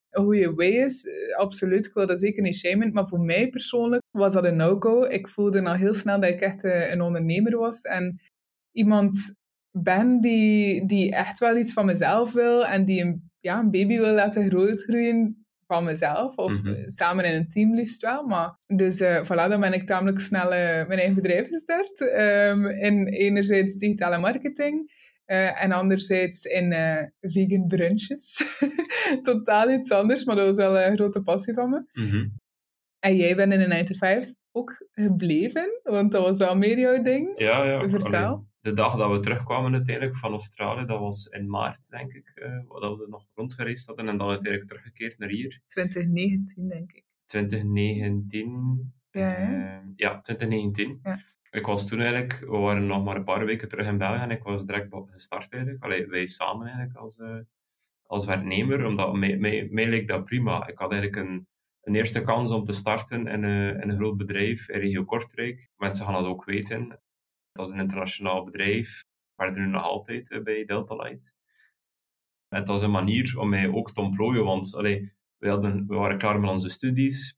een 0.10 0.24
goede 0.24 0.54
way 0.54 0.70
is. 0.70 1.06
Eh, 1.06 1.38
absoluut, 1.38 1.86
ik 1.86 1.94
wil 1.94 2.08
dat 2.08 2.20
zeker 2.20 2.44
niet 2.44 2.56
shamen. 2.56 2.94
Maar 2.94 3.08
voor 3.08 3.20
mij 3.22 3.50
persoonlijk 3.50 4.02
was 4.20 4.34
dat 4.34 4.44
een 4.44 4.56
no-go. 4.56 5.04
Ik 5.04 5.30
voelde 5.30 5.64
al 5.64 5.74
heel 5.74 5.94
snel 5.94 6.20
dat 6.20 6.30
ik 6.30 6.40
echt 6.42 6.64
eh, 6.64 6.92
een 6.92 7.02
ondernemer 7.02 7.58
was. 7.58 7.82
En 7.82 8.20
iemand 8.72 9.36
ben 9.72 10.22
die, 10.22 10.86
die 10.88 11.12
echt 11.16 11.40
wel 11.40 11.58
iets 11.58 11.74
van 11.74 11.86
mezelf 11.86 12.32
wil. 12.34 12.66
En 12.66 12.86
die 12.86 13.02
een, 13.02 13.30
ja, 13.40 13.60
een 13.60 13.72
baby 13.72 13.98
wil 13.98 14.14
laten 14.14 14.50
grootgroeien 14.50 15.46
van 15.68 15.84
mezelf. 15.84 16.36
Of 16.36 16.52
Mhm. 16.52 16.68
eh, 16.68 16.88
samen 16.88 17.26
in 17.26 17.34
een 17.34 17.50
team 17.50 17.76
liefst 17.76 18.02
wel. 18.02 18.24
Maar, 18.28 18.58
dus 18.68 19.00
eh 19.00 19.24
voilà, 19.24 19.50
dan 19.50 19.60
ben 19.60 19.74
ik 19.74 19.86
tamelijk 19.88 20.20
snel 20.20 20.50
mijn 20.50 20.90
eigen 20.90 21.16
bedrijf 21.16 21.48
gestart. 21.48 22.02
Ehm, 22.10 22.66
in 22.66 23.08
enerzijds 23.08 23.76
digitale 23.76 24.18
marketing. 24.18 24.98
en 25.56 25.72
anderzijds 25.72 26.46
in 26.46 26.74
vegan 27.22 27.68
brunches. 27.68 28.42
Totaal 29.22 29.72
iets 29.72 29.92
anders, 29.92 30.24
maar 30.26 30.36
dat 30.36 30.46
was 30.46 30.56
wel 30.56 30.80
een 30.80 30.96
grote 30.96 31.22
passie 31.22 31.54
van 31.54 31.70
me. 31.70 31.84
Mhm. 31.94 32.28
En 33.00 33.16
jij 33.16 33.36
bent 33.36 33.54
in 33.54 33.60
een 33.60 33.70
9 33.70 33.86
to 33.86 33.96
5 33.96 34.34
ook 34.52 34.86
gebleven, 34.92 35.80
want 35.84 36.12
dat 36.12 36.24
was 36.24 36.38
wel 36.38 36.56
meer 36.56 36.80
jouw 36.80 37.04
ding. 37.04 37.34
Ja, 37.40 37.64
ja. 37.64 37.90
Vertel. 37.90 38.12
allee, 38.12 38.48
de 38.62 38.74
dag 38.74 38.98
dat 38.98 39.12
we 39.12 39.20
terugkwamen 39.20 39.74
uiteindelijk 39.74 40.18
van 40.18 40.32
Australië, 40.32 40.86
dat 40.86 41.00
was 41.00 41.26
in 41.26 41.50
maart, 41.50 41.90
denk 41.90 42.14
ik, 42.14 42.32
eh, 42.34 42.60
dat 42.68 42.98
we 42.98 43.06
nog 43.10 43.26
rondgereisd 43.34 43.88
hadden 43.88 44.08
en 44.08 44.18
dan 44.18 44.30
uiteindelijk 44.30 44.72
teruggekeerd 44.72 45.18
naar 45.18 45.30
hier. 45.30 45.62
2019, 45.68 46.68
denk 46.68 46.92
ik. 46.92 47.06
2019. 47.26 48.94
Ja, 49.12 49.30
hè? 49.30 49.78
eh, 49.78 49.82
ja 49.96 50.22
2019. 50.22 51.00
Ja. 51.04 51.20
Ik 51.52 51.66
was 51.66 51.88
toen 51.88 52.00
eigenlijk, 52.00 52.40
we 52.40 52.58
waren 52.58 52.88
nog 52.88 53.04
maar 53.04 53.16
een 53.16 53.24
paar 53.24 53.46
weken 53.46 53.68
terug 53.68 53.88
in 53.88 53.98
België 53.98 54.22
en 54.22 54.32
ik 54.32 54.44
was 54.44 54.66
direct 54.66 54.92
op 54.92 55.10
gestart 55.10 55.54
eigenlijk. 55.54 55.84
Allee, 55.84 56.08
wij 56.08 56.28
samen 56.28 56.66
eigenlijk 56.68 56.98
als, 56.98 57.18
eh, 57.18 57.40
als 58.04 58.26
werknemer, 58.26 58.86
omdat 58.86 59.14
mij, 59.14 59.38
mij, 59.38 59.68
mij 59.72 59.88
leek 59.88 60.08
dat 60.08 60.26
prima. 60.26 60.68
Ik 60.68 60.78
had 60.78 60.92
eigenlijk 60.92 61.28
een, 61.28 61.48
een 61.82 61.96
eerste 61.96 62.22
kans 62.22 62.52
om 62.52 62.64
te 62.64 62.74
starten 62.74 63.28
in, 63.28 63.44
een- 63.44 63.82
in 63.82 63.90
een 63.90 63.98
groot 63.98 64.18
bedrijf 64.18 64.70
in 64.70 64.80
regio 64.80 65.04
Kortrijk. 65.04 65.70
Mensen 65.78 66.06
gaan 66.06 66.14
dat 66.14 66.26
ook 66.26 66.46
weten. 66.46 66.90
Het 66.90 67.58
was 67.58 67.70
een 67.72 67.80
internationaal 67.80 68.44
bedrijf, 68.44 69.04
waar 69.36 69.52
nu 69.52 69.66
nog 69.68 69.84
altijd 69.84 70.32
eh, 70.32 70.42
bij 70.42 70.66
Delta 70.66 70.96
Light. 70.96 71.34
Het 72.48 72.68
was 72.68 72.82
een 72.82 72.92
manier 72.92 73.40
om 73.40 73.50
mij 73.50 73.70
ook 73.70 73.92
te 73.92 74.02
ontplooien, 74.02 74.44
want 74.44 74.76
allee, 74.76 75.14
we, 75.38 75.50
hadden, 75.50 75.88
we 75.88 75.96
waren 75.96 76.18
klaar 76.18 76.40
met 76.40 76.50
onze 76.50 76.70
studies. 76.70 77.38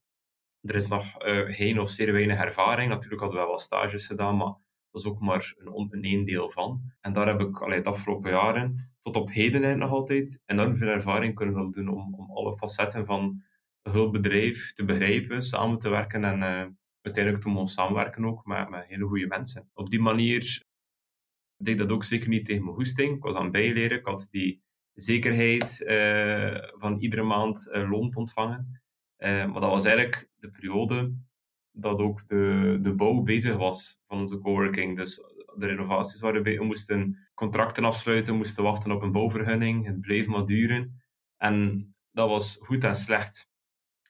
Er 0.62 0.76
is 0.76 0.88
nog 0.88 1.18
eh, 1.18 1.56
geen 1.56 1.80
of 1.80 1.90
zeer 1.90 2.12
weinig 2.12 2.38
ervaring. 2.40 2.90
Natuurlijk 2.90 3.22
hadden 3.22 3.40
we 3.42 3.46
wel 3.48 3.60
stages 3.60 4.08
gedaan, 4.08 4.38
maar 4.38 4.54
dat 4.92 5.02
is 5.02 5.06
ook 5.06 5.20
maar 5.20 5.54
een, 5.58 5.88
een 6.02 6.26
deel 6.26 6.52
van. 6.52 6.82
En 7.02 7.14
daar 7.14 7.28
heb 7.28 7.40
ik 7.42 7.62
allee, 7.62 7.82
de 7.82 7.90
afgelopen 7.90 8.32
jaren, 8.32 8.92
tot 9.02 9.16
op 9.16 9.30
heden 9.32 9.78
nog 9.78 9.90
altijd, 9.90 10.42
enorm 10.46 10.78
veel 10.78 10.88
ervaring 10.88 11.36
kunnen 11.36 11.60
opdoen 11.66 11.88
om, 11.88 12.16
om 12.16 12.32
alle 12.32 12.58
facetten 12.58 13.06
van 13.06 13.44
een 13.82 13.92
groot 13.92 14.12
bedrijf 14.12 14.74
te 14.74 14.86
begrijpen, 14.86 15.42
samen 15.42 15.80
te 15.80 15.90
werken 15.90 16.24
en 16.24 16.44
eh, 16.44 16.68
uiteindelijk 17.02 17.44
te 17.44 17.50
mogen 17.50 17.70
samenwerken 17.70 18.26
ook 18.26 18.46
met, 18.46 18.86
hele 18.88 19.06
goede 19.06 19.28
mensen. 19.28 19.70
Op 19.74 19.90
die 19.90 20.00
manier 20.00 20.64
deed 21.58 21.78
dat 21.78 21.92
ook 21.92 22.04
zeker 22.04 22.30
niet 22.30 22.46
tegen 22.46 22.64
mijn 22.64 22.76
goesting. 22.76 23.16
Ik 23.16 23.24
was 23.24 23.36
aan 23.36 23.52
bijleren, 23.52 23.98
ik 23.98 24.06
had 24.06 24.28
die 24.32 24.62
zekerheid 24.94 25.84
eh, 25.84 26.70
van 26.80 27.00
iedere 27.00 27.24
maand 27.24 27.70
eh, 27.70 27.90
loon 27.90 28.10
te 28.10 28.20
ontvangen. 28.20 28.82
Maar 29.18 29.54
dat 29.54 29.70
was 29.70 29.86
eigenlijk 29.86 30.30
de 30.36 30.50
periode 30.50 31.14
dat 31.72 32.00
ook 32.00 32.28
de, 32.28 32.78
de 32.82 32.96
bouw 32.96 33.22
bezig 33.22 33.58
was 33.58 34.00
van 34.08 34.20
onze 34.20 34.40
coworking. 34.40 34.98
Dus 34.98 35.16
de 35.56 35.66
renovaties 35.66 36.22
waren 36.22 36.44
bij, 36.44 36.58
we 36.58 36.64
moesten 36.64 37.18
contracten 37.34 37.84
afsluiten, 37.84 38.32
we 38.32 38.38
moesten 38.38 38.64
wachten 38.64 38.92
op 38.92 39.02
een 39.02 39.12
bouwvergunning, 39.12 39.86
het 39.86 40.02
bleef 40.02 40.28
maar 40.28 40.46
duren. 40.46 41.02
En 41.38 41.86
dat 42.12 42.30
was 42.30 42.58
goed 42.62 42.84
en 42.84 42.96
slecht. 42.96 43.51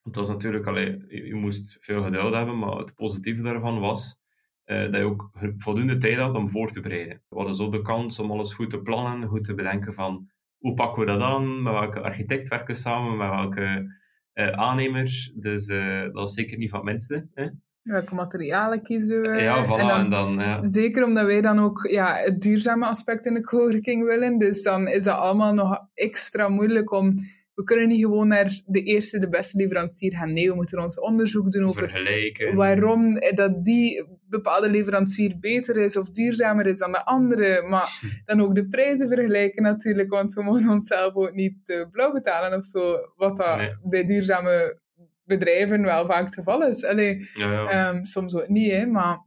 Het 0.03 0.15
was 0.15 0.27
natuurlijk, 0.27 0.67
allee, 0.67 1.03
je, 1.07 1.35
moest 1.35 1.77
veel 1.81 2.03
geduld 2.03 2.33
hebben, 2.33 2.59
maar 2.59 2.77
het 2.77 2.95
positieve 2.95 3.41
daarvan 3.41 3.79
was 3.79 4.19
eh, 4.63 4.81
dat 4.81 4.95
je 4.95 5.03
ook 5.03 5.29
voldoende 5.57 5.97
tijd 5.97 6.17
had 6.17 6.35
om 6.35 6.49
voor 6.49 6.71
te 6.71 6.81
bereiden. 6.81 7.21
We 7.29 7.35
hadden 7.35 7.55
zo 7.55 7.69
de 7.69 7.81
kans 7.81 8.19
om 8.19 8.31
alles 8.31 8.53
goed 8.53 8.69
te 8.69 8.81
plannen, 8.81 9.29
goed 9.29 9.43
te 9.43 9.53
bedenken 9.53 9.93
van 9.93 10.29
hoe 10.57 10.73
pakken 10.73 10.99
we 10.99 11.11
dat 11.11 11.21
aan, 11.21 11.63
met 11.63 11.73
welke 11.73 11.99
architect 11.99 12.47
werken 12.47 12.73
we 12.73 12.79
samen, 12.79 13.17
met 13.17 13.29
welke 13.29 13.95
eh, 14.33 14.51
aannemer. 14.51 15.31
Dus 15.35 15.67
eh, 15.67 16.01
dat 16.01 16.13
was 16.13 16.33
zeker 16.33 16.57
niet 16.57 16.69
van 16.69 16.83
minste. 16.83 17.27
Hè? 17.33 17.47
Welke 17.81 18.15
materialen 18.15 18.83
kiezen 18.83 19.21
we? 19.21 19.27
ja, 19.27 19.65
voilà. 19.65 19.69
En 19.69 19.89
En 19.89 20.09
dan, 20.09 20.09
dan, 20.09 20.45
ja. 20.45 20.63
Zeker 20.63 21.03
omdat 21.03 21.25
wij 21.25 21.41
dan 21.41 21.59
ook 21.59 21.87
ja, 21.89 22.15
het 22.15 22.41
duurzame 22.41 22.85
aspect 22.85 23.25
in 23.25 23.33
de 23.33 23.43
coworking 23.43 24.05
willen. 24.05 24.37
Dus 24.37 24.63
dan 24.63 24.87
is 24.87 25.03
dat 25.03 25.17
allemaal 25.17 25.53
nog 25.53 25.79
extra 25.93 26.47
moeilijk 26.47 26.91
om... 26.91 27.15
We 27.53 27.63
kunnen 27.63 27.87
niet 27.87 28.01
gewoon 28.01 28.27
naar 28.27 28.61
de 28.65 28.83
eerste, 28.83 29.19
de 29.19 29.29
beste 29.29 29.57
leverancier 29.57 30.13
gaan. 30.13 30.33
Nee, 30.33 30.49
we 30.49 30.55
moeten 30.55 30.79
ons 30.81 30.99
onderzoek 30.99 31.51
doen 31.51 31.63
over 31.63 31.89
vergelijken. 31.89 32.55
waarom 32.55 33.19
dat 33.35 33.63
die 33.63 34.07
bepaalde 34.29 34.69
leverancier 34.69 35.39
beter 35.39 35.77
is 35.77 35.97
of 35.97 36.09
duurzamer 36.09 36.65
is 36.67 36.79
dan 36.79 36.91
de 36.91 37.05
andere. 37.05 37.67
Maar 37.69 38.01
dan 38.25 38.41
ook 38.41 38.55
de 38.55 38.67
prijzen 38.67 39.07
vergelijken 39.07 39.63
natuurlijk, 39.63 40.09
want 40.09 40.33
we 40.33 40.43
mogen 40.43 40.69
onszelf 40.69 41.13
ook 41.13 41.33
niet 41.33 41.53
te 41.65 41.87
blauw 41.91 42.11
betalen 42.11 42.57
of 42.57 42.65
zo. 42.65 42.97
Wat 43.15 43.37
dat 43.37 43.57
Nee. 43.57 43.75
bij 43.83 44.05
duurzame 44.05 44.79
bedrijven 45.23 45.81
wel 45.83 46.05
vaak 46.05 46.25
het 46.25 46.33
geval 46.33 46.63
is. 46.67 46.83
Allee, 46.85 47.29
Ja, 47.33 47.51
ja, 47.51 47.67
ehm, 47.67 48.03
soms 48.03 48.35
ook 48.35 48.47
niet, 48.47 48.71
hè, 48.71 48.85
maar 48.85 49.17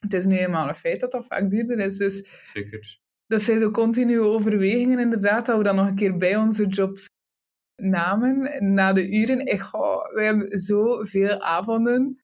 het 0.00 0.12
is 0.12 0.26
nu 0.26 0.36
eenmaal 0.36 0.68
een 0.68 0.74
feit 0.74 1.00
dat 1.00 1.12
dat 1.12 1.26
vaak 1.26 1.50
duurder 1.50 1.78
is. 1.78 1.96
Dus 1.96 2.26
zeker. 2.52 2.98
dat 3.26 3.42
zijn 3.42 3.58
zo 3.58 3.70
continue 3.70 4.20
overwegingen 4.20 4.98
inderdaad, 4.98 5.46
dat 5.46 5.56
we 5.56 5.62
dan 5.62 5.76
nog 5.76 5.86
een 5.88 5.94
keer 5.94 6.16
bij 6.18 6.36
onze 6.36 6.66
jobs 6.66 7.08
namen, 7.90 8.72
na 8.74 8.92
de 8.92 9.08
uren. 9.10 9.38
Ik, 9.46 9.62
we 10.14 10.22
hebben 10.24 10.58
zoveel 10.58 11.40
avonden 11.40 12.22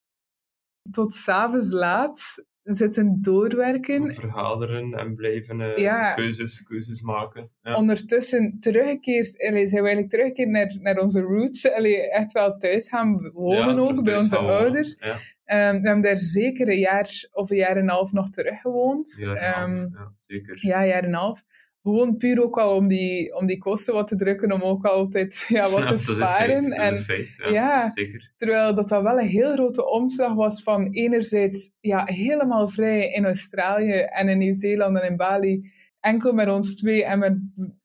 tot 0.91 1.13
s'avonds 1.13 1.73
laat 1.73 2.47
zitten 2.63 3.19
doorwerken. 3.23 4.15
Vergaderen 4.15 4.93
en 4.95 5.15
blijven 5.15 5.61
eh, 5.61 5.77
Ja. 5.77 6.15
keuzes, 6.15 6.63
keuzes 6.63 7.01
maken. 7.01 7.51
Ja. 7.63 7.75
Ondertussen 7.75 8.57
teruggekeerd, 8.61 9.47
allee, 9.49 9.67
zijn 9.67 9.83
we 9.83 9.89
eigenlijk 9.89 10.11
teruggekeerd 10.11 10.49
naar, 10.49 10.77
naar 10.81 10.99
onze 11.03 11.21
roots. 11.21 11.71
Allee, 11.71 12.11
echt 12.11 12.33
wel 12.33 12.57
thuis 12.57 12.89
gaan 12.89 13.31
wonen 13.33 13.75
Ja, 13.75 13.81
ook, 13.81 14.05
bij 14.05 14.17
onze 14.17 14.37
ouders. 14.39 14.97
Ehm, 14.97 15.81
we 15.81 15.87
hebben 15.87 16.01
daar 16.03 16.19
zeker 16.19 16.69
een 16.69 16.79
jaar 16.79 17.29
of 17.33 17.51
een 17.51 17.57
jaar 17.57 17.77
en 17.77 17.83
een 17.83 17.89
half 17.89 18.13
nog 18.13 18.31
terug 18.31 18.61
gewoond. 18.61 19.17
ja, 19.19 19.35
Ehm, 19.35 19.77
ja, 19.77 20.13
zeker. 20.27 20.57
Ja, 20.61 20.81
een 20.83 20.89
jaar 20.89 21.03
en 21.03 21.09
een 21.09 21.15
half. 21.15 21.43
Gewoon 21.89 22.17
puur 22.17 22.43
ook 22.43 22.59
al 22.59 22.75
om 22.77 22.89
die, 22.89 23.35
om 23.35 23.47
die 23.47 23.59
kosten 23.59 23.95
wat 23.95 24.09
te 24.09 24.17
drukken, 24.17 24.53
om 24.53 24.63
ook 24.63 24.85
altijd 24.85 25.45
ja, 25.49 25.71
wat 25.71 25.79
Ja, 25.81 25.85
te 25.87 25.91
dat 25.93 25.99
is 26.01 26.09
een 26.09 26.15
sparen. 26.15 26.47
feit, 26.63 26.69
dat 26.69 26.79
is 26.79 26.79
En 26.79 26.95
een 26.97 27.01
feit, 27.03 27.35
ja, 27.37 27.49
ja. 27.51 27.89
zeker. 27.91 28.33
terwijl 28.37 28.75
dat, 28.75 28.89
dat 28.89 29.03
wel 29.03 29.19
een 29.19 29.27
heel 29.27 29.53
grote 29.53 29.91
omslag 29.91 30.35
was 30.35 30.63
van 30.63 30.93
enerzijds 30.93 31.71
ja, 31.81 32.05
helemaal 32.05 32.69
vrij 32.69 33.13
in 33.13 33.25
Australië 33.25 33.93
en 33.93 34.29
in 34.29 34.39
Nieuw-Zeeland 34.39 34.99
en 34.99 35.11
in 35.11 35.17
Bali. 35.17 35.71
Enkel 36.01 36.33
met 36.33 36.49
ons 36.49 36.75
twee 36.77 37.05
en 37.05 37.19
met 37.19 37.37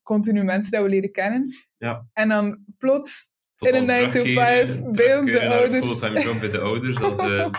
continu 0.04 0.44
mensen 0.44 0.72
dat 0.72 0.82
we 0.84 0.89
leren 0.89 1.12
kennen. 1.12 1.54
Ja. 1.78 2.08
En 2.13 2.30
dan 2.30 2.66
plots 2.78 3.32
Tot 3.56 3.68
In 3.68 3.76
een 3.76 3.88
dan 3.88 3.96
9 3.96 4.12
to 4.12 4.20
terugkeren- 4.22 4.68
5 4.68 4.82
bij 4.92 5.18
onze 5.20 5.48
ouders. 5.50 5.88
fulltime 6.00 6.22
job 6.24 6.39
bij 6.39 6.50
de 6.52 6.60
ouders. 6.60 6.98
Dat 7.00 7.12
is, 7.20 7.26
eh, 7.26 7.50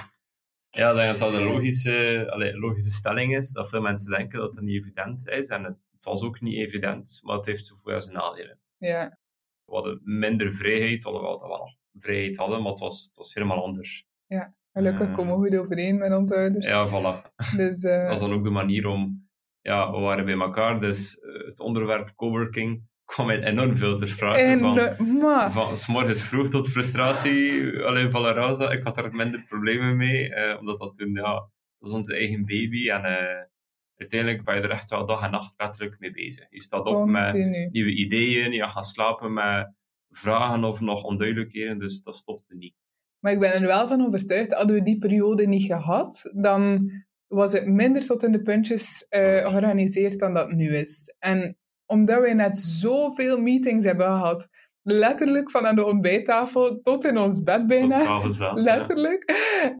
ja, 0.70 0.90
ik 0.90 0.96
denk 0.96 1.10
dat 1.10 1.18
dat 1.18 1.40
een 1.40 1.46
logische, 1.46 2.26
allee, 2.30 2.58
logische 2.58 2.90
stelling 2.92 3.36
is. 3.36 3.50
Dat 3.50 3.68
veel 3.68 3.80
mensen 3.80 4.10
denken 4.10 4.38
dat 4.38 4.54
het 4.54 4.64
niet 4.64 4.80
evident 4.82 5.28
is. 5.28 5.48
En 5.48 5.64
het, 5.64 5.76
het 6.04 6.12
was 6.12 6.22
ook 6.22 6.40
niet 6.40 6.56
evident, 6.56 7.20
maar 7.22 7.36
het 7.36 7.46
heeft 7.46 7.66
zoveel 7.66 8.02
zijn 8.02 8.16
nadelen. 8.16 8.58
ja, 8.78 9.18
We 9.64 9.74
hadden 9.74 10.00
minder 10.04 10.54
vrijheid, 10.54 11.04
alhoewel 11.04 11.38
dat 11.38 11.48
we 11.48 11.56
nog 11.56 11.74
vrijheid 11.98 12.36
hadden, 12.36 12.62
maar 12.62 12.70
het 12.70 12.80
was, 12.80 13.04
het 13.04 13.16
was 13.16 13.34
helemaal 13.34 13.64
anders. 13.64 14.06
gelukkig 14.72 15.08
Eh. 15.08 15.14
komen 15.14 15.40
we 15.40 15.48
goed 15.48 15.58
overeen 15.58 15.98
met 15.98 16.12
onze 16.12 16.34
ouders. 16.34 16.66
Ja, 16.66 16.88
voilà. 16.88 17.32
Dus, 17.56 17.82
eh, 17.84 18.00
Dat 18.00 18.08
was 18.08 18.20
dan 18.20 18.32
ook 18.32 18.44
de 18.44 18.50
manier 18.50 18.86
om... 18.86 19.28
Ja, 19.60 19.90
we 19.90 19.98
waren 19.98 20.24
bij 20.24 20.38
elkaar, 20.38 20.80
dus 20.80 21.18
eh, 21.18 21.46
het 21.46 21.60
onderwerp 21.60 22.12
coworking 22.16 22.82
kwam 23.04 23.26
mij 23.26 23.42
enorm 23.42 23.76
veel 23.76 23.98
ter 23.98 24.08
sprake. 24.08 24.40
en, 24.40 24.58
van, 24.58 24.74
maar, 25.18 25.52
van 25.52 25.76
's 25.76 25.86
morgens 25.86 26.22
vroeg 26.22 26.48
tot 26.48 26.68
frustratie, 26.68 27.72
alleen 27.86 28.10
van 28.10 28.20
la 28.20 28.32
raza. 28.32 28.70
Ik 28.70 28.82
had 28.84 28.98
er 28.98 29.14
minder 29.14 29.44
problemen 29.44 29.96
mee, 29.96 30.34
eh, 30.34 30.58
omdat 30.58 30.78
dat 30.78 30.94
toen, 30.94 31.12
ja, 31.14 31.32
dat 31.32 31.50
was 31.78 31.92
onze 31.92 32.16
eigen 32.16 32.40
baby. 32.46 32.90
En 32.90 33.04
eh, 33.04 33.44
uiteindelijk 33.96 34.44
ben 34.44 34.54
je 34.54 34.60
er 34.60 34.70
echt 34.70 34.90
wel 34.90 35.06
dag 35.06 35.22
en 35.22 35.30
nacht 35.30 35.54
letterlijk 35.56 35.98
mee 35.98 36.10
bezig. 36.10 36.46
Je 36.50 36.62
staat 36.62 36.86
op 36.86 37.08
met 37.08 37.32
nieuwe 37.70 37.94
ideeën, 37.94 38.52
je 38.52 38.68
gaat 38.68 38.86
slapen 38.86 39.32
met 39.32 39.72
vragen 40.10 40.64
of 40.64 40.80
nog 40.80 41.02
onduidelijkheden, 41.02 41.78
dus 41.78 42.02
dat 42.02 42.16
stopte 42.16 42.54
niet. 42.56 42.74
Maar 43.18 43.32
ik 43.32 43.40
ben 43.40 43.52
er 43.52 43.66
wel 43.66 43.88
van 43.88 44.06
overtuigd, 44.06 44.52
hadden 44.52 44.76
we 44.76 44.82
die 44.82 44.98
periode 44.98 45.46
niet 45.46 45.66
gehad, 45.66 46.30
dan 46.34 46.90
was 47.26 47.52
het 47.52 47.66
minder 47.66 48.06
tot 48.06 48.22
in 48.22 48.32
de 48.32 48.42
puntjes 48.42 49.06
uh, 49.10 49.20
georganiseerd 49.20 50.18
dan 50.18 50.34
dat 50.34 50.50
nu 50.50 50.76
is. 50.76 51.14
En 51.18 51.56
omdat 51.86 52.20
we 52.20 52.34
net 52.34 52.58
zoveel 52.58 53.40
meetings 53.40 53.84
hebben 53.84 54.06
gehad, 54.06 54.48
letterlijk 54.82 55.50
van 55.50 55.66
aan 55.66 55.74
de 55.74 55.84
ontbijttafel 55.84 56.80
tot 56.80 57.04
in 57.04 57.18
ons 57.18 57.42
bed 57.42 57.66
bijna. 57.66 58.22
Letterlijk. 58.54 59.32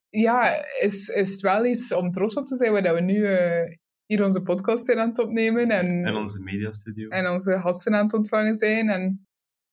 Ja, 0.08 0.64
is, 0.80 1.08
is 1.08 1.32
het 1.32 1.40
wel 1.40 1.64
iets 1.64 1.92
om 1.92 2.10
trots 2.10 2.34
op 2.34 2.46
te 2.46 2.56
zijn, 2.56 2.72
waar 2.72 2.94
we 2.94 3.00
nu 3.00 3.16
uh, 3.16 3.76
hier 4.14 4.24
onze 4.24 4.42
podcast 4.42 4.84
zijn 4.84 4.98
aan 4.98 5.08
het 5.08 5.18
opnemen. 5.18 5.70
En, 5.70 6.04
en 6.04 6.14
onze 6.14 6.42
mediastudio. 6.42 7.08
En 7.08 7.30
onze 7.30 7.60
gasten 7.60 7.94
aan 7.94 8.04
het 8.04 8.14
ontvangen 8.14 8.54
zijn. 8.54 8.88
En... 8.88 9.26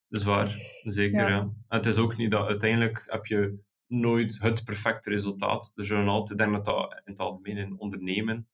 Dat 0.08 0.21
is 0.21 0.27
waar, 0.27 0.56
zeker. 0.84 1.21
Ja. 1.21 1.27
ja. 1.27 1.39
En 1.39 1.77
het 1.77 1.86
is 1.86 1.97
ook 1.97 2.17
niet 2.17 2.32
dat 2.32 2.47
uiteindelijk 2.47 3.04
heb 3.08 3.25
je 3.25 3.60
nooit 3.88 4.39
het 4.39 4.63
perfecte 4.63 5.10
resultaat. 5.10 5.71
Er 5.75 5.86
zullen 5.86 6.08
altijd, 6.08 6.38
denk 6.38 6.51
dat 6.51 6.65
dat 6.65 7.01
in 7.06 7.12
het 7.12 7.19
algemeen 7.19 7.58
in 7.58 7.80
ondernemen, 7.80 8.47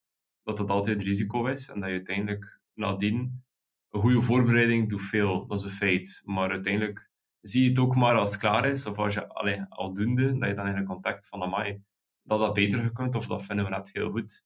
dat 0.44 0.58
dat 0.58 0.70
altijd 0.70 1.02
risico 1.02 1.46
is. 1.46 1.70
En 1.70 1.80
dat 1.80 1.90
je 1.90 1.96
uiteindelijk 1.96 2.60
nadien 2.74 3.44
een 3.90 4.02
goede 4.02 4.22
voorbereiding 4.22 4.90
doet 4.90 5.02
veel, 5.04 5.48
dat 5.48 5.60
is 5.60 5.64
een 5.64 5.72
feit. 5.72 6.22
Maar 6.26 6.50
uiteindelijk 6.50 7.10
zie 7.42 7.64
je 7.64 7.70
het 7.70 7.80
ook 7.80 7.96
maar 7.96 8.16
als 8.16 8.32
het 8.32 8.40
klaar 8.40 8.70
is, 8.70 8.86
of 8.86 8.98
als 8.98 9.14
je 9.14 9.28
allee, 9.28 9.62
aldoende, 9.70 10.38
dat 10.38 10.50
je 10.50 10.56
dan 10.56 10.68
in 10.68 10.86
contact 10.86 11.28
van 11.28 11.44
amai, 11.44 11.82
dat 12.24 12.40
dat 12.40 12.54
beter 12.54 12.84
gekund, 12.84 13.16
of 13.16 13.28
dat 13.28 13.46
vinden 13.46 13.66
we 13.66 13.72
net 13.72 13.90
heel 13.94 14.12
goed. 14.12 14.46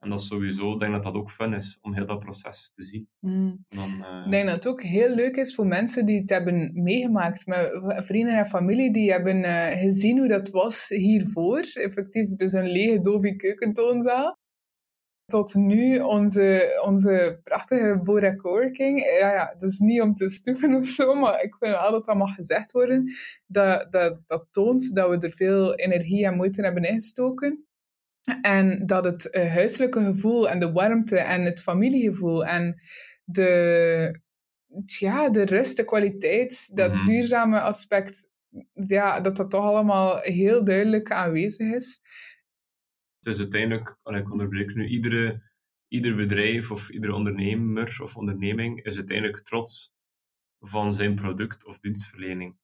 En 0.00 0.10
dat 0.10 0.20
is 0.20 0.26
sowieso, 0.26 0.72
ik 0.72 0.78
denk 0.78 0.92
dat 0.92 1.02
dat 1.02 1.14
ook 1.14 1.30
fun 1.30 1.54
is, 1.54 1.78
om 1.80 1.94
heel 1.94 2.06
dat 2.06 2.18
proces 2.18 2.72
te 2.74 2.84
zien. 2.84 3.08
Mm. 3.18 3.64
Dan, 3.68 3.90
uh... 4.00 4.22
Ik 4.24 4.30
denk 4.30 4.46
dat 4.46 4.54
het 4.54 4.66
ook 4.66 4.82
heel 4.82 5.14
leuk 5.14 5.36
is 5.36 5.54
voor 5.54 5.66
mensen 5.66 6.06
die 6.06 6.20
het 6.20 6.30
hebben 6.30 6.82
meegemaakt. 6.82 7.46
Met 7.46 8.04
vrienden 8.04 8.38
en 8.38 8.46
familie 8.46 8.92
die 8.92 9.10
hebben 9.10 9.36
uh, 9.36 9.66
gezien 9.66 10.18
hoe 10.18 10.28
dat 10.28 10.50
was 10.50 10.88
hiervoor. 10.88 11.58
Effectief 11.72 12.36
dus 12.36 12.52
een 12.52 12.70
lege 12.70 13.00
Dolby 13.00 13.36
keukentoonzaal 13.36 14.38
tot 15.30 15.54
nu 15.54 16.00
onze, 16.00 16.80
onze 16.86 17.40
prachtige 17.44 18.00
Bora 18.04 18.36
Coworking. 18.36 19.00
Ja, 19.00 19.32
ja, 19.32 19.54
dat 19.58 19.70
is 19.70 19.78
niet 19.78 20.00
om 20.00 20.14
te 20.14 20.28
stoeven 20.28 20.74
of 20.78 20.86
zo, 20.86 21.14
maar 21.14 21.42
ik 21.42 21.56
vind 21.58 21.76
wel 21.76 21.90
dat 21.90 22.04
dat 22.04 22.16
mag 22.16 22.34
gezegd 22.34 22.72
worden. 22.72 23.12
Dat, 23.46 23.92
dat, 23.92 24.20
dat 24.26 24.46
toont 24.50 24.94
dat 24.94 25.08
we 25.08 25.26
er 25.26 25.32
veel 25.32 25.74
energie 25.74 26.26
en 26.26 26.36
moeite 26.36 26.62
hebben 26.62 26.82
ingestoken. 26.82 27.64
En 28.42 28.86
dat 28.86 29.04
het 29.04 29.28
uh, 29.32 29.52
huiselijke 29.52 30.04
gevoel 30.04 30.50
en 30.50 30.60
de 30.60 30.72
warmte 30.72 31.18
en 31.18 31.44
het 31.44 31.62
familiegevoel 31.62 32.46
en 32.46 32.80
de, 33.24 34.20
ja, 34.84 35.30
de 35.30 35.44
rust, 35.44 35.76
de 35.76 35.84
kwaliteit, 35.84 36.76
dat 36.76 36.92
mhm. 36.92 37.04
duurzame 37.04 37.60
aspect, 37.60 38.28
ja, 38.86 39.20
dat 39.20 39.36
dat 39.36 39.50
toch 39.50 39.64
allemaal 39.64 40.18
heel 40.18 40.64
duidelijk 40.64 41.10
aanwezig 41.12 41.74
is. 41.74 42.00
Dus 43.20 43.38
uiteindelijk, 43.38 43.96
en 44.02 44.14
ik 44.14 44.30
onderbreek 44.30 44.74
nu, 44.74 44.88
iedere, 44.88 45.42
ieder 45.88 46.16
bedrijf 46.16 46.70
of 46.70 46.90
iedere 46.90 47.14
ondernemer 47.14 47.98
of 48.02 48.16
onderneming 48.16 48.84
is 48.84 48.96
uiteindelijk 48.96 49.40
trots 49.40 49.92
van 50.60 50.94
zijn 50.94 51.14
product 51.14 51.64
of 51.66 51.78
dienstverlening. 51.78 52.56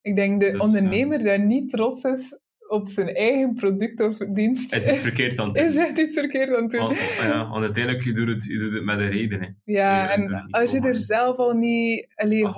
Ik 0.00 0.16
denk 0.16 0.40
de 0.40 0.50
dus, 0.50 0.60
ondernemer 0.60 1.18
uh, 1.18 1.24
daar 1.24 1.46
niet 1.46 1.70
trots 1.70 2.04
is 2.04 2.42
op 2.70 2.88
zijn 2.88 3.14
eigen 3.14 3.54
product 3.54 4.00
of 4.00 4.16
dienst. 4.16 4.74
Is 4.74 4.86
het 4.86 4.96
verkeerd 4.96 5.38
aan 5.38 5.46
het 5.46 5.54
doen. 5.56 5.64
Is 5.64 5.76
het 5.76 5.98
iets 5.98 6.18
verkeerd 6.18 6.56
aan 6.56 6.62
het 6.62 6.70
doen. 6.70 6.80
Want, 6.80 6.98
ja, 7.20 7.48
want 7.48 7.64
uiteindelijk, 7.64 8.04
je 8.04 8.12
doet 8.12 8.28
het, 8.28 8.44
je 8.44 8.58
doet 8.58 8.72
het 8.72 8.84
met 8.84 8.98
een 8.98 9.10
reden. 9.10 9.40
Hè. 9.40 9.48
Ja, 9.64 10.10
en 10.10 10.46
als 10.50 10.70
je 10.70 10.80
er 10.80 10.96
zelf 10.96 11.36
al 11.36 11.52
niet 11.52 12.06
allee, 12.14 12.46
100% 12.46 12.48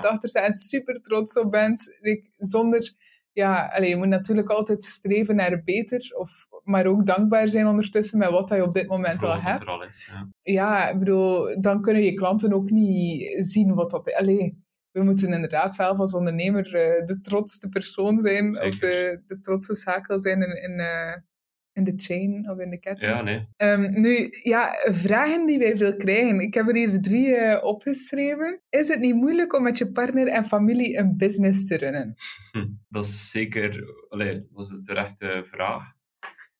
achter 0.00 0.28
staat 0.28 0.46
en 0.46 0.52
super 0.52 1.00
trots 1.00 1.38
op 1.38 1.50
bent, 1.50 1.98
zonder 2.36 2.94
ja, 3.32 3.66
allee, 3.66 3.88
je 3.88 3.96
moet 3.96 4.06
natuurlijk 4.06 4.50
altijd 4.50 4.84
streven 4.84 5.36
naar 5.36 5.62
beter, 5.64 6.14
of, 6.18 6.30
maar 6.62 6.86
ook 6.86 7.06
dankbaar 7.06 7.48
zijn 7.48 7.66
ondertussen 7.66 8.18
met 8.18 8.30
wat 8.30 8.48
je 8.48 8.62
op 8.62 8.72
dit 8.72 8.88
moment 8.88 9.22
al 9.22 9.40
hebt. 9.40 9.84
Is, 9.86 10.10
ja. 10.12 10.28
ja, 10.42 10.88
ik 10.88 10.98
bedoel, 10.98 11.60
dan 11.60 11.80
kunnen 11.80 12.02
je 12.02 12.14
klanten 12.14 12.52
ook 12.52 12.70
niet 12.70 13.36
zien 13.46 13.74
wat 13.74 13.90
dat... 13.90 14.14
Allee, 14.14 14.64
we 14.96 15.04
moeten 15.04 15.32
inderdaad 15.32 15.74
zelf 15.74 15.98
als 15.98 16.14
ondernemer 16.14 16.66
uh, 16.66 17.06
de 17.06 17.20
trotste 17.22 17.68
persoon 17.68 18.20
zijn, 18.20 18.62
of 18.62 18.78
de, 18.78 19.22
de 19.26 19.40
trotste 19.40 19.74
schakel 19.74 20.20
zijn 20.20 20.40
in, 20.40 20.62
in, 20.62 20.78
uh, 20.78 21.16
in 21.72 21.84
de 21.84 21.92
chain 21.96 22.50
of 22.50 22.58
in 22.58 22.70
de 22.70 22.78
ketting. 22.78 23.10
Ja, 23.10 23.22
nee. 23.22 23.46
Um, 23.56 24.00
nu, 24.00 24.28
ja, 24.42 24.74
vragen 24.84 25.46
die 25.46 25.58
wij 25.58 25.76
veel 25.76 25.96
krijgen. 25.96 26.40
Ik 26.40 26.54
heb 26.54 26.68
er 26.68 26.74
hier 26.74 27.00
drie 27.00 27.28
uh, 27.28 27.64
opgeschreven. 27.64 28.60
Is 28.68 28.88
het 28.88 29.00
niet 29.00 29.14
moeilijk 29.14 29.54
om 29.54 29.62
met 29.62 29.78
je 29.78 29.90
partner 29.90 30.28
en 30.28 30.44
familie 30.44 30.98
een 30.98 31.16
business 31.16 31.64
te 31.64 31.76
runnen? 31.76 32.14
Hm, 32.52 32.66
dat 32.88 33.04
is 33.04 33.30
zeker, 33.30 33.84
allee, 34.08 34.46
dat 34.52 34.64
is 34.64 34.68
de 34.68 34.82
terechte 34.82 35.42
vraag. 35.46 35.82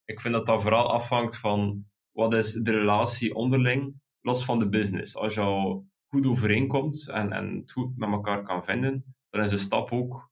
Ik 0.05 0.21
vind 0.21 0.35
dat 0.35 0.47
dat 0.47 0.63
vooral 0.63 0.93
afhangt 0.93 1.39
van 1.39 1.85
wat 2.13 2.35
is 2.35 2.53
de 2.53 2.71
relatie 2.71 3.35
onderling, 3.35 3.95
los 4.21 4.45
van 4.45 4.59
de 4.59 4.69
business. 4.69 5.17
Als 5.17 5.35
je 5.35 5.41
al 5.41 5.87
goed 6.17 6.27
overeenkomt 6.27 7.09
en, 7.09 7.33
en 7.33 7.57
het 7.57 7.73
goed 7.73 7.97
met 7.97 8.09
elkaar 8.09 8.43
kan 8.43 8.65
vinden, 8.65 9.15
dan 9.31 9.43
is 9.43 9.51
de 9.51 9.59
stap 9.59 9.93
ook 9.93 10.31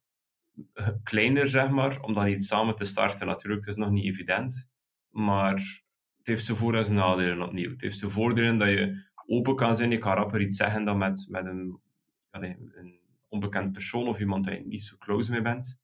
kleiner, 1.02 1.48
zeg 1.48 1.70
maar, 1.70 2.00
om 2.00 2.14
dan 2.14 2.28
iets 2.28 2.46
samen 2.46 2.76
te 2.76 2.84
starten. 2.84 3.26
Natuurlijk, 3.26 3.64
het 3.66 3.74
is 3.74 3.80
nog 3.80 3.90
niet 3.90 4.04
evident. 4.04 4.70
Maar 5.10 5.82
het 6.16 6.26
heeft 6.26 6.44
zijn 6.44 6.56
voor- 6.56 6.74
en 6.74 6.94
nadelen 6.94 7.46
opnieuw. 7.46 7.70
Het 7.70 7.80
heeft 7.80 7.98
zijn 7.98 8.10
voordelen 8.10 8.58
dat 8.58 8.68
je 8.68 9.04
open 9.26 9.56
kan 9.56 9.76
zijn. 9.76 9.90
Je 9.90 9.98
kan 9.98 10.14
rapper 10.14 10.40
iets 10.40 10.56
zeggen 10.56 10.84
dan 10.84 10.98
met, 10.98 11.26
met 11.30 11.46
een, 11.46 11.80
een 12.30 13.00
onbekend 13.28 13.72
persoon 13.72 14.08
of 14.08 14.18
iemand 14.20 14.44
die 14.44 14.54
je 14.54 14.66
niet 14.66 14.82
zo 14.82 14.96
close 14.98 15.30
mee 15.30 15.42
bent. 15.42 15.80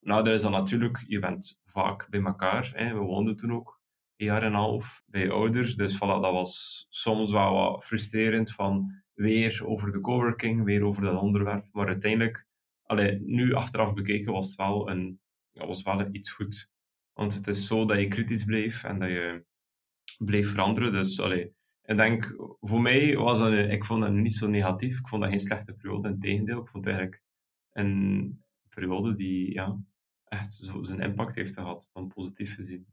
Nadeel 0.00 0.34
is 0.34 0.42
dan 0.42 0.52
natuurlijk, 0.52 1.04
je 1.06 1.18
bent 1.18 1.60
vaak 1.66 2.08
bij 2.10 2.22
elkaar. 2.22 2.70
Hè. 2.74 2.92
We 2.92 3.00
woonden 3.00 3.36
toen 3.36 3.52
ook 3.52 3.80
een 4.16 4.26
jaar 4.26 4.42
en 4.42 4.46
een 4.48 4.54
half 4.54 5.02
bij 5.06 5.30
ouders. 5.30 5.74
Dus 5.74 5.94
voilà, 5.96 5.98
dat 5.98 6.32
was 6.32 6.86
soms 6.90 7.30
wel 7.30 7.52
wat 7.52 7.84
frustrerend 7.84 8.52
van 8.52 9.01
weer 9.22 9.66
over 9.66 9.92
de 9.92 10.00
coworking, 10.00 10.64
weer 10.64 10.82
over 10.84 11.02
dat 11.02 11.20
onderwerp. 11.20 11.66
Maar 11.72 11.86
uiteindelijk, 11.86 12.46
allee, 12.82 13.20
nu 13.20 13.54
achteraf 13.54 13.94
bekeken, 13.94 14.32
was 14.32 14.46
het 14.46 14.56
wel, 14.56 14.90
een, 14.90 15.20
ja, 15.50 15.66
was 15.66 15.82
wel 15.82 16.08
iets 16.12 16.30
goed. 16.30 16.68
Want 17.12 17.34
het 17.34 17.46
is 17.46 17.66
zo 17.66 17.84
dat 17.84 17.98
je 17.98 18.08
kritisch 18.08 18.44
bleef 18.44 18.84
en 18.84 18.98
dat 18.98 19.08
je 19.08 19.44
bleef 20.18 20.50
veranderen. 20.50 20.92
Dus 20.92 21.20
allee, 21.20 21.52
ik 21.84 21.96
denk, 21.96 22.34
voor 22.60 22.80
mij 22.80 23.16
was 23.16 23.38
dat, 23.38 23.52
ik 23.52 23.84
vond 23.84 24.02
dat 24.02 24.12
niet 24.12 24.34
zo 24.34 24.48
negatief. 24.48 24.98
Ik 24.98 25.08
vond 25.08 25.22
dat 25.22 25.30
geen 25.30 25.40
slechte 25.40 25.72
periode. 25.72 26.08
Integendeel, 26.08 26.60
ik 26.60 26.68
vond 26.68 26.84
het 26.84 26.94
eigenlijk 26.94 27.22
een 27.72 28.42
periode 28.68 29.14
die 29.14 29.52
ja, 29.52 29.78
echt 30.24 30.52
zo 30.52 30.84
zijn 30.84 31.00
impact 31.00 31.34
heeft 31.34 31.54
gehad, 31.54 31.90
dan 31.92 32.08
positief 32.08 32.54
gezien. 32.54 32.86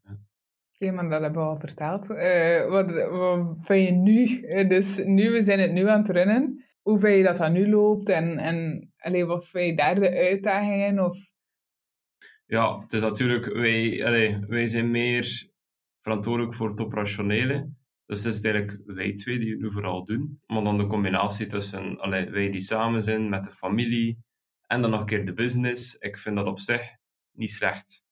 Oké, 0.82 0.92
maar 0.92 1.10
dat 1.10 1.22
hebben 1.22 1.42
we 1.42 1.48
al 1.48 1.60
verteld. 1.60 2.10
Uh, 2.10 2.70
wat, 2.70 2.92
wat 3.10 3.58
vind 3.62 3.88
je 3.88 3.94
nu? 3.94 4.42
Eh, 4.42 4.70
dus 4.70 5.04
nu, 5.06 5.32
we 5.32 5.42
zijn 5.42 5.60
het 5.60 5.72
nu 5.72 5.88
aan 5.88 6.00
het 6.00 6.10
runnen. 6.10 6.66
Hoe 6.82 7.00
vind 7.00 7.18
je 7.18 7.24
dat 7.24 7.38
dat 7.38 7.52
nu 7.52 7.70
loopt? 7.70 8.10
En, 8.10 8.38
en 8.38 8.90
allee, 8.98 9.26
wat 9.26 9.48
vind 9.48 9.70
je 9.70 9.76
daar 9.76 9.96
de 9.96 10.16
uitdagingen? 10.16 11.06
Of 11.06 11.18
ja, 12.46 12.80
het 12.80 12.94
is 12.94 13.02
natuurlijk, 13.02 13.46
wij, 13.46 14.06
allee, 14.06 14.40
wij 14.48 14.68
zijn 14.68 14.92
meer 14.92 15.50
verantwoordelijk 16.02 16.56
voor 16.56 16.70
het 16.70 16.82
operationele. 16.82 17.74
Dus 18.06 18.24
het 18.24 18.34
is 18.34 18.42
eigenlijk 18.42 18.82
wij 18.86 19.14
twee 19.14 19.40
die 19.40 19.52
het 19.52 19.60
nu 19.60 19.72
vooral 19.72 20.04
doen. 20.04 20.42
Maar 20.46 20.64
dan 20.64 20.78
de 20.78 20.88
combinatie 20.88 21.48
tussen 21.48 22.00
allee, 22.00 22.30
wij 22.30 22.50
die 22.50 22.62
samen 22.62 23.04
zijn 23.04 23.30
met 23.30 23.44
de 23.44 23.52
familie 23.52 24.24
en 24.68 24.82
dan 24.82 24.92
nog 24.92 25.00
een 25.00 25.06
keer 25.06 25.26
de 25.26 25.34
business. 25.34 25.96
Ik 25.96 26.18
vind 26.18 26.36
dat 26.36 26.46
op 26.46 26.60
zich 26.60 26.82
niet 27.32 27.52
slecht. 27.52 28.04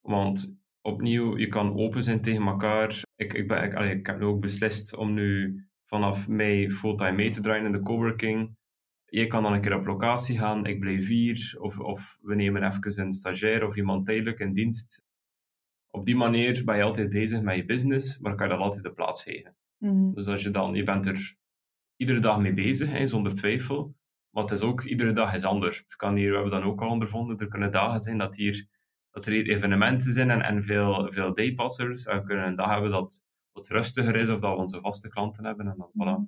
Want 0.00 0.61
opnieuw, 0.82 1.38
je 1.38 1.48
kan 1.48 1.76
open 1.76 2.02
zijn 2.02 2.22
tegen 2.22 2.46
elkaar. 2.46 3.02
Ik, 3.16 3.32
ik, 3.34 3.48
ben, 3.48 3.62
ik, 3.64 3.74
allee, 3.74 3.98
ik 3.98 4.06
heb 4.06 4.18
nu 4.18 4.24
ook 4.24 4.40
beslist 4.40 4.96
om 4.96 5.14
nu 5.14 5.60
vanaf 5.86 6.28
mei 6.28 6.70
fulltime 6.70 7.12
mee 7.12 7.30
te 7.30 7.40
draaien 7.40 7.66
in 7.66 7.72
de 7.72 7.80
coworking 7.80 8.56
je 9.12 9.26
kan 9.26 9.42
dan 9.42 9.52
een 9.52 9.60
keer 9.60 9.76
op 9.76 9.86
locatie 9.86 10.38
gaan, 10.38 10.66
ik 10.66 10.80
blijf 10.80 11.06
hier, 11.06 11.56
of, 11.58 11.78
of 11.78 12.18
we 12.20 12.34
nemen 12.34 12.62
even 12.62 13.00
een 13.00 13.12
stagiair 13.12 13.66
of 13.66 13.76
iemand 13.76 14.06
tijdelijk 14.06 14.38
in 14.38 14.52
dienst. 14.52 15.02
Op 15.90 16.06
die 16.06 16.16
manier 16.16 16.64
ben 16.64 16.76
je 16.76 16.82
altijd 16.82 17.08
bezig 17.08 17.40
met 17.40 17.56
je 17.56 17.64
business, 17.64 18.18
maar 18.18 18.34
kan 18.34 18.46
je 18.46 18.52
dat 18.52 18.62
altijd 18.62 18.82
de 18.82 18.92
plaats 18.92 19.22
geven. 19.22 19.56
Mhm. 19.78 20.12
Dus 20.12 20.26
als 20.26 20.42
je 20.42 20.50
dan, 20.50 20.74
je 20.74 20.82
bent 20.82 21.06
er 21.06 21.36
iedere 21.96 22.18
dag 22.18 22.38
mee 22.38 22.54
bezig, 22.54 22.90
hè, 22.90 23.06
zonder 23.06 23.34
twijfel, 23.34 23.94
maar 24.30 24.42
het 24.42 24.52
is 24.52 24.60
ook, 24.60 24.82
iedere 24.82 25.12
dag 25.12 25.34
is 25.34 25.44
anders. 25.44 25.78
Het 25.78 25.96
kan 25.96 26.16
hier, 26.16 26.28
we 26.28 26.34
hebben 26.34 26.60
dan 26.60 26.70
ook 26.70 26.80
al 26.80 26.90
ondervonden, 26.90 27.38
er 27.38 27.48
kunnen 27.48 27.72
dagen 27.72 28.02
zijn 28.02 28.18
dat, 28.18 28.36
hier, 28.36 28.68
dat 29.12 29.26
er 29.26 29.32
hier 29.32 29.48
evenementen 29.48 30.12
zijn 30.12 30.30
en, 30.30 30.42
en 30.42 30.64
veel, 30.64 31.12
veel 31.12 31.34
daypassers. 31.34 32.04
En 32.04 32.20
we 32.20 32.26
kunnen 32.26 32.46
een 32.46 32.56
dag 32.56 32.70
hebben 32.70 32.90
dat 32.90 33.22
wat 33.52 33.68
rustiger 33.68 34.16
is, 34.16 34.28
of 34.28 34.40
dat 34.40 34.54
we 34.54 34.60
onze 34.60 34.80
vaste 34.80 35.08
klanten 35.08 35.44
hebben, 35.44 35.66
en 35.66 35.74
dan 35.76 35.90
voilà. 35.90 36.20
Mhm. 36.20 36.24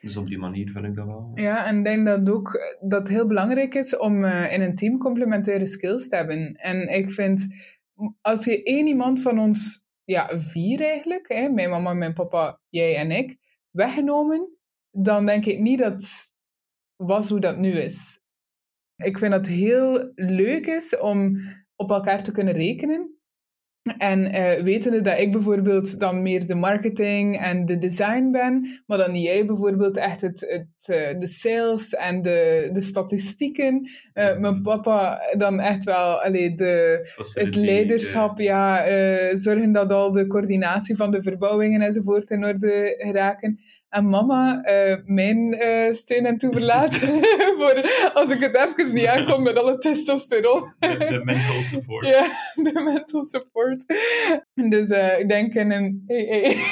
Dus 0.00 0.16
op 0.16 0.26
die 0.26 0.38
manier 0.38 0.70
vind 0.70 0.84
ik 0.84 0.94
dat 0.94 1.06
wel. 1.06 1.30
Ja, 1.34 1.66
en 1.66 1.78
ik 1.78 1.84
denk 1.84 2.06
dat 2.06 2.30
ook 2.30 2.76
dat 2.80 3.00
het 3.00 3.08
heel 3.08 3.26
belangrijk 3.26 3.74
is 3.74 3.96
om 3.96 4.24
uh, 4.24 4.52
in 4.52 4.60
een 4.60 4.74
team 4.74 4.98
complementaire 4.98 5.66
skills 5.66 6.08
te 6.08 6.16
hebben. 6.16 6.54
En 6.54 6.88
ik 6.88 7.12
vind, 7.12 7.46
als 8.20 8.44
je 8.44 8.62
één 8.62 8.86
iemand 8.86 9.22
van 9.22 9.38
ons, 9.38 9.84
ja, 10.04 10.38
vier 10.38 10.80
eigenlijk, 10.80 11.28
hè, 11.28 11.48
mijn 11.48 11.70
mama, 11.70 11.92
mijn 11.92 12.14
papa, 12.14 12.60
jij 12.68 12.96
en 12.96 13.10
ik, 13.10 13.38
weggenomen, 13.70 14.56
dan 14.90 15.26
denk 15.26 15.44
ik 15.44 15.58
niet 15.58 15.78
dat 15.78 16.34
was 16.96 17.28
hoe 17.28 17.40
dat 17.40 17.56
nu 17.56 17.78
is. 17.78 18.20
Ik 18.96 19.18
vind 19.18 19.32
dat 19.32 19.46
heel 19.46 20.12
leuk 20.14 20.66
is 20.66 20.98
om 20.98 21.38
op 21.76 21.90
elkaar 21.90 22.22
te 22.22 22.32
kunnen 22.32 22.54
rekenen. 22.54 23.10
En 23.98 24.34
uh, 24.34 24.62
wetende 24.62 25.00
dat 25.00 25.18
ik 25.18 25.32
bijvoorbeeld 25.32 26.00
dan 26.00 26.22
meer 26.22 26.46
de 26.46 26.54
marketing 26.54 27.38
en 27.38 27.66
de 27.66 27.78
design 27.78 28.30
ben, 28.30 28.82
maar 28.86 28.98
dan 28.98 29.16
jij 29.16 29.46
bijvoorbeeld 29.46 29.96
echt 29.96 30.20
het, 30.20 30.40
het, 30.40 30.96
uh, 30.96 31.20
de 31.20 31.26
sales 31.26 31.94
en 31.94 32.22
de, 32.22 32.68
de 32.72 32.80
statistieken. 32.80 33.88
Uh, 34.14 34.38
mijn 34.38 34.62
papa 34.62 35.20
dan 35.38 35.60
echt 35.60 35.84
wel 35.84 36.22
allee, 36.22 36.54
de, 36.54 37.00
het 37.32 37.54
leiderschap, 37.54 38.38
ja, 38.38 38.86
zorgen 39.36 39.72
dat 39.72 39.90
al 39.90 40.12
de 40.12 40.26
coördinatie 40.26 40.96
van 40.96 41.10
de 41.10 41.22
verbouwingen 41.22 41.80
enzovoort 41.80 42.30
in 42.30 42.44
orde 42.44 42.94
geraken. 42.98 43.58
En 43.88 44.08
mama, 44.08 44.60
mijn 45.04 45.56
steun 45.94 46.26
en 46.26 46.38
toeverlaat 46.38 46.96
voor 47.58 48.10
als 48.14 48.30
ik 48.30 48.40
het 48.40 48.56
even 48.56 48.94
niet 48.94 49.06
aankom 49.06 49.42
met 49.42 49.58
alle 49.58 49.78
testosteron. 49.78 50.74
De, 50.78 50.96
de 50.98 51.20
mental 51.24 51.62
support. 51.62 52.06
ja, 52.06 52.26
de 52.54 52.80
mental 52.84 53.24
support. 53.24 53.84
Dus 54.54 54.88
uh, 54.88 55.18
ik 55.18 55.28
denk 55.28 55.54
in 55.54 55.70
een... 55.70 56.04
Hey, 56.06 56.24
hey. 56.24 56.56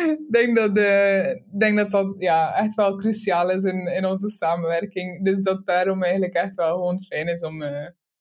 Ik 0.00 0.26
denk 0.30 0.56
dat, 0.56 0.74
denk 1.58 1.76
dat 1.76 1.90
dat 1.90 2.14
ja, 2.18 2.54
echt 2.54 2.74
wel 2.74 2.96
cruciaal 2.96 3.50
is 3.50 3.64
in, 3.64 3.86
in 3.86 4.04
onze 4.04 4.28
samenwerking. 4.28 5.24
Dus 5.24 5.42
dat 5.42 5.66
daarom 5.66 6.02
eigenlijk 6.02 6.34
echt 6.34 6.54
wel 6.54 6.74
gewoon 6.74 7.02
fijn 7.02 7.28
is 7.28 7.42
om, 7.42 7.64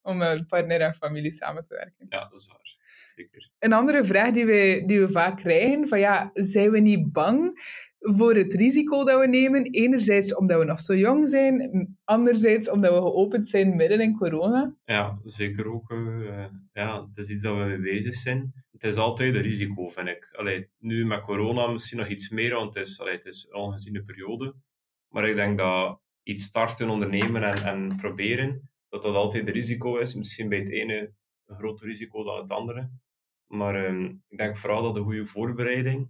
om 0.02 0.18
met 0.18 0.48
partner 0.48 0.82
en 0.82 0.94
familie 0.94 1.34
samen 1.34 1.64
te 1.64 1.74
werken. 1.74 2.06
Ja, 2.10 2.28
dat 2.30 2.40
is 2.40 2.48
waar. 2.48 2.78
Zeker. 3.16 3.50
Een 3.60 3.74
andere 3.74 4.06
vraag 4.06 4.32
die 4.32 4.46
we, 4.46 4.84
die 4.86 5.00
we 5.00 5.12
vaak 5.12 5.38
krijgen, 5.38 5.88
van 5.88 6.00
ja, 6.00 6.30
zijn 6.34 6.72
we 6.72 6.80
niet 6.80 7.12
bang 7.12 7.62
voor 8.00 8.36
het 8.36 8.54
risico 8.54 9.04
dat 9.04 9.20
we 9.20 9.28
nemen. 9.28 9.64
Enerzijds 9.64 10.36
omdat 10.36 10.60
we 10.60 10.66
nog 10.66 10.80
zo 10.80 10.96
jong 10.96 11.30
zijn, 11.30 11.98
anderzijds 12.04 12.70
omdat 12.70 12.94
we 12.94 13.00
geopend 13.00 13.50
zijn 13.50 13.76
midden 13.76 14.00
in 14.00 14.18
corona. 14.18 14.76
Ja, 14.86 15.20
zeker 15.24 15.66
ook. 15.66 15.92
Uh, 15.92 16.46
ja, 16.74 17.08
het 17.08 17.18
is 17.18 17.30
iets 17.30 17.42
dat 17.42 17.58
we 17.58 17.64
mee 17.64 17.80
bezig 17.80 18.16
zijn. 18.16 18.54
Het 18.72 18.84
is 18.84 18.96
altijd 18.96 19.36
een 19.36 19.42
risico, 19.42 19.90
vind 19.90 20.08
ik. 20.08 20.30
Allee, 20.32 20.70
nu 20.78 21.06
met 21.06 21.22
corona 21.22 21.68
misschien 21.68 21.98
nog 21.98 22.08
iets 22.08 22.30
meer, 22.30 22.54
want 22.54 22.76
het 22.76 22.88
is, 22.88 23.00
allee, 23.00 23.16
het 23.16 23.26
is 23.26 23.48
een 23.50 23.60
ongeziene 23.60 24.04
periode. 24.04 24.56
Maar 25.10 25.30
ik 25.30 25.36
denk 25.36 25.58
dat 25.58 26.00
iets 26.24 26.44
starten, 26.44 26.90
ondernemen 26.90 27.44
en, 27.44 27.66
en 27.66 27.96
proberen, 27.96 28.70
dat 28.90 29.04
dat 29.04 29.16
altijd 29.16 29.48
een 29.48 29.54
risico 29.54 29.98
is. 29.98 30.16
Misschien 30.16 30.50
bij 30.50 30.60
het 30.60 30.70
ene 30.70 31.12
een 31.50 31.58
groter 31.58 31.88
risico 31.88 32.24
dan 32.24 32.42
het 32.42 32.52
andere. 32.52 32.90
Maar 33.48 33.86
um, 33.86 34.24
ik 34.28 34.38
denk 34.38 34.58
vooral 34.58 34.84
dat 34.84 34.96
de 34.96 35.02
goede 35.02 35.26
voorbereiding 35.26 36.10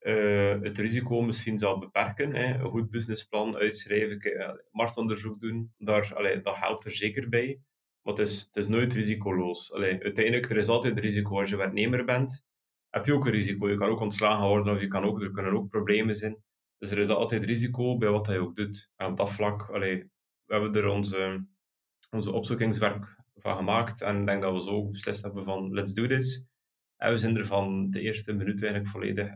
uh, 0.00 0.60
het 0.60 0.78
risico 0.78 1.22
misschien 1.22 1.58
zal 1.58 1.78
beperken. 1.78 2.34
Hè. 2.34 2.54
Een 2.54 2.70
goed 2.70 2.90
businessplan 2.90 3.56
uitschrijven, 3.56 4.32
uh, 4.36 4.50
marktonderzoek 4.70 5.40
doen, 5.40 5.72
daar, 5.78 6.14
allee, 6.14 6.40
dat 6.40 6.56
helpt 6.56 6.84
er 6.84 6.94
zeker 6.94 7.28
bij. 7.28 7.60
Maar 8.02 8.14
het 8.14 8.28
is, 8.28 8.40
het 8.40 8.56
is 8.56 8.68
nooit 8.68 8.92
risicoloos. 8.92 9.72
Allee, 9.72 10.02
uiteindelijk, 10.02 10.50
er 10.50 10.56
is 10.56 10.68
altijd 10.68 10.98
risico. 10.98 11.40
Als 11.40 11.50
je 11.50 11.56
werknemer 11.56 12.04
bent, 12.04 12.46
heb 12.90 13.06
je 13.06 13.12
ook 13.12 13.26
een 13.26 13.32
risico. 13.32 13.70
Je 13.70 13.76
kan 13.76 13.88
ook 13.88 14.00
ontslagen 14.00 14.46
worden 14.46 14.74
of 14.74 14.80
je 14.80 14.88
kan 14.88 15.04
ook, 15.04 15.22
er 15.22 15.30
kunnen 15.30 15.52
ook 15.52 15.68
problemen 15.68 16.16
zijn. 16.16 16.42
Dus 16.78 16.90
er 16.90 16.98
is 16.98 17.08
altijd 17.08 17.44
risico 17.44 17.96
bij 17.96 18.08
wat 18.08 18.26
je 18.26 18.38
ook 18.38 18.54
doet. 18.54 18.90
En 18.96 19.06
op 19.06 19.16
dat 19.16 19.32
vlak, 19.32 19.70
allee, 19.70 20.10
we 20.44 20.54
hebben 20.54 20.74
er 20.74 20.88
onze, 20.88 21.46
onze 22.10 22.32
opzoekingswerk 22.32 23.16
van 23.44 23.56
gemaakt. 23.56 24.02
En 24.02 24.20
ik 24.20 24.26
denk 24.26 24.42
dat 24.42 24.52
we 24.52 24.62
zo 24.62 24.88
beslist 24.88 25.22
hebben 25.22 25.44
van, 25.44 25.72
let's 25.72 25.92
do 25.92 26.06
this. 26.06 26.46
En 26.96 27.12
we 27.12 27.18
zijn 27.18 27.36
er 27.36 27.46
van 27.46 27.90
de 27.90 28.00
eerste 28.00 28.32
minuut 28.32 28.62
eigenlijk 28.62 28.92
volledig 28.92 29.34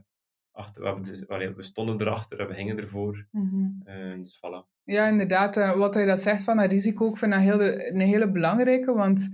achter, 0.52 0.94
we, 0.94 1.00
dus, 1.00 1.24
we 1.54 1.62
stonden 1.62 2.00
erachter 2.00 2.40
en 2.40 2.48
we 2.48 2.54
hingen 2.54 2.78
ervoor. 2.78 3.26
Mm 3.30 3.82
dus 4.22 4.36
voilà. 4.36 4.82
Ja, 4.82 5.08
inderdaad. 5.08 5.56
Uh, 5.56 5.76
wat 5.76 5.94
je 5.94 6.06
dat 6.06 6.20
zegt 6.20 6.42
van 6.42 6.56
dat 6.56 6.70
risico, 6.70 7.08
ik 7.08 7.16
vind 7.16 7.32
dat 7.32 7.40
heel, 7.40 7.60
een 7.60 8.00
hele 8.00 8.30
belangrijke, 8.30 8.92
want 8.92 9.28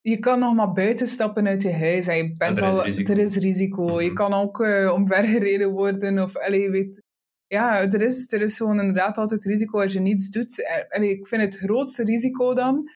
je 0.00 0.18
kan 0.18 0.38
nog 0.38 0.54
maar 0.54 0.72
buiten 0.72 1.06
stappen 1.06 1.46
uit 1.46 1.62
je 1.62 1.72
huis. 1.72 2.06
En 2.06 2.16
je 2.16 2.36
bent 2.36 2.58
er, 2.58 2.64
al, 2.64 2.84
is 2.84 2.98
er 2.98 3.18
is 3.18 3.36
risico. 3.36 4.00
Je 4.00 4.06
mhm. 4.06 4.16
kan 4.16 4.32
ook 4.32 4.60
uh, 4.60 4.92
omvergereden 4.92 5.70
worden. 5.70 6.22
Of, 6.22 6.36
allee, 6.36 6.70
weet, 6.70 7.02
ja, 7.46 7.80
er 7.80 8.00
is, 8.00 8.32
er 8.32 8.40
is 8.40 8.56
gewoon 8.56 8.80
inderdaad 8.80 9.16
altijd 9.16 9.44
risico 9.44 9.80
als 9.80 9.92
je 9.92 10.00
niets 10.00 10.28
doet. 10.28 10.86
Allee, 10.88 11.10
ik 11.10 11.26
vind 11.26 11.42
het 11.42 11.56
grootste 11.56 12.04
risico 12.04 12.54
dan 12.54 12.90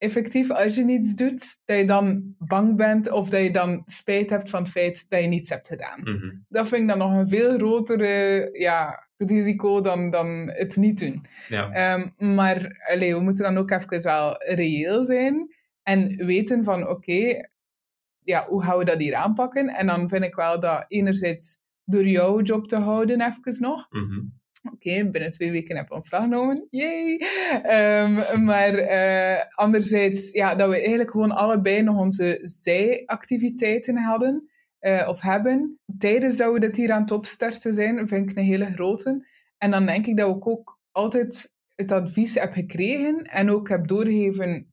effectief 0.00 0.50
als 0.50 0.76
je 0.76 0.84
niets 0.84 1.14
doet, 1.14 1.60
dat 1.64 1.78
je 1.78 1.84
dan 1.84 2.34
bang 2.38 2.76
bent 2.76 3.10
of 3.10 3.28
dat 3.28 3.42
je 3.42 3.50
dan 3.50 3.82
spijt 3.86 4.30
hebt 4.30 4.50
van 4.50 4.62
het 4.62 4.70
feit 4.70 5.06
dat 5.08 5.20
je 5.20 5.26
niets 5.26 5.50
hebt 5.50 5.68
gedaan. 5.68 6.00
Mhm. 6.00 6.36
Dat 6.48 6.68
vind 6.68 6.82
ik 6.82 6.88
dan 6.88 6.98
nog 6.98 7.12
een 7.12 7.28
veel 7.28 7.56
grotere 7.56 8.48
ja, 8.52 9.08
risico 9.16 9.80
dan, 9.80 10.10
dan 10.10 10.50
het 10.52 10.76
niet 10.76 10.98
doen. 10.98 11.26
Ja. 11.48 11.70
Ehm, 11.72 12.34
maar 12.34 12.84
allee, 12.92 13.14
we 13.14 13.20
moeten 13.20 13.44
dan 13.44 13.58
ook 13.58 13.70
even 13.70 14.02
wel 14.02 14.44
reëel 14.44 15.04
zijn 15.04 15.54
en 15.82 16.26
weten 16.26 16.64
van 16.64 16.88
oké, 16.88 17.48
ja, 18.18 18.46
hoe 18.48 18.62
gaan 18.62 18.78
we 18.78 18.84
dat 18.84 18.98
hier 18.98 19.14
aanpakken? 19.14 19.68
En 19.68 19.86
dan 19.86 20.08
vind 20.08 20.24
ik 20.24 20.34
wel 20.34 20.60
dat 20.60 20.84
enerzijds 20.88 21.58
door 21.84 22.06
jouw 22.06 22.40
job 22.40 22.68
te 22.68 22.76
houden 22.76 23.20
even 23.20 23.62
nog, 23.62 23.86
mhm. 23.90 24.20
Oké, 24.62 25.10
binnen 25.10 25.30
twee 25.30 25.50
weken 25.50 25.76
heb 25.76 25.84
ik 25.84 25.92
ontslag 25.92 26.22
genomen. 26.22 26.66
Yay! 26.70 27.20
Um, 28.04 28.44
maar 28.44 28.74
uh, 28.74 29.44
anderzijds, 29.54 30.30
ja, 30.30 30.54
dat 30.54 30.68
we 30.68 30.78
eigenlijk 30.78 31.10
gewoon 31.10 31.30
allebei 31.30 31.82
nog 31.82 31.98
onze 31.98 32.40
zijactiviteiten 32.42 33.96
hadden. 33.96 34.50
Uh, 34.80 35.08
of 35.08 35.20
hebben. 35.20 35.78
Tijdens 35.98 36.36
dat 36.36 36.52
we 36.52 36.60
dit 36.60 36.76
hier 36.76 36.92
aan 36.92 37.00
het 37.00 37.10
opstarten 37.10 37.74
zijn, 37.74 38.08
vind 38.08 38.30
ik 38.30 38.36
een 38.36 38.44
hele 38.44 38.72
grote. 38.72 39.26
En 39.58 39.70
dan 39.70 39.86
denk 39.86 40.06
ik 40.06 40.16
dat 40.16 40.36
ik 40.36 40.46
ook 40.46 40.78
altijd 40.90 41.54
het 41.74 41.92
advies 41.92 42.34
heb 42.34 42.52
gekregen 42.52 43.22
en 43.22 43.50
ook 43.50 43.68
heb 43.68 43.88
doorgegeven 43.88 44.72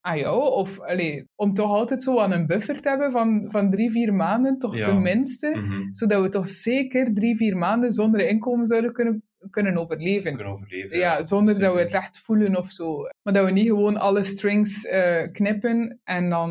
aan 0.00 0.18
jou. 0.18 0.42
Of 0.42 0.80
allee, 0.80 1.24
om 1.34 1.54
toch 1.54 1.70
altijd 1.70 2.02
zo 2.02 2.18
aan 2.18 2.32
een 2.32 2.46
buffer 2.46 2.80
te 2.80 2.88
hebben 2.88 3.10
van, 3.10 3.46
van 3.50 3.70
drie, 3.70 3.90
vier 3.90 4.14
maanden, 4.14 4.58
toch 4.58 4.76
tenminste. 4.76 5.48
Mhm. 5.48 5.82
Zodat 5.92 6.22
we 6.22 6.28
toch 6.28 6.48
zeker 6.48 7.14
drie, 7.14 7.36
vier 7.36 7.56
maanden 7.56 7.92
zonder 7.92 8.28
inkomen 8.28 8.66
zouden 8.66 8.92
kunnen 8.92 9.27
kunnen 9.50 9.76
overleven. 9.76 10.34
Kunnen 10.34 10.52
overleven 10.52 10.98
ja, 10.98 11.22
zonder 11.22 11.58
dat 11.58 11.74
we 11.74 11.80
het 11.80 11.94
echt 11.94 12.18
voelen 12.18 12.56
of 12.56 12.70
zo. 12.70 13.02
Maar 13.22 13.34
dat 13.34 13.44
we 13.44 13.50
niet 13.50 13.66
gewoon 13.66 13.96
alle 13.96 14.24
strings 14.24 14.84
uh, 14.84 15.32
knippen 15.32 16.00
en 16.04 16.30
dan, 16.30 16.50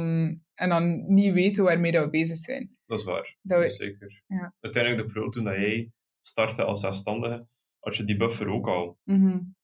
en 0.53 0.69
dan 0.69 1.13
niet 1.13 1.33
weten 1.33 1.63
waarmee 1.63 1.91
dat 1.91 2.03
we 2.03 2.09
bezig 2.09 2.37
zijn. 2.37 2.77
Dat 2.85 2.99
is 2.99 3.05
waar. 3.05 3.37
Dat 3.41 3.63
we, 3.63 3.69
Zeker. 3.69 4.21
Ja. 4.27 4.53
Uiteindelijk 4.59 5.03
de 5.03 5.07
periode 5.07 5.31
toen 5.31 5.43
dat 5.43 5.59
jij 5.59 5.91
startte 6.21 6.63
als 6.63 6.79
zelfstandige, 6.79 7.47
had 7.79 7.97
je 7.97 8.03
die 8.03 8.17
buffer 8.17 8.49
ook 8.49 8.67
al. 8.67 8.97
Mm 9.03 9.55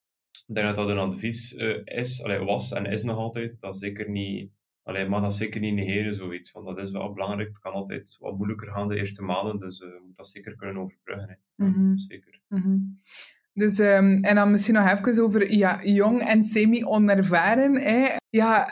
Ik 0.47 0.55
denk 0.55 0.67
dat 0.67 0.75
dat 0.75 0.89
een 0.89 0.97
advies 0.97 1.53
uh, 1.53 1.81
is, 1.83 2.23
allee, 2.23 2.39
was 2.39 2.71
en 2.71 2.85
is 2.85 3.03
nog 3.03 3.17
altijd, 3.17 3.55
dat 3.59 3.77
zeker 3.77 4.09
niet 4.09 4.51
Allee, 4.83 5.07
mag 5.07 5.21
dat 5.21 5.35
zeker 5.35 5.59
niet 5.59 5.73
negeren, 5.73 6.15
zoiets. 6.15 6.51
Want 6.51 6.65
dat 6.65 6.77
is 6.77 6.91
wel 6.91 7.13
belangrijk. 7.13 7.47
Het 7.47 7.59
kan 7.59 7.71
altijd 7.71 8.17
wat 8.19 8.37
moeilijker 8.37 8.67
gaan 8.67 8.87
de 8.87 8.97
eerste 8.97 9.23
maanden. 9.23 9.59
Dus 9.59 9.77
je 9.77 10.01
moet 10.05 10.15
dat 10.15 10.27
zeker 10.27 10.55
kunnen 10.55 10.77
overbruggen. 10.77 11.29
Hè. 11.29 11.65
Mhm. 11.65 11.97
Zeker. 11.97 12.41
Mhm. 12.47 12.77
Dus, 13.53 13.79
um, 13.79 14.23
en 14.23 14.35
dan 14.35 14.51
misschien 14.51 14.73
nog 14.73 14.91
even 14.91 15.23
over 15.23 15.51
ja, 15.53 15.83
jong 15.83 16.21
en 16.21 16.43
semi-onervaren. 16.43 17.73
Ja, 18.29 18.69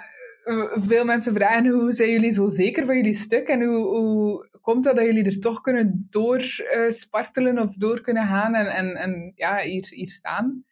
veel 0.73 1.05
mensen 1.05 1.33
vragen 1.33 1.67
hoe 1.67 1.91
zijn 1.91 2.09
jullie 2.09 2.31
zo 2.31 2.47
zeker 2.47 2.85
van 2.85 2.95
jullie 2.95 3.15
stuk 3.15 3.47
en 3.47 3.63
hoe, 3.63 3.85
hoe 3.85 4.49
komt 4.61 4.83
dat 4.83 4.95
dat 4.95 5.05
jullie 5.05 5.25
er 5.25 5.39
toch 5.39 5.61
kunnen 5.61 6.07
doorspartelen 6.09 7.55
uh, 7.55 7.61
of 7.61 7.75
door 7.75 8.01
kunnen 8.01 8.27
gaan 8.27 8.53
en, 8.55 8.67
en, 8.67 8.95
en 8.95 9.31
ja, 9.35 9.57
hier, 9.57 9.87
hier 9.89 10.09
staan 10.09 10.65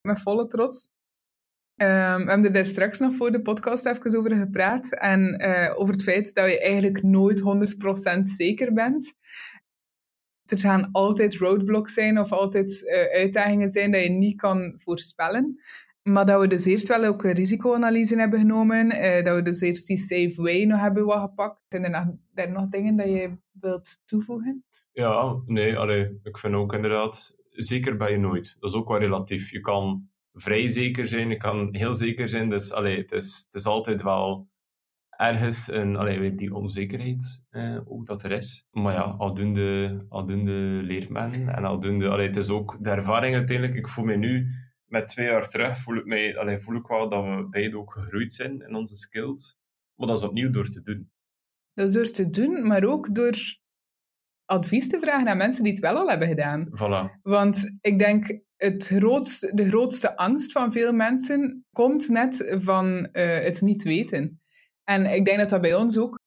met 0.00 0.20
volle 0.20 0.46
trots? 0.46 0.88
Um, 1.76 1.86
we 2.24 2.30
hebben 2.30 2.44
er 2.44 2.52
daar 2.52 2.66
straks 2.66 2.98
nog 2.98 3.14
voor 3.14 3.32
de 3.32 3.42
podcast 3.42 3.86
even 3.86 4.18
over 4.18 4.34
gepraat. 4.34 4.92
En 4.92 5.40
uh, 5.40 5.72
over 5.76 5.94
het 5.94 6.02
feit 6.02 6.34
dat 6.34 6.50
je 6.50 6.60
eigenlijk 6.60 7.02
nooit 7.02 7.40
100% 7.40 8.20
zeker 8.20 8.72
bent. 8.72 9.14
Er 10.44 10.58
gaan 10.58 10.88
altijd 10.92 11.36
roadblocks 11.36 11.94
zijn 11.94 12.18
of 12.18 12.32
altijd 12.32 12.82
uh, 12.82 13.20
uitdagingen 13.20 13.68
zijn 13.68 13.92
dat 13.92 14.02
je 14.02 14.08
niet 14.08 14.36
kan 14.36 14.74
voorspellen. 14.76 15.58
Maar 16.02 16.26
dat 16.26 16.40
we 16.40 16.46
dus 16.46 16.64
eerst 16.64 16.88
wel 16.88 17.04
ook 17.04 17.24
een 17.24 17.32
risicoanalyse 17.32 18.18
hebben 18.18 18.38
genomen. 18.38 18.86
Uh, 18.86 19.22
dat 19.22 19.36
we 19.36 19.42
dus 19.42 19.60
eerst 19.60 19.86
die 19.86 19.96
safe 19.96 20.42
way 20.42 20.64
nog 20.64 20.80
hebben 20.80 21.04
wat 21.04 21.20
gepakt. 21.20 21.60
Zijn 21.68 21.84
er 21.84 21.90
nog, 21.90 22.14
er 22.34 22.50
nog 22.50 22.68
dingen 22.68 22.96
dat 22.96 23.06
je 23.06 23.36
wilt 23.52 24.02
toevoegen? 24.04 24.64
Ja, 24.92 25.42
nee, 25.46 25.76
allee, 25.76 26.20
ik 26.22 26.38
vind 26.38 26.54
ook 26.54 26.72
inderdaad, 26.72 27.36
zeker 27.50 27.96
ben 27.96 28.10
je 28.10 28.18
nooit. 28.18 28.56
Dat 28.58 28.70
is 28.70 28.76
ook 28.76 28.88
wel 28.88 28.98
relatief. 28.98 29.50
Je 29.50 29.60
kan 29.60 30.08
vrij 30.34 30.68
zeker 30.68 31.06
zijn, 31.06 31.28
je 31.28 31.36
kan 31.36 31.68
heel 31.74 31.94
zeker 31.94 32.28
zijn. 32.28 32.48
Dus 32.48 32.72
allee, 32.72 32.96
het, 32.96 33.12
is, 33.12 33.44
het 33.44 33.54
is 33.54 33.66
altijd 33.66 34.02
wel 34.02 34.48
ergens 35.16 35.68
een, 35.68 35.96
allee, 35.96 36.34
die 36.34 36.54
onzekerheid 36.54 37.42
eh, 37.50 37.80
ook 37.84 38.06
dat 38.06 38.22
er 38.22 38.32
is. 38.32 38.66
Maar 38.70 38.94
ja, 38.94 39.00
aldoende, 39.00 40.04
aldoende 40.08 40.52
leert 40.82 41.08
men. 41.08 41.48
En 41.48 41.64
aldoende, 41.64 42.08
allee, 42.08 42.26
het 42.26 42.36
is 42.36 42.48
ook 42.48 42.76
de 42.80 42.90
ervaring 42.90 43.34
uiteindelijk. 43.34 43.78
Ik 43.78 43.88
voel 43.88 44.04
me 44.04 44.16
nu, 44.16 44.48
met 44.84 45.08
twee 45.08 45.26
jaar 45.26 45.48
terug, 45.48 45.78
voel 45.78 45.96
ik, 45.96 46.04
mij, 46.04 46.38
allee, 46.38 46.58
voel 46.58 46.76
ik 46.76 46.86
wel 46.86 47.08
dat 47.08 47.24
we 47.24 47.46
beide 47.50 47.78
ook 47.78 47.92
gegroeid 47.92 48.32
zijn 48.32 48.60
in 48.60 48.74
onze 48.74 48.96
skills. 48.96 49.58
Maar 49.94 50.06
dat 50.06 50.18
is 50.18 50.24
opnieuw 50.24 50.50
door 50.50 50.68
te 50.68 50.82
doen. 50.82 51.10
Dat 51.74 51.88
is 51.88 51.94
door 51.94 52.10
te 52.10 52.30
doen, 52.30 52.66
maar 52.66 52.84
ook 52.84 53.14
door 53.14 53.36
advies 54.44 54.88
te 54.88 55.00
vragen 55.00 55.28
aan 55.28 55.36
mensen 55.36 55.62
die 55.62 55.72
het 55.72 55.80
wel 55.80 55.96
al 55.96 56.10
hebben 56.10 56.28
gedaan. 56.28 56.68
Voilà. 56.68 57.20
Want 57.22 57.76
ik 57.80 57.98
denk, 57.98 58.40
het 58.64 58.86
grootste, 58.86 59.54
de 59.54 59.64
grootste 59.64 60.16
angst 60.16 60.52
van 60.52 60.72
veel 60.72 60.92
mensen 60.92 61.64
komt 61.72 62.08
net 62.08 62.56
van 62.60 63.08
uh, 63.12 63.38
het 63.38 63.60
niet 63.60 63.82
weten. 63.82 64.40
En 64.84 65.06
ik 65.06 65.24
denk 65.24 65.38
dat 65.38 65.50
dat 65.50 65.60
bij 65.60 65.74
ons 65.74 65.98
ook 65.98 66.18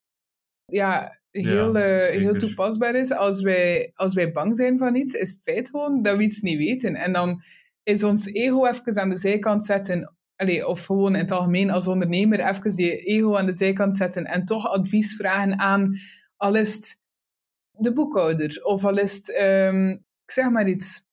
ja, 0.66 1.20
heel, 1.32 1.78
ja, 1.78 2.10
uh, 2.10 2.20
heel 2.20 2.38
toepasbaar 2.38 2.96
is. 2.96 3.12
Als 3.12 3.42
wij, 3.42 3.92
als 3.94 4.14
wij 4.14 4.32
bang 4.32 4.56
zijn 4.56 4.78
van 4.78 4.96
iets, 4.96 5.14
is 5.14 5.32
het 5.32 5.42
feit 5.44 5.70
gewoon 5.70 6.02
dat 6.02 6.18
we 6.18 6.24
iets 6.24 6.42
niet 6.42 6.58
weten. 6.58 6.96
En 6.96 7.14
dan 7.14 7.42
is 7.84 8.04
ons 8.04 8.26
ego 8.26 8.66
even 8.66 9.02
aan 9.02 9.10
de 9.10 9.18
zijkant 9.18 9.66
zetten. 9.66 10.16
Allee, 10.36 10.68
of 10.68 10.86
gewoon 10.86 11.14
in 11.14 11.22
het 11.22 11.32
algemeen 11.32 11.72
als 11.72 11.88
ondernemer 11.88 12.40
even 12.40 12.76
je 12.76 12.98
ego 12.98 13.36
aan 13.36 13.46
de 13.46 13.54
zijkant 13.54 13.96
zetten 13.96 14.26
en 14.26 14.46
toch 14.46 14.68
advies 14.68 15.16
vragen 15.16 15.60
aan, 15.60 15.96
al 16.36 16.56
is 16.56 16.74
het 16.74 17.02
de 17.72 17.94
boekhouder, 17.94 18.64
of 18.64 18.84
al 18.86 18.98
is 18.98 19.16
het, 19.16 19.42
um, 19.42 19.92
ik 19.92 20.32
zeg 20.32 20.50
maar 20.50 20.70
iets, 20.70 21.07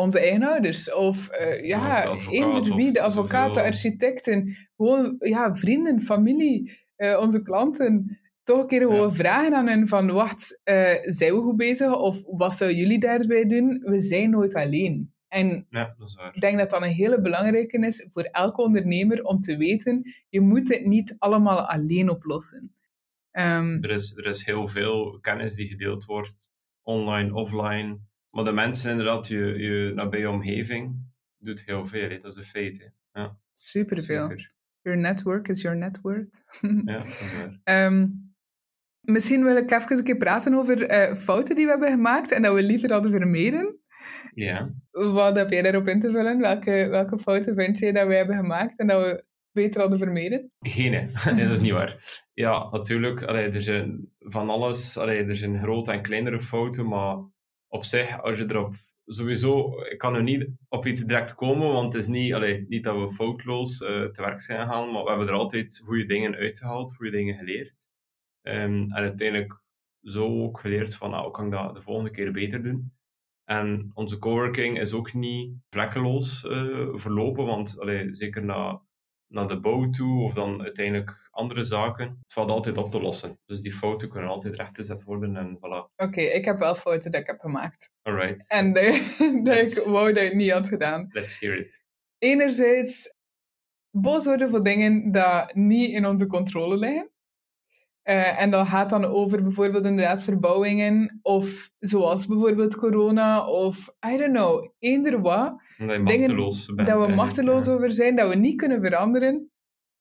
onze 0.00 0.20
eigen 0.20 0.42
ouders. 0.42 0.92
Of 0.92 1.28
uh, 1.40 1.66
ja, 1.66 2.16
eender 2.30 2.74
wie, 2.74 2.92
de 2.92 3.02
advocaat, 3.02 3.54
de 3.54 3.62
architecten. 3.62 4.56
Gewoon 4.76 5.16
ja, 5.18 5.54
vrienden, 5.54 6.02
familie, 6.02 6.78
uh, 6.96 7.18
onze 7.20 7.42
klanten. 7.42 8.18
Toch 8.42 8.60
een 8.60 8.66
keer 8.66 8.80
gewoon 8.80 9.08
ja. 9.08 9.14
vragen 9.14 9.54
aan 9.54 9.66
hen 9.66 9.88
van, 9.88 10.12
wacht, 10.12 10.60
uh, 10.64 10.94
zijn 11.02 11.34
we 11.34 11.40
goed 11.40 11.56
bezig? 11.56 11.96
Of 11.96 12.22
wat 12.26 12.54
zouden 12.54 12.78
jullie 12.78 13.00
daarbij 13.00 13.46
doen? 13.46 13.80
We 13.84 13.98
zijn 13.98 14.30
nooit 14.30 14.54
alleen. 14.54 15.12
En 15.28 15.66
ja, 15.70 15.94
ik 16.32 16.40
denk 16.40 16.58
dat 16.58 16.70
dat 16.70 16.82
een 16.82 16.88
hele 16.88 17.20
belangrijke 17.20 17.86
is 17.86 18.08
voor 18.12 18.22
elke 18.22 18.62
ondernemer 18.62 19.24
om 19.24 19.40
te 19.40 19.56
weten, 19.56 20.02
je 20.28 20.40
moet 20.40 20.68
het 20.68 20.84
niet 20.84 21.16
allemaal 21.18 21.60
alleen 21.60 22.10
oplossen. 22.10 22.74
Um, 23.32 23.82
er, 23.82 23.90
is, 23.90 24.16
er 24.16 24.26
is 24.26 24.44
heel 24.44 24.68
veel 24.68 25.18
kennis 25.20 25.54
die 25.54 25.68
gedeeld 25.68 26.04
wordt, 26.04 26.50
online, 26.82 27.34
offline. 27.34 27.98
Maar 28.30 28.44
de 28.44 28.52
mensen 28.52 28.90
inderdaad, 28.90 29.26
je, 29.26 29.58
je 29.58 29.92
nabije 29.94 30.30
omgeving, 30.30 30.96
doet 31.38 31.64
heel 31.64 31.86
veel. 31.86 32.08
Dat 32.08 32.32
is 32.32 32.36
een 32.36 32.44
feit. 32.44 32.90
Ja. 33.12 33.36
Superveel. 33.54 34.28
Super. 34.28 34.52
Your 34.82 34.98
network 34.98 35.48
is 35.48 35.62
your 35.62 35.76
net 35.76 36.00
worth. 36.00 36.44
ja, 36.84 36.92
dat 36.92 37.04
is 37.04 37.36
waar. 37.64 37.86
Um, 37.86 38.34
misschien 39.00 39.44
wil 39.44 39.56
ik 39.56 39.70
even 39.70 39.96
een 39.96 40.04
keer 40.04 40.16
praten 40.16 40.54
over 40.54 40.90
uh, 40.90 41.16
fouten 41.16 41.56
die 41.56 41.64
we 41.64 41.70
hebben 41.70 41.90
gemaakt 41.90 42.32
en 42.32 42.42
dat 42.42 42.54
we 42.54 42.62
liever 42.62 42.92
hadden 42.92 43.12
vermeden. 43.12 43.78
Ja. 44.34 44.70
Wat 44.90 45.36
heb 45.36 45.50
jij 45.50 45.62
daarop 45.62 45.88
in 45.88 46.00
te 46.00 46.10
vullen? 46.10 46.40
Welke, 46.40 46.86
welke 46.90 47.18
fouten 47.18 47.54
vind 47.54 47.78
je 47.78 47.92
dat 47.92 48.06
wij 48.06 48.16
hebben 48.16 48.36
gemaakt 48.36 48.78
en 48.78 48.86
dat 48.86 49.02
we 49.02 49.24
beter 49.52 49.80
hadden 49.80 49.98
vermeden? 49.98 50.52
Geen, 50.60 50.90
nee, 51.24 51.44
dat 51.44 51.56
is 51.56 51.60
niet 51.60 51.72
waar. 51.72 52.24
Ja, 52.34 52.68
natuurlijk, 52.70 53.22
allee, 53.22 53.50
er 53.50 53.62
zijn 53.62 54.08
van 54.18 54.50
alles, 54.50 54.98
allee, 54.98 55.24
er 55.24 55.36
zijn 55.36 55.58
grote 55.58 55.92
en 55.92 56.02
kleinere 56.02 56.40
fouten, 56.40 56.88
maar 56.88 57.16
op 57.70 57.84
zich, 57.84 58.22
als 58.22 58.38
je 58.38 58.44
erop 58.48 58.74
sowieso, 59.06 59.82
ik 59.82 59.98
kan 59.98 60.14
er 60.14 60.22
niet 60.22 60.48
op 60.68 60.86
iets 60.86 61.04
direct 61.04 61.34
komen, 61.34 61.72
want 61.72 61.92
het 61.92 62.02
is 62.02 62.08
niet, 62.08 62.34
allee, 62.34 62.66
niet 62.68 62.84
dat 62.84 62.96
we 62.96 63.12
foutloos 63.12 63.80
uh, 63.80 63.88
te 63.88 64.22
werk 64.22 64.40
zijn 64.40 64.60
gegaan, 64.60 64.92
maar 64.92 65.02
we 65.02 65.08
hebben 65.08 65.28
er 65.28 65.34
altijd 65.34 65.82
goede 65.84 66.06
dingen 66.06 66.34
uitgehaald, 66.34 66.96
goede 66.96 67.10
dingen 67.10 67.36
geleerd. 67.36 67.74
Um, 68.42 68.92
en 68.92 68.94
uiteindelijk 68.94 69.60
zo 70.02 70.42
ook 70.42 70.60
geleerd 70.60 70.94
van, 70.94 71.10
nou, 71.10 71.30
kan 71.30 71.44
ik 71.44 71.50
dat 71.50 71.74
de 71.74 71.82
volgende 71.82 72.10
keer 72.10 72.32
beter 72.32 72.62
doen? 72.62 72.92
En 73.44 73.90
onze 73.94 74.18
coworking 74.18 74.80
is 74.80 74.92
ook 74.92 75.12
niet 75.12 75.54
vlekkeloos 75.70 76.44
uh, 76.44 76.88
verlopen, 76.94 77.44
want 77.44 77.80
allee, 77.80 78.14
zeker 78.14 78.44
na, 78.44 78.82
naar 79.30 79.46
de 79.46 79.60
bouw 79.60 79.90
toe 79.90 80.22
of 80.22 80.34
dan 80.34 80.62
uiteindelijk 80.62 81.28
andere 81.30 81.64
zaken, 81.64 82.06
het 82.06 82.32
valt 82.32 82.50
altijd 82.50 82.78
op 82.78 82.90
te 82.90 83.00
lossen. 83.00 83.38
Dus 83.46 83.60
die 83.60 83.72
fouten 83.72 84.08
kunnen 84.08 84.30
altijd 84.30 84.56
rechtgezet 84.56 85.02
worden 85.02 85.36
en 85.36 85.56
voilà. 85.56 85.94
Oké, 85.96 86.20
ik 86.20 86.44
heb 86.44 86.58
wel 86.58 86.74
fouten 86.74 87.10
dat 87.10 87.20
ik 87.20 87.26
heb 87.26 87.40
gemaakt. 87.40 87.90
Alright. 88.02 88.48
En 88.48 88.72
dat 89.42 89.56
ik 89.56 89.82
wou 89.84 90.12
dat 90.12 90.22
ik 90.22 90.34
niet 90.34 90.50
had 90.50 90.68
gedaan. 90.68 91.08
Let's 91.10 91.40
hear 91.40 91.58
it. 91.58 91.84
Enerzijds 92.18 93.14
boos 93.90 94.24
worden 94.24 94.50
voor 94.50 94.62
dingen 94.62 95.12
die 95.12 95.62
niet 95.64 95.90
in 95.90 96.06
onze 96.06 96.26
controle 96.26 96.76
liggen. 96.76 97.09
Uh, 98.04 98.40
en 98.40 98.50
dat 98.50 98.68
gaat 98.68 98.90
dan 98.90 99.04
over 99.04 99.42
bijvoorbeeld 99.42 99.84
inderdaad 99.84 100.22
verbouwingen, 100.22 101.18
of 101.22 101.70
zoals 101.78 102.26
bijvoorbeeld 102.26 102.76
corona, 102.76 103.46
of 103.46 103.88
I 104.06 104.16
don't 104.16 104.32
know, 104.32 104.70
eender 104.78 105.20
wat. 105.20 105.62
Dat 105.78 106.04
bent. 106.74 106.88
We 106.88 107.14
machteloos 107.14 107.66
ja. 107.66 107.72
over 107.72 107.92
zijn, 107.92 108.16
dat 108.16 108.28
we 108.28 108.34
niet 108.34 108.56
kunnen 108.56 108.80
veranderen, 108.80 109.50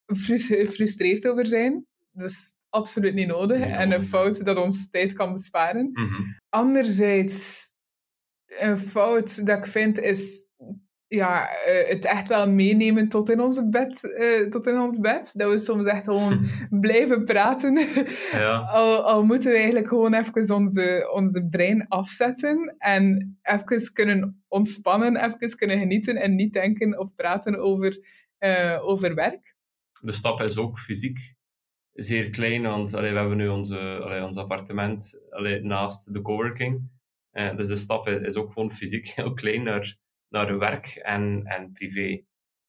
gefrustreerd 0.06 1.28
over 1.28 1.46
zijn. 1.46 1.86
Dus 2.12 2.56
absoluut 2.70 3.14
niet 3.14 3.28
nodig. 3.28 3.60
Nee, 3.60 3.70
en 3.70 3.92
een 3.92 4.06
fout 4.06 4.46
dat 4.46 4.58
ons 4.58 4.90
tijd 4.90 5.14
kan 5.14 5.34
besparen. 5.34 5.90
Mm 5.94 6.06
-hmm. 6.06 6.38
Anderzijds, 6.50 7.68
een 8.46 8.78
fout 8.78 9.46
dat 9.46 9.58
ik 9.58 9.66
vind 9.66 10.00
is 10.00 10.48
ja, 11.10 11.50
uh, 11.50 11.88
het 11.88 12.06
echt 12.06 12.28
wel 12.28 12.50
meenemen 12.50 13.10
tot 13.10 13.30
in, 13.30 13.42
onze 13.42 13.70
bed, 13.70 14.04
uh, 14.04 14.50
tot 14.50 14.68
in 14.68 14.80
ons 14.80 15.00
bed. 15.00 15.32
Dat 15.36 15.52
we 15.52 15.58
soms 15.58 15.88
echt 15.88 16.04
gewoon 16.04 16.46
blijven 16.82 17.24
praten. 17.24 17.88
Ja. 18.32 18.58
al, 18.78 19.04
al 19.04 19.24
moeten 19.24 19.52
we 19.52 19.58
eigenlijk 19.58 19.88
gewoon 19.88 20.14
even 20.14 20.56
onze, 20.56 21.12
onze 21.14 21.48
brein 21.50 21.88
afzetten 21.88 22.76
en 22.78 23.38
even 23.42 23.94
kunnen 23.94 24.44
ontspannen, 24.48 25.16
even 25.16 25.58
kunnen 25.58 25.80
genieten 25.80 26.16
en 26.16 26.36
niet 26.36 26.54
denken 26.54 27.00
of 27.00 27.16
praten 27.16 27.60
over, 27.60 28.00
uh, 28.40 28.80
over 28.82 29.16
werk. 29.16 29.56
De 30.02 30.12
stap 30.12 30.42
is 30.42 30.58
ook 30.58 30.80
fysiek 30.80 31.38
zeer 31.94 32.30
klein, 32.30 32.62
want 32.62 32.94
allee, 32.94 33.12
we 33.12 33.18
hebben 33.18 33.38
nu 33.38 33.48
onze, 33.48 33.78
allee, 33.78 34.24
ons 34.24 34.38
appartement 34.38 35.20
allee, 35.30 35.62
naast 35.62 36.14
de 36.14 36.22
coworking. 36.22 36.90
dus 37.32 37.68
de 37.68 37.76
stap 37.76 38.08
is 38.08 38.36
ook 38.36 38.52
gewoon 38.54 38.72
fysiek 38.72 39.08
heel 39.16 39.34
klein 39.34 39.64
naar 39.64 39.98
naar 40.30 40.58
werk 40.58 40.86
en, 40.88 41.42
en 41.46 41.72
privé. 41.72 42.24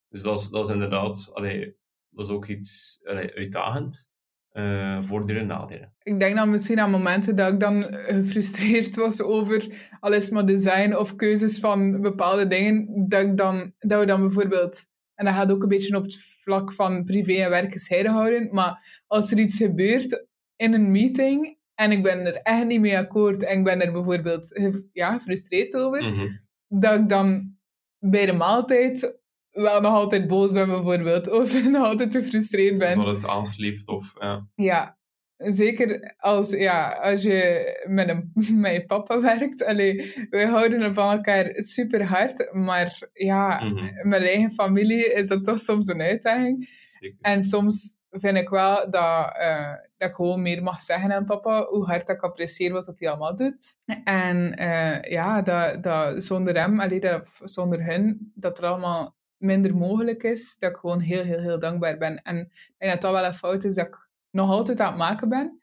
Dus 0.08 0.22
dat 0.22 0.40
is, 0.40 0.48
dat 0.48 0.64
is 0.64 0.72
inderdaad, 0.72 1.30
allee, 1.32 1.76
dat 2.10 2.26
is 2.26 2.32
ook 2.32 2.46
iets 2.46 3.00
allee, 3.04 3.34
uitdagend. 3.34 4.08
Uh, 4.52 5.02
voordelen 5.02 5.42
en 5.42 5.46
nadelen. 5.46 5.94
Ik 6.02 6.20
denk 6.20 6.36
dan 6.36 6.50
misschien 6.50 6.80
aan 6.80 6.90
momenten 6.90 7.36
dat 7.36 7.52
ik 7.52 7.60
dan 7.60 7.82
gefrustreerd 7.90 8.96
was 8.96 9.22
over 9.22 9.88
alles 10.00 10.30
maar 10.30 10.46
design 10.46 10.94
of 10.94 11.16
keuzes 11.16 11.58
van 11.58 12.00
bepaalde 12.00 12.46
dingen, 12.46 13.08
dat, 13.08 13.22
ik 13.22 13.36
dan, 13.36 13.72
dat 13.78 14.00
we 14.00 14.06
dan 14.06 14.20
bijvoorbeeld, 14.20 14.86
en 15.14 15.24
dat 15.24 15.34
gaat 15.34 15.52
ook 15.52 15.62
een 15.62 15.68
beetje 15.68 15.96
op 15.96 16.02
het 16.02 16.16
vlak 16.42 16.72
van 16.72 17.04
privé 17.04 17.32
en 17.32 17.50
werk 17.50 17.72
gescheiden 17.72 18.12
houden, 18.12 18.54
maar 18.54 19.02
als 19.06 19.32
er 19.32 19.38
iets 19.38 19.56
gebeurt 19.56 20.26
in 20.56 20.72
een 20.72 20.90
meeting 20.92 21.58
en 21.74 21.92
ik 21.92 22.02
ben 22.02 22.26
er 22.26 22.34
echt 22.34 22.66
niet 22.66 22.80
mee 22.80 22.98
akkoord 22.98 23.42
en 23.42 23.58
ik 23.58 23.64
ben 23.64 23.80
er 23.80 23.92
bijvoorbeeld 23.92 24.60
ja, 24.92 25.12
gefrustreerd 25.12 25.74
over, 25.74 26.08
mm 26.08 26.14
-hmm 26.14 26.48
dat 26.70 27.00
ik 27.00 27.08
dan 27.08 27.56
bij 27.98 28.26
de 28.26 28.32
maaltijd 28.32 29.18
wel 29.50 29.80
nog 29.80 29.92
altijd 29.92 30.28
boos 30.28 30.52
ben, 30.52 30.66
bijvoorbeeld. 30.68 31.30
Of 31.40 31.70
nog 31.70 31.86
altijd 31.86 32.14
gefrustreerd 32.16 32.78
ben. 32.78 32.98
Dat 32.98 33.14
het 33.14 33.26
aansleept, 33.26 33.86
of... 33.86 34.12
Ja. 34.18 34.48
ja. 34.54 34.98
Zeker 35.36 36.14
als, 36.16 36.50
ja, 36.50 36.92
als 36.92 37.22
je 37.22 37.84
met, 37.88 38.08
een, 38.08 38.32
met 38.62 38.72
je 38.72 38.86
papa 38.86 39.20
werkt. 39.20 39.64
Allee, 39.64 40.14
wij 40.30 40.46
houden 40.46 40.94
van 40.94 41.10
elkaar 41.10 41.50
super 41.54 42.04
hard. 42.04 42.52
Maar 42.52 43.08
ja, 43.12 43.64
mm 43.64 43.76
-hmm. 43.76 44.08
met 44.08 44.22
eigen 44.22 44.52
familie 44.52 45.12
is 45.12 45.28
dat 45.28 45.44
toch 45.44 45.58
soms 45.58 45.86
een 45.86 46.00
uitdaging. 46.00 46.68
Zeker. 47.00 47.18
En 47.20 47.42
soms 47.42 47.99
vind 48.10 48.36
ik 48.36 48.48
wel 48.48 48.90
dat, 48.90 49.36
uh, 49.40 49.74
dat 49.96 50.08
ik 50.08 50.14
gewoon 50.14 50.42
meer 50.42 50.62
mag 50.62 50.80
zeggen 50.80 51.12
aan 51.12 51.24
papa 51.24 51.64
hoe 51.64 51.84
hard 51.84 52.08
ik 52.08 52.22
apprecieer 52.22 52.72
wat 52.72 52.92
hij 52.98 53.08
allemaal 53.08 53.36
doet. 53.36 53.78
En 54.04 54.60
uh, 54.60 55.02
ja, 55.02 55.42
dat, 55.42 55.82
dat 55.82 56.24
zonder 56.24 56.56
hem, 56.56 56.80
allee, 56.80 57.00
dat, 57.00 57.30
zonder 57.44 57.84
hun, 57.84 58.32
dat 58.34 58.58
er 58.58 58.64
allemaal 58.64 59.16
minder 59.36 59.76
mogelijk 59.76 60.22
is. 60.22 60.56
Dat 60.58 60.70
ik 60.70 60.76
gewoon 60.76 61.00
heel, 61.00 61.22
heel, 61.22 61.40
heel 61.40 61.58
dankbaar 61.58 61.98
ben. 61.98 62.22
En 62.22 62.38
ik 62.38 62.74
denk 62.78 62.92
dat 62.92 63.00
dat 63.00 63.12
wel 63.12 63.24
een 63.24 63.34
fout 63.34 63.64
is 63.64 63.74
dat 63.74 63.86
ik 63.86 64.08
nog 64.30 64.50
altijd 64.50 64.80
aan 64.80 64.88
het 64.88 64.96
maken 64.96 65.28
ben. 65.28 65.60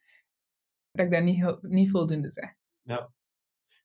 Dat 0.92 1.06
ik 1.06 1.12
dat 1.12 1.24
niet, 1.24 1.58
niet 1.62 1.90
voldoende 1.90 2.32
zeg. 2.32 2.54
Ja, 2.82 3.10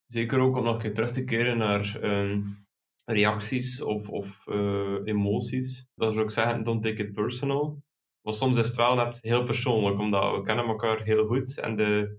zeker 0.06 0.38
ook 0.38 0.56
om 0.56 0.64
nog 0.64 0.74
een 0.74 0.80
keer 0.80 0.94
terug 0.94 1.12
te 1.12 1.24
keren 1.24 1.58
naar 1.58 1.96
um, 2.02 2.66
reacties 3.04 3.82
of, 3.82 4.08
of 4.08 4.46
uh, 4.46 4.98
emoties. 5.04 5.88
Dat 5.94 6.12
is 6.12 6.18
ook 6.18 6.30
zeggen, 6.30 6.62
don't 6.62 6.82
take 6.82 7.02
it 7.02 7.12
personal. 7.12 7.82
Maar 8.22 8.34
soms 8.34 8.58
is 8.58 8.66
het 8.66 8.76
wel 8.76 8.94
net 8.94 9.18
heel 9.20 9.44
persoonlijk, 9.44 9.98
omdat 9.98 10.34
we 10.36 10.42
kennen 10.42 10.64
elkaar 10.66 11.02
heel 11.02 11.26
goed 11.26 11.58
en 11.58 11.76
de, 11.76 12.18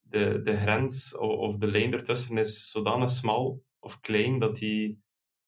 de, 0.00 0.40
de 0.42 0.56
grens 0.56 1.16
of, 1.16 1.56
de 1.56 1.66
lijn 1.66 1.92
ertussen 1.92 2.38
is 2.38 2.70
zodanig 2.70 3.10
smal 3.10 3.62
of 3.78 4.00
klein 4.00 4.38
dat 4.38 4.56
die 4.56 5.02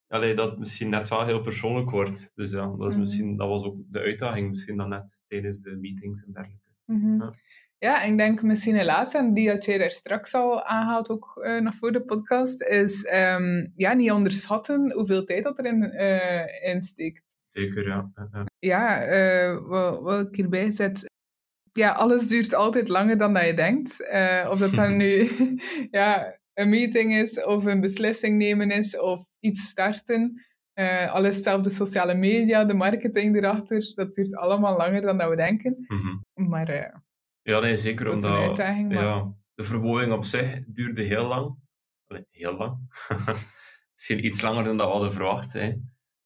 allee, 0.09 0.35
dat 0.35 0.59
misschien 0.59 0.89
net 0.89 1.09
wel 1.09 1.25
heel 1.25 1.41
persoonlijk 1.41 1.91
wordt. 1.91 2.31
Dus 2.35 2.51
ja, 2.53 2.67
dat, 2.67 2.87
is 2.87 2.93
Mhm. 2.93 3.01
misschien, 3.01 3.37
dat 3.37 3.49
was 3.49 3.65
ook 3.65 3.77
de 3.91 3.99
uitdaging 3.99 4.49
misschien 4.51 4.77
dan 4.77 4.89
net 4.89 5.23
tijdens 5.27 5.61
de 5.61 5.77
meetings 5.77 6.25
en 6.25 6.33
dergelijke. 6.33 6.71
Mhm. 6.85 7.23
Ja. 7.23 7.31
Ja, 7.79 8.03
ik 8.03 8.17
denk 8.17 8.43
misschien 8.43 8.79
een 8.79 8.85
laatste, 8.85 9.19
en 9.19 9.35
die 9.35 9.51
had 9.51 9.65
jij 9.65 9.79
daar 9.79 9.91
straks 9.91 10.35
al 10.35 10.63
aangehaald, 10.65 11.11
ook 11.11 11.41
eh, 11.43 11.61
nog 11.61 11.75
voor 11.75 11.93
de 11.93 12.03
podcast, 12.05 12.63
is 12.63 13.05
ehm, 13.05 13.67
ja, 13.75 13.93
niet 13.93 14.11
onderschatten 14.11 14.93
hoeveel 14.93 15.25
tijd 15.25 15.43
dat 15.43 15.59
erin 15.59 15.83
eh 15.83 16.73
in 16.75 16.83
steekt. 16.83 17.25
Zeker, 17.57 17.87
ja. 17.87 18.11
ja. 18.33 18.45
Ja, 18.59 19.03
eh, 19.03 19.67
wat, 19.67 20.03
wat 20.03 20.29
ik 20.29 20.37
hierbij 20.37 20.71
zet, 20.71 21.11
ja, 21.73 21.91
alles 21.91 22.29
duurt 22.29 22.55
altijd 22.55 22.89
langer 22.89 23.19
dan 23.19 23.33
dat 23.35 23.47
je 23.47 23.55
denkt. 23.55 24.03
Eh, 24.03 24.49
of 24.51 24.59
dat 24.59 24.75
dan 24.75 24.97
nu, 24.97 25.31
ja, 25.91 26.39
een 26.55 26.69
meeting 26.69 27.15
is, 27.15 27.45
of 27.45 27.65
een 27.65 27.81
beslissing 27.81 28.39
nemen 28.39 28.71
is, 28.71 28.99
of 29.01 29.27
iets 29.41 29.69
starten. 29.69 30.45
Uh, 30.75 31.13
alles 31.13 31.43
zelf 31.43 31.63
de 31.63 31.71
sociale 31.71 32.15
media, 32.15 32.65
de 32.65 32.75
marketing 32.75 33.37
erachter, 33.37 33.93
dat 33.95 34.13
duurt 34.13 34.37
allemaal 34.37 34.77
langer 34.77 35.01
dan 35.01 35.19
dat 35.19 35.29
we 35.29 35.37
denken. 35.37 35.85
Mhm. 35.87 36.49
Maar 36.49 36.71
uh, 36.75 36.95
Ja, 37.43 37.61
nee, 37.61 37.77
zeker 37.77 38.05
dat 38.05 38.15
is 38.15 38.23
een 38.23 38.31
omdat 38.31 38.49
uitdaging. 38.49 38.93
Maar... 38.93 39.03
ja, 39.03 39.35
de 39.55 39.65
verbouwing 39.65 40.13
op 40.13 40.25
zich 40.25 40.65
duurde 40.67 41.03
heel 41.03 41.27
lang. 41.27 41.57
Allee, 42.07 42.27
heel 42.31 42.57
lang. 42.57 42.79
Misschien 43.95 44.25
iets 44.25 44.41
langer 44.41 44.65
dan 44.65 44.77
dat 44.77 44.87
we 44.87 44.93
hadden 44.93 45.13
verwacht. 45.13 45.53
Hè. 45.53 45.75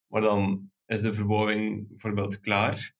Maar 0.06 0.20
dan 0.20 0.69
is 0.90 1.00
de 1.00 1.14
verbouwing 1.14 1.88
bijvoorbeeld 1.88 2.40
klaar. 2.40 2.94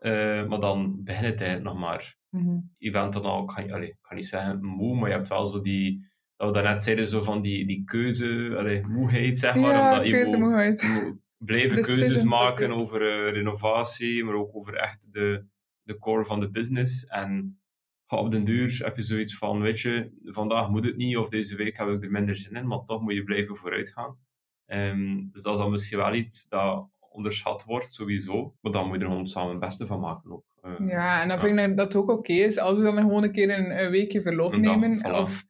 Eh, 0.00 0.46
maar 0.46 0.60
dan 0.60 1.02
begint 1.04 1.26
het 1.26 1.40
eigenlijk 1.40 1.70
nog 1.70 1.78
maar. 1.78 2.16
Mhm. 2.30 2.58
Je 2.78 2.90
bent 2.90 3.12
dan 3.12 3.22
al, 3.22 3.42
ik 3.42 3.50
ga, 3.50 3.62
allee, 3.62 3.88
ik 3.88 3.98
ga 4.02 4.14
niet 4.14 4.26
zeggen 4.26 4.64
moe, 4.64 4.96
maar 4.96 5.08
je 5.08 5.14
hebt 5.14 5.28
wel 5.28 5.46
zo 5.46 5.60
die, 5.60 6.06
dat 6.36 6.48
we 6.48 6.54
daarnet 6.54 6.82
zeiden, 6.82 7.08
zo 7.08 7.22
van 7.22 7.40
die, 7.42 7.66
die 7.66 7.84
keuze, 7.84 8.54
allee, 8.58 8.86
moeheid 8.88 9.38
zeg 9.38 9.54
maar. 9.54 9.72
ja, 9.72 9.90
omdat 9.90 10.06
je 10.06 10.12
moet, 10.12 10.22
keuzemoeheid. 10.22 10.80
je 10.80 11.02
moet 11.04 11.18
blijven 11.36 11.82
keuzes 11.82 12.22
maken 12.22 12.70
over 12.70 13.00
eh, 13.02 13.32
renovatie, 13.32 14.24
maar 14.24 14.34
ook 14.34 14.56
over 14.56 14.74
echt 14.74 15.12
de, 15.12 15.44
de 15.82 15.98
core 15.98 16.24
van 16.24 16.40
de 16.40 16.50
business. 16.50 17.06
En 17.06 17.60
op 18.06 18.30
den 18.30 18.44
duur 18.44 18.80
heb 18.84 18.96
je 18.96 19.02
zoiets 19.02 19.36
van, 19.36 19.60
weet 19.60 19.80
je, 19.80 20.10
vandaag 20.24 20.70
moet 20.70 20.84
het 20.84 20.96
niet, 20.96 21.16
of 21.16 21.28
deze 21.28 21.56
week 21.56 21.76
heb 21.76 21.88
ik 21.88 22.02
er 22.02 22.10
minder 22.10 22.36
zin 22.36 22.56
in, 22.56 22.66
maar 22.66 22.84
toch 22.84 23.02
moet 23.02 23.14
je 23.14 23.24
blijven 23.24 23.56
vooruit 23.56 23.92
gaan. 23.92 24.18
Ehm, 24.66 25.28
dus 25.30 25.42
dat 25.42 25.52
is 25.52 25.58
dan 25.58 25.70
misschien 25.70 25.98
wel 25.98 26.14
iets 26.14 26.48
dat 26.48 26.88
onderschat 27.16 27.64
wordt, 27.64 27.94
sowieso. 27.94 28.54
Maar 28.60 28.72
dan 28.72 28.86
moet 28.86 28.96
je 28.96 29.02
er 29.04 29.10
gewoon 29.10 29.28
samen 29.28 29.50
het 29.50 29.60
beste 29.60 29.86
van 29.86 30.00
maken 30.00 30.32
ook. 30.32 30.44
Eh, 30.62 30.88
Ja, 30.88 31.22
en 31.22 31.28
dan 31.28 31.38
vind 31.40 31.58
ik 31.58 31.76
dat 31.76 31.92
het 31.92 32.02
ook 32.02 32.10
oké 32.10 32.32
is 32.32 32.58
als 32.58 32.78
we 32.78 32.84
dan 32.84 32.96
gewoon 32.96 33.22
een 33.22 33.32
keer 33.32 33.58
een, 33.58 33.82
een 33.84 33.90
weekje 33.90 34.22
verlof 34.22 34.54
Een 34.54 34.62
dag, 34.62 34.76
nemen. 34.78 35.06
voilà. 35.06 35.14
Of, 35.20 35.44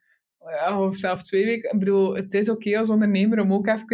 ja, 0.52 0.80
of 0.82 0.96
zelfs 0.96 1.22
twee 1.22 1.44
weken. 1.44 1.72
Ik 1.72 1.78
bedoel, 1.78 2.14
het 2.14 2.34
is 2.34 2.48
oké 2.50 2.78
als 2.78 2.88
ondernemer 2.90 3.40
om 3.40 3.52
ook 3.52 3.66
even... 3.66 3.88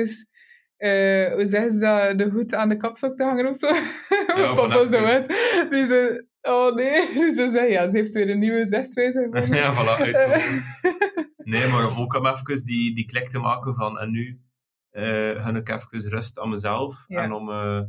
hoe 1.35 1.47
zeggen 1.47 1.73
ze 1.73 1.79
dat? 1.79 2.19
De 2.19 2.31
hoed 2.31 2.55
aan 2.55 2.69
de 2.69 2.77
kapstok 2.77 3.17
te 3.17 3.25
hangen 3.25 3.47
of 3.49 3.57
zo? 3.57 3.67
Ja, 4.37 4.55
Papa 4.55 4.69
van 4.77 4.89
zo 4.89 5.05
uit. 5.05 5.27
Oh 6.43 6.75
nee. 6.75 7.07
Zo 7.37 7.51
zeggen, 7.51 7.71
ja, 7.71 7.91
ze 7.91 7.99
heeft 7.99 8.15
weer 8.15 8.31
een 8.31 8.39
nieuwe 8.39 8.67
zeswijze 8.67 9.29
ja, 9.51 9.75
voilà, 9.75 10.01
uitgevoerd. 10.01 10.61
Nee, 11.45 11.69
maar 11.69 11.99
ook 11.99 12.15
om 12.15 12.27
even 12.27 12.65
die, 12.65 12.95
die 12.95 13.07
klik 13.07 13.31
te 13.31 13.39
maken 13.39 13.75
van 13.75 13.99
en 13.99 14.11
nu 14.11 14.41
eh 14.93 15.45
gun 15.45 15.57
ik 15.57 15.69
even 15.69 16.09
rust 16.11 16.39
aan 16.39 16.49
mezelf. 16.49 17.05
Ja. 17.07 17.23
En 17.23 17.33
om, 17.33 17.51
eh, 17.51 17.81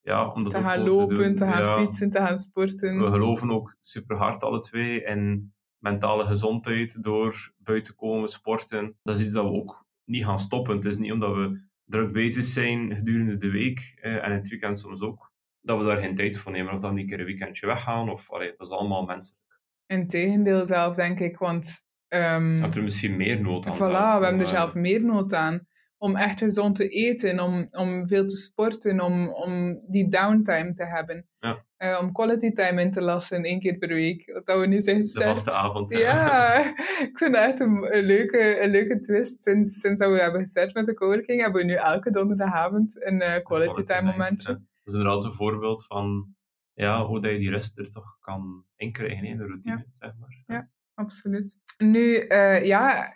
ja, 0.00 0.28
om 0.28 0.42
dat 0.42 0.52
te 0.52 0.60
gaan 0.60 0.80
lopen, 0.88 1.16
doen. 1.18 1.34
te 1.34 1.44
gaan 1.46 1.62
Ja. 1.62 1.78
fietsen, 1.78 2.10
te 2.10 2.18
gaan 2.18 2.38
sporten. 2.38 2.98
We 3.04 3.10
geloven 3.10 3.50
ook 3.50 3.76
super 3.82 4.16
hard 4.16 4.42
alle 4.42 4.58
twee 4.60 5.02
in 5.04 5.52
mentale 5.78 6.24
gezondheid 6.24 7.02
door 7.02 7.52
buiten 7.58 7.94
komen, 7.94 8.28
sporten. 8.28 8.96
Dat 9.02 9.18
is 9.18 9.24
iets 9.24 9.32
dat 9.32 9.44
we 9.44 9.50
ook 9.50 9.86
niet 10.04 10.24
gaan 10.24 10.38
stoppen. 10.40 10.74
Het 10.76 10.84
is 10.84 10.98
niet 10.98 11.12
omdat 11.12 11.34
we 11.34 11.60
druk 11.84 12.12
bezig 12.12 12.44
zijn 12.44 12.94
gedurende 12.94 13.36
de 13.38 13.50
week 13.50 13.98
eh, 14.00 14.14
en 14.24 14.30
in 14.30 14.36
het 14.38 14.48
weekend 14.48 14.80
soms 14.80 15.00
ook, 15.02 15.32
dat 15.60 15.78
we 15.78 15.84
daar 15.84 15.96
geen 16.00 16.16
tijd 16.16 16.38
voor 16.38 16.52
nemen. 16.52 16.72
Of 16.72 16.80
dan 16.80 16.98
een 16.98 17.06
keer 17.06 17.18
een 17.20 17.26
weekendje 17.26 17.66
weggaan. 17.66 18.10
Of, 18.10 18.30
allee, 18.30 18.54
dat 18.56 18.66
is 18.66 18.72
allemaal 18.72 19.04
menselijk. 19.04 19.40
Integendeel 19.86 20.66
zelf, 20.66 20.94
denk 20.94 21.20
ik. 21.20 21.38
Want... 21.38 21.80
ehm, 22.08 22.54
Je 22.54 22.60
hebt 22.60 22.76
er 22.76 22.82
misschien 22.82 23.16
meer 23.16 23.40
nood 23.40 23.66
aan. 23.66 23.74
Voilà, 23.76 24.18
we 24.18 24.24
hebben 24.24 24.40
er 24.40 24.48
zelf 24.48 24.74
meer 24.74 25.04
nood 25.04 25.32
aan. 25.34 25.66
Om 26.02 26.16
echt 26.16 26.38
gezond 26.38 26.76
te 26.76 26.88
eten, 26.88 27.40
om, 27.40 27.68
om 27.70 28.06
veel 28.08 28.26
te 28.26 28.36
sporten, 28.36 29.00
om, 29.00 29.28
om 29.28 29.80
die 29.88 30.08
downtime 30.08 30.72
te 30.72 30.84
hebben. 30.86 31.26
Ja. 31.38 31.64
Eh, 31.76 31.98
om 32.02 32.12
quality 32.12 32.52
time 32.52 32.80
in 32.80 32.90
te 32.90 33.02
lassen, 33.02 33.44
één 33.44 33.60
keer 33.60 33.78
per 33.78 33.88
week. 33.88 34.32
Wat 34.32 34.46
dat 34.46 34.60
we 34.60 34.66
nu 34.66 34.80
zijn 34.80 34.96
De 34.96 35.02
gestart. 35.02 35.24
vaste 35.24 35.50
avond. 35.50 35.90
Ja, 35.90 36.56
ik 37.08 37.18
vind 37.18 37.34
echt 37.34 37.60
een, 37.60 37.96
een 37.96 38.04
leuke, 38.04 38.62
een 38.62 38.70
leuke 38.70 39.00
twist. 39.00 39.40
Sinds, 39.40 39.80
sinds 39.80 40.00
dat 40.00 40.10
we 40.10 40.20
hebben 40.20 40.40
gestart 40.40 40.74
met 40.74 40.86
de 40.86 40.94
coworking, 40.94 41.40
hebben 41.40 41.60
we 41.60 41.66
nu 41.66 41.74
elke 41.74 42.10
donderdagavond 42.10 43.04
een 43.04 43.20
eh, 43.20 43.42
quality 43.42 43.82
time 43.82 44.02
night, 44.02 44.16
momentje. 44.18 44.52
Dat 44.52 44.60
is 44.84 44.94
inderdaad 44.94 45.24
een 45.24 45.32
voorbeeld 45.32 45.86
van 45.86 46.34
ja, 46.72 47.06
hoe 47.06 47.20
dat 47.20 47.30
je 47.30 47.38
die 47.38 47.50
rust 47.50 47.78
er 47.78 47.90
toch 47.92 48.16
kan 48.20 48.64
inkrijgen 48.76 49.24
in 49.24 49.36
de 49.36 49.46
routine, 49.46 49.86
zeg 49.92 50.12
maar. 50.18 50.42
Ja. 50.46 50.70
Absoluut. 50.94 51.56
Nu, 51.78 52.16
eh, 52.16 52.64
ja, 52.64 53.12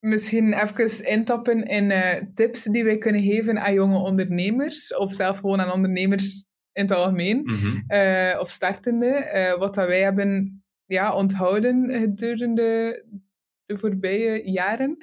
misschien 0.00 0.52
even 0.52 1.04
intappen 1.06 1.62
in 1.66 1.90
eh, 1.90 2.22
tips 2.34 2.64
die 2.64 2.84
wij 2.84 2.98
kunnen 2.98 3.22
geven 3.22 3.58
aan 3.60 3.74
jonge 3.74 3.98
ondernemers, 3.98 4.96
of 4.96 5.14
zelf 5.14 5.38
gewoon 5.38 5.60
aan 5.60 5.72
ondernemers 5.72 6.44
in 6.72 6.82
het 6.82 6.90
algemeen, 6.92 7.42
Mhm. 7.44 7.80
eh, 7.86 8.40
of 8.40 8.50
startende. 8.50 9.54
wat 9.58 9.74
dat 9.74 9.86
wij 9.86 10.02
hebben 10.02 10.62
ja, 10.86 11.14
onthouden 11.14 11.90
gedurende 11.90 13.02
de 13.64 13.78
voorbije 13.78 14.50
jaren. 14.50 14.96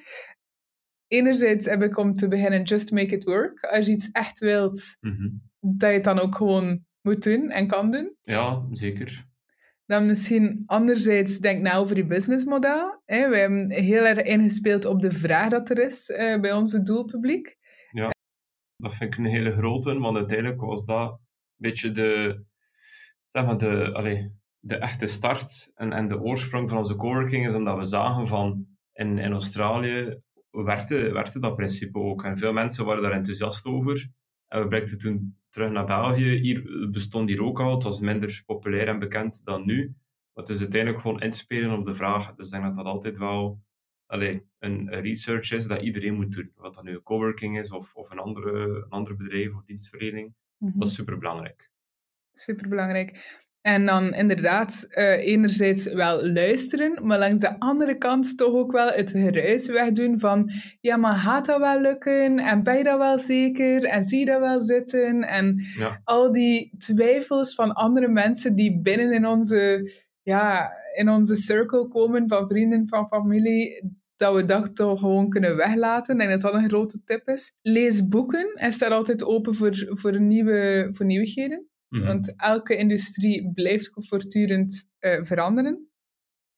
Enerzijds 1.07 1.65
heb 1.65 1.84
ik 1.84 1.97
om 1.97 2.13
te 2.13 2.28
beginnen 2.28 2.63
just 2.63 2.91
make 2.91 3.15
it 3.15 3.24
work. 3.24 3.63
Als 3.65 3.86
je 3.86 3.91
iets 3.91 4.09
echt 4.11 4.39
wilt, 4.39 4.97
Mhm. 4.99 5.30
dat 5.59 5.89
je 5.89 5.95
het 5.95 6.03
dan 6.03 6.19
ook 6.19 6.36
gewoon 6.36 6.86
moet 7.01 7.24
doen 7.24 7.49
en 7.49 7.67
kan 7.67 7.91
doen. 7.91 8.15
Ja, 8.22 8.61
zeker. 8.72 9.26
Dan 9.91 10.05
misschien 10.05 10.63
anderzijds 10.65 11.39
denk 11.39 11.61
na 11.61 11.75
over 11.75 11.95
je 11.95 12.05
businessmodel. 12.05 13.01
Hè. 13.05 13.29
We 13.29 13.37
hebben 13.37 13.71
heel 13.71 14.05
erg 14.05 14.21
ingespeeld 14.21 14.85
op 14.85 15.01
de 15.01 15.11
vraag 15.11 15.49
dat 15.49 15.69
er 15.69 15.79
is 15.79 16.09
eh, 16.09 16.39
bij 16.39 16.53
onze 16.53 16.81
doelpubliek. 16.81 17.57
Dat 18.75 18.95
vind 18.95 19.13
ik 19.13 19.19
een 19.19 19.31
hele 19.31 19.51
grote, 19.51 19.99
want 19.99 20.17
uiteindelijk 20.17 20.61
was 20.61 20.85
dat 20.85 21.11
een 21.11 21.17
beetje 21.55 21.91
de, 21.91 22.43
zeg 23.27 23.45
maar 23.45 23.57
de, 23.57 23.93
allee, 23.93 24.31
de 24.59 24.75
echte 24.75 25.07
start 25.07 25.71
en, 25.73 25.93
en 25.93 26.07
de 26.07 26.21
oorsprong 26.21 26.69
van 26.69 26.77
onze 26.77 26.95
coworking 26.95 27.47
is 27.47 27.53
omdat 27.53 27.77
we 27.77 27.85
zagen 27.85 28.27
van 28.27 28.65
in, 28.93 29.17
in 29.17 29.31
Australië 29.31 30.21
werkte 30.51 31.39
dat 31.39 31.55
principe 31.55 31.99
ook. 31.99 32.23
En 32.23 32.37
veel 32.37 32.53
mensen 32.53 32.85
waren 32.85 33.03
daar 33.03 33.11
enthousiast 33.11 33.65
over. 33.65 34.09
En 34.47 34.61
we 34.61 34.67
blikten 34.67 34.97
toen 34.97 35.40
terug 35.51 35.71
naar 35.71 35.85
België. 35.85 36.29
Hier 36.29 36.89
bestond 36.91 37.29
hier 37.29 37.43
ook 37.43 37.59
al. 37.59 37.73
Het 37.73 37.83
was 37.83 37.99
minder 37.99 38.43
populair 38.45 38.87
en 38.87 38.99
bekend 38.99 39.45
dan 39.45 39.65
nu. 39.65 39.95
Maar 40.33 40.43
het 40.43 40.49
is 40.49 40.59
uiteindelijk 40.59 41.01
gewoon 41.01 41.21
inspelen 41.21 41.77
op 41.77 41.85
de 41.85 41.95
vraag. 41.95 42.35
Dus 42.35 42.45
ik 42.45 42.51
denk 42.51 42.63
dat 42.63 42.75
dat 42.75 42.85
altijd 42.85 43.17
wel 43.17 43.61
allee, 44.05 44.45
een, 44.59 44.89
research 44.89 45.51
is 45.51 45.67
dat 45.67 45.81
iedereen 45.81 46.15
moet 46.15 46.31
doen. 46.31 46.51
Wat 46.55 46.73
dat 46.73 46.83
nu 46.83 46.93
een 46.93 47.03
coworking 47.03 47.59
is 47.59 47.71
of, 47.71 47.95
of 47.95 48.09
een, 48.09 48.19
andere, 48.19 48.83
een 48.83 48.89
ander 48.89 49.15
bedrijf 49.15 49.55
of 49.55 49.63
dienstverlening. 49.63 50.33
Dat 50.57 50.87
is 50.87 50.93
super 50.93 51.17
belangrijk. 51.17 51.69
En 53.62 53.86
dan 53.86 54.14
inderdaad, 54.14 54.86
eh, 54.89 55.28
enerzijds 55.28 55.93
wel 55.93 56.28
luisteren, 56.28 57.07
maar 57.07 57.20
langs 57.20 57.39
de 57.39 57.59
andere 57.59 57.97
kant 57.97 58.38
toch 58.38 58.53
ook 58.53 58.72
wel 58.72 58.88
het 58.88 59.12
geruis 59.12 59.68
wegdoen 59.68 60.20
van 60.20 60.49
ja, 60.80 60.97
maar 60.97 61.14
gaat 61.14 61.45
dat 61.45 61.59
wel 61.59 61.80
lukken? 61.82 62.39
En 62.39 62.64
ben 62.64 62.78
je 62.78 62.84
dat 62.84 62.97
wel 62.97 63.20
zeker? 63.20 63.84
En 63.84 64.03
zie 64.03 64.20
je 64.20 64.26
dat 64.26 64.39
wel 64.39 64.59
zitten? 64.59 65.24
En 65.24 65.62
Ja. 65.78 66.01
al 66.03 66.32
die 66.32 66.72
twijfels 66.78 67.55
van 67.55 67.74
andere 67.74 68.07
mensen 68.07 68.55
die 68.55 68.80
binnen 68.82 69.14
in 69.14 69.28
onze, 69.28 69.91
ja, 70.22 70.72
in 70.93 71.09
onze 71.09 71.36
circle 71.36 71.88
komen, 71.88 72.28
van 72.28 72.47
vrienden, 72.47 72.88
van 72.88 73.07
familie, 73.07 73.91
dat 74.16 74.36
we 74.36 74.45
dat 74.45 74.76
toch 74.76 74.99
gewoon 74.99 75.30
kunnen 75.30 75.55
weglaten. 75.55 76.14
Ik 76.14 76.20
denk 76.28 76.41
dat 76.41 76.51
dat 76.51 76.62
een 76.62 76.70
grote 76.70 77.03
tip 77.05 77.28
is. 77.28 77.53
Lees 77.62 78.07
boeken 78.07 78.53
en 78.55 78.72
sta 78.72 78.88
altijd 78.88 79.24
open 79.24 79.55
voor, 79.55 79.88
voor, 79.89 80.20
nieuwe, 80.22 80.89
voor 80.91 81.05
nieuwigheden. 81.05 81.70
Mhm. 81.91 82.05
Want 82.05 82.33
elke 82.37 82.75
industrie 82.75 83.51
blijft 83.53 83.91
voortdurend 83.93 84.89
eh, 84.99 85.23
veranderen. 85.23 85.85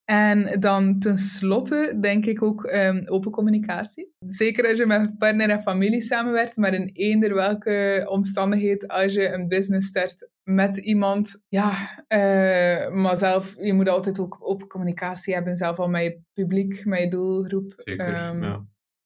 En 0.06 0.60
dan 0.60 1.00
tenslotte 1.00 1.98
denk 2.02 2.26
ik 2.26 2.42
ook 2.44 2.66
ehm, 2.66 3.08
open 3.08 3.32
communicatie. 3.32 4.14
Zeker 4.26 4.68
als 4.70 4.78
je 4.78 4.86
met 4.86 5.18
partner 5.18 5.50
en 5.50 5.62
familie 5.62 6.02
samenwerkt, 6.02 6.58
maar 6.58 6.74
in 6.74 6.90
eender 6.94 7.34
welke 7.34 8.06
omstandigheid 8.10 8.88
als 8.88 9.14
je 9.14 9.34
een 9.34 9.48
business 9.48 9.88
start 9.88 10.30
met 10.44 10.78
iemand. 10.78 11.44
Ja, 11.48 12.04
eh, 12.08 12.92
maar 12.92 13.18
zelf, 13.18 13.56
je 13.58 13.74
moet 13.74 13.90
altijd 13.90 14.20
ook 14.20 14.38
open 14.40 14.68
communicatie 14.68 15.34
hebben, 15.34 15.56
zelf 15.56 15.80
al 15.80 15.90
met 15.90 16.04
je 16.04 16.22
publiek, 16.34 16.86
met 16.86 17.00
je 17.00 17.10
doelgroep. 17.10 17.74
Zeker, 17.76 18.14
Ehm, 18.14 18.44
ja. 18.44 18.66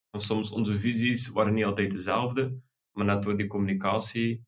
Want 0.10 0.24
soms 0.24 0.52
onze 0.52 0.78
visies 0.78 1.30
waren 1.30 1.54
niet 1.54 1.66
altijd 1.66 1.92
dezelfde, 1.92 2.60
maar 2.92 3.06
net 3.06 3.24
door 3.24 3.38
die 3.38 3.48
communicatie 3.48 4.46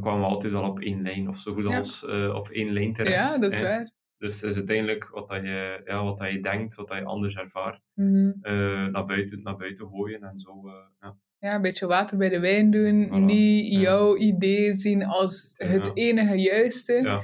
kwamen 0.00 0.20
we 0.20 0.26
altijd 0.26 0.54
al 0.54 0.68
op 0.68 0.80
één 0.80 1.02
lijn, 1.02 1.28
of 1.28 1.38
zo 1.38 1.54
goed 1.54 1.66
als 1.66 2.04
eh, 2.06 2.34
op 2.34 2.48
één 2.48 2.72
lijn 2.72 2.92
terecht. 2.92 3.14
ja, 3.14 3.38
dat 3.38 3.52
is 3.52 3.60
waar. 3.60 3.90
Dus 4.18 4.40
het 4.40 4.50
is 4.50 4.56
uiteindelijk 4.56 5.08
wat, 5.08 5.28
dat 5.28 5.42
je, 5.42 5.80
ja, 5.84 6.04
wat 6.04 6.18
dat 6.18 6.30
je 6.30 6.40
denkt, 6.40 6.74
wat 6.74 6.88
dat 6.88 6.98
je 6.98 7.04
anders 7.04 7.36
ervaart, 7.36 7.80
eh, 7.94 8.86
naar, 8.86 9.04
buiten, 9.06 9.42
naar 9.42 9.56
buiten 9.56 9.88
gooien 9.88 10.22
en 10.22 10.40
zo. 10.40 10.68
eh, 10.68 10.72
ja. 11.00 11.16
Ja, 11.38 11.54
een 11.54 11.62
beetje 11.62 11.86
water 11.86 12.18
bij 12.18 12.28
de 12.28 12.40
wijn 12.40 12.70
doen. 12.70 13.06
Voilà, 13.08 13.24
Niet 13.24 13.72
ja. 13.72 13.80
jouw 13.80 14.16
idee 14.16 14.74
zien 14.74 15.04
als 15.04 15.54
het 15.56 15.90
enige 15.94 16.34
juiste. 16.34 16.92
Ja. 16.92 17.22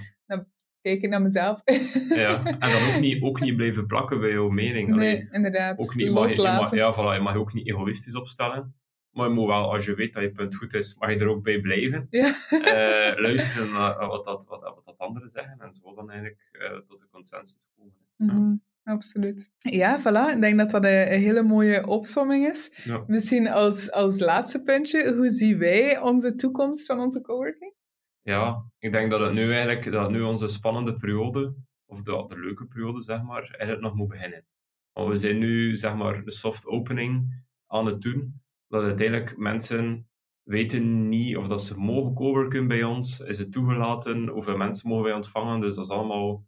Kijken 0.81 1.11
naar 1.11 1.23
mezelf. 1.23 1.61
ja. 2.09 2.45
En 2.45 2.59
dan 2.59 2.95
ook 2.95 3.01
niet, 3.01 3.23
ook 3.23 3.41
niet 3.41 3.57
blijven 3.61 3.87
plakken 3.87 4.21
bij 4.21 4.31
jouw 4.31 4.49
mening. 4.49 4.93
Allee, 4.93 5.13
nee, 5.13 5.29
inderdaad. 5.31 5.79
ook 5.79 5.95
niet, 5.95 6.11
mag 6.11 6.31
je, 6.31 6.37
je 6.37 6.43
mag, 6.43 6.75
ja, 6.75 6.95
voilà, 6.95 7.15
je 7.17 7.21
mag 7.21 7.33
je 7.33 7.39
ook 7.39 7.53
niet 7.53 7.69
egoïstisch 7.69 8.17
opstellen. 8.17 8.75
Maar 9.17 9.29
je 9.29 9.35
moet 9.35 9.47
wel, 9.47 9.73
als 9.73 9.85
je 9.85 9.95
weet 9.95 10.13
dat 10.13 10.23
je 10.23 10.31
punt 10.31 10.55
goed 10.55 10.75
is, 10.75 10.97
mag 10.99 11.11
je 11.11 11.19
er 11.19 11.29
ook 11.29 11.43
bij 11.43 11.61
blijven. 11.61 12.07
Ja. 12.11 12.35
Eh, 12.51 13.21
luisteren 13.21 13.73
naar 13.73 14.07
wat 14.07 14.25
dat, 14.25 14.45
wat, 14.45 14.63
wat 14.63 14.83
dat 14.85 14.99
anderen 14.99 15.29
zeggen 15.29 15.61
en 15.61 15.73
zo 15.73 15.95
dan 15.95 16.11
eigenlijk 16.11 16.49
eh, 16.53 16.77
tot 16.77 17.01
een 17.01 17.09
consensus 17.11 17.59
komen. 17.77 17.95
Ja. 18.17 18.33
Mhm. 18.33 18.57
absoluut. 18.83 19.53
Ja, 19.59 20.01
voilà. 20.01 20.35
Ik 20.35 20.41
denk 20.41 20.59
dat 20.59 20.71
dat 20.71 20.85
een, 20.85 21.13
een 21.13 21.21
hele 21.21 21.43
mooie 21.43 21.87
opsomming 21.87 22.47
is. 22.47 22.81
Ja. 22.85 23.05
Misschien 23.07 23.49
als, 23.49 23.91
als 23.91 24.19
laatste 24.19 24.63
puntje, 24.63 25.15
hoe 25.15 25.29
zien 25.29 25.59
wij 25.59 26.01
onze 26.01 26.35
toekomst 26.35 26.87
van 26.87 26.99
onze 26.99 27.21
coworking? 27.21 27.75
Ja, 28.23 28.71
ik 28.79 28.93
denk 28.93 29.11
dat 29.11 29.21
het 29.21 29.33
nu 29.33 29.53
eigenlijk, 29.53 29.93
dat 29.93 30.11
nu 30.11 30.21
onze 30.21 30.49
spannende 30.49 30.97
periode, 30.97 31.55
of 31.87 32.03
de, 32.03 32.25
de 32.27 32.39
leuke 32.39 32.67
periode, 32.67 33.03
zeg 33.03 33.23
maar, 33.23 33.43
eigenlijk 33.43 33.81
nog 33.81 33.95
moet 33.95 34.09
beginnen. 34.09 34.47
Want 34.93 35.09
we 35.09 35.17
zijn 35.17 35.39
nu, 35.39 35.77
zeg 35.77 35.97
maar, 35.97 36.25
de 36.25 36.31
soft 36.31 36.67
opening 36.67 37.45
aan 37.67 37.87
het 37.87 38.01
doen. 38.01 38.41
Dat 38.69 38.83
uiteindelijk 38.83 39.37
mensen 39.37 40.09
weten 40.43 41.09
niet 41.09 41.37
of 41.37 41.47
dat 41.47 41.65
ze 41.65 41.79
mogen 41.79 42.15
coworken 42.15 42.67
bij 42.67 42.83
ons. 42.83 43.21
Is 43.21 43.39
het 43.39 43.53
toegelaten? 43.53 44.29
Hoeveel 44.29 44.57
mensen 44.57 44.89
mogen 44.89 45.05
wij 45.05 45.15
ontvangen? 45.15 45.61
Dus 45.61 45.75
dat 45.75 45.85
is 45.85 45.91
allemaal, 45.91 46.45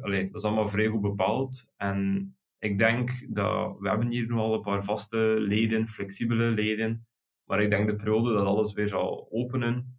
allee, 0.00 0.26
dat 0.30 0.34
is 0.40 0.44
allemaal 0.44 0.68
vrij 0.68 0.86
goed 0.86 1.00
bepaald. 1.00 1.66
En 1.76 2.28
ik 2.58 2.78
denk 2.78 3.34
dat, 3.34 3.78
we 3.78 3.88
hebben 3.88 4.08
hier 4.10 4.26
nu 4.26 4.32
al 4.32 4.54
een 4.54 4.60
paar 4.60 4.84
vaste 4.84 5.16
leden, 5.38 5.88
flexibele 5.88 6.50
leden. 6.50 7.06
Maar 7.44 7.62
ik 7.62 7.70
denk 7.70 7.86
de 7.86 7.96
periode 7.96 8.32
dat 8.32 8.46
alles 8.46 8.72
weer 8.72 8.88
zal 8.88 9.28
openen, 9.30 9.98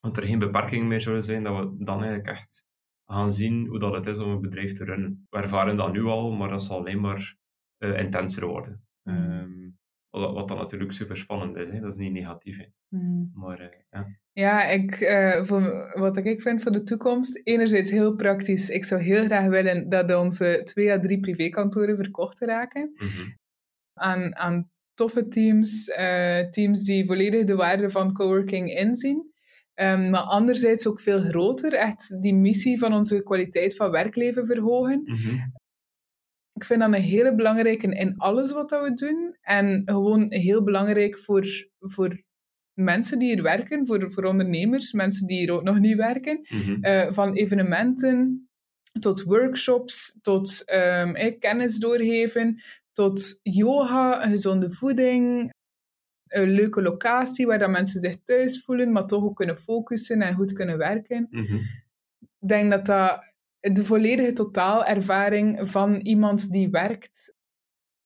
dat 0.00 0.16
er 0.16 0.26
geen 0.26 0.38
beperkingen 0.38 0.86
meer 0.86 1.00
zullen 1.00 1.24
zijn, 1.24 1.42
dat 1.42 1.58
we 1.58 1.84
dan 1.84 1.98
eigenlijk 1.98 2.28
echt 2.28 2.66
gaan 3.06 3.32
zien 3.32 3.66
hoe 3.66 3.78
dat 3.78 3.94
het 3.94 4.06
is 4.06 4.18
om 4.18 4.30
een 4.30 4.40
bedrijf 4.40 4.72
te 4.72 4.84
runnen. 4.84 5.26
We 5.30 5.36
ervaren 5.38 5.76
dat 5.76 5.92
nu 5.92 6.04
al, 6.04 6.32
maar 6.32 6.48
dat 6.48 6.62
zal 6.62 6.78
alleen 6.78 7.00
maar 7.00 7.36
eh, 7.76 7.98
intenser 7.98 8.46
worden. 8.46 8.86
Mm. 9.02 9.78
Wat, 10.20 10.48
dan 10.48 10.56
natuurlijk 10.56 10.92
super 10.92 11.16
spannend 11.16 11.56
is, 11.56 11.70
hè? 11.70 11.80
dat 11.80 11.92
is 11.92 11.98
niet 11.98 12.12
negatief. 12.12 12.56
Hè? 12.56 12.98
Maar 13.34 13.60
eh, 13.60 13.78
ja. 13.90 14.06
Ja, 14.32 14.64
ik, 14.64 15.00
eh, 15.00 15.44
voor, 15.44 15.92
wat 15.94 16.16
ik 16.16 16.42
vind 16.42 16.62
voor 16.62 16.72
de 16.72 16.82
toekomst, 16.82 17.40
enerzijds 17.44 17.90
heel 17.90 18.14
praktisch. 18.14 18.68
Ik 18.68 18.84
zou 18.84 19.00
heel 19.00 19.24
graag 19.24 19.48
willen 19.48 19.88
dat 19.88 20.14
onze 20.14 20.60
twee 20.64 20.92
à 20.92 21.00
drie 21.00 21.20
privékantoren 21.20 21.96
verkocht 21.96 22.40
raken 22.40 22.92
Mhm. 22.94 23.30
aan, 23.92 24.36
aan 24.36 24.70
toffe 24.94 25.28
teams, 25.28 25.88
eh, 25.88 26.48
teams 26.48 26.84
die 26.84 27.06
volledig 27.06 27.44
de 27.44 27.54
waarde 27.54 27.90
van 27.90 28.12
coworking 28.12 28.74
inzien. 28.74 29.34
Ehm, 29.74 30.10
maar 30.10 30.20
anderzijds 30.20 30.86
ook 30.86 31.00
veel 31.00 31.20
groter, 31.20 31.72
echt 31.72 32.22
die 32.22 32.34
missie 32.34 32.78
van 32.78 32.92
onze 32.92 33.22
kwaliteit 33.22 33.76
van 33.76 33.90
werkleven 33.90 34.46
verhogen. 34.46 35.02
Mhm. 35.04 35.36
Ik 36.56 36.64
vind 36.64 36.80
dat 36.80 36.92
een 36.92 37.00
hele 37.00 37.34
belangrijke 37.34 37.94
in 37.96 38.14
alles 38.16 38.52
wat 38.52 38.68
dat 38.68 38.82
we 38.82 38.94
doen. 38.94 39.36
En 39.40 39.82
gewoon 39.84 40.32
heel 40.32 40.62
belangrijk 40.62 41.18
voor, 41.18 41.46
voor 41.78 42.22
mensen 42.72 43.18
die 43.18 43.32
hier 43.34 43.42
werken, 43.42 43.86
voor, 43.86 44.12
voor 44.12 44.24
ondernemers, 44.24 44.92
mensen 44.92 45.26
die 45.26 45.38
hier 45.38 45.52
ook 45.52 45.62
nog 45.62 45.78
niet 45.78 45.96
werken. 45.96 46.40
Mhm. 46.48 46.84
Eh, 46.84 47.12
van 47.12 47.34
evenementen 47.34 48.48
tot 48.98 49.22
workshops, 49.22 50.18
tot 50.22 50.64
ehm, 50.64 51.14
eh, 51.14 51.38
kennis 51.38 51.78
doorgeven, 51.78 52.62
tot 52.92 53.40
yoga, 53.42 54.28
gezonde 54.28 54.72
voeding, 54.72 55.52
een 56.26 56.50
leuke 56.50 56.82
locatie 56.82 57.46
waar 57.46 57.58
dat 57.58 57.70
mensen 57.70 58.00
zich 58.00 58.16
thuis 58.24 58.62
voelen, 58.64 58.92
maar 58.92 59.06
toch 59.06 59.24
ook 59.24 59.36
kunnen 59.36 59.58
focussen 59.58 60.22
en 60.22 60.34
goed 60.34 60.52
kunnen 60.52 60.78
werken. 60.78 61.26
Mhm. 61.30 61.54
Ik 62.18 62.48
denk 62.48 62.70
dat 62.70 62.86
dat 62.86 63.34
de 63.72 63.84
volledige 63.84 64.32
totaalervaring 64.32 65.70
van 65.70 65.94
iemand 65.94 66.50
die 66.52 66.70
werkt 66.70 67.34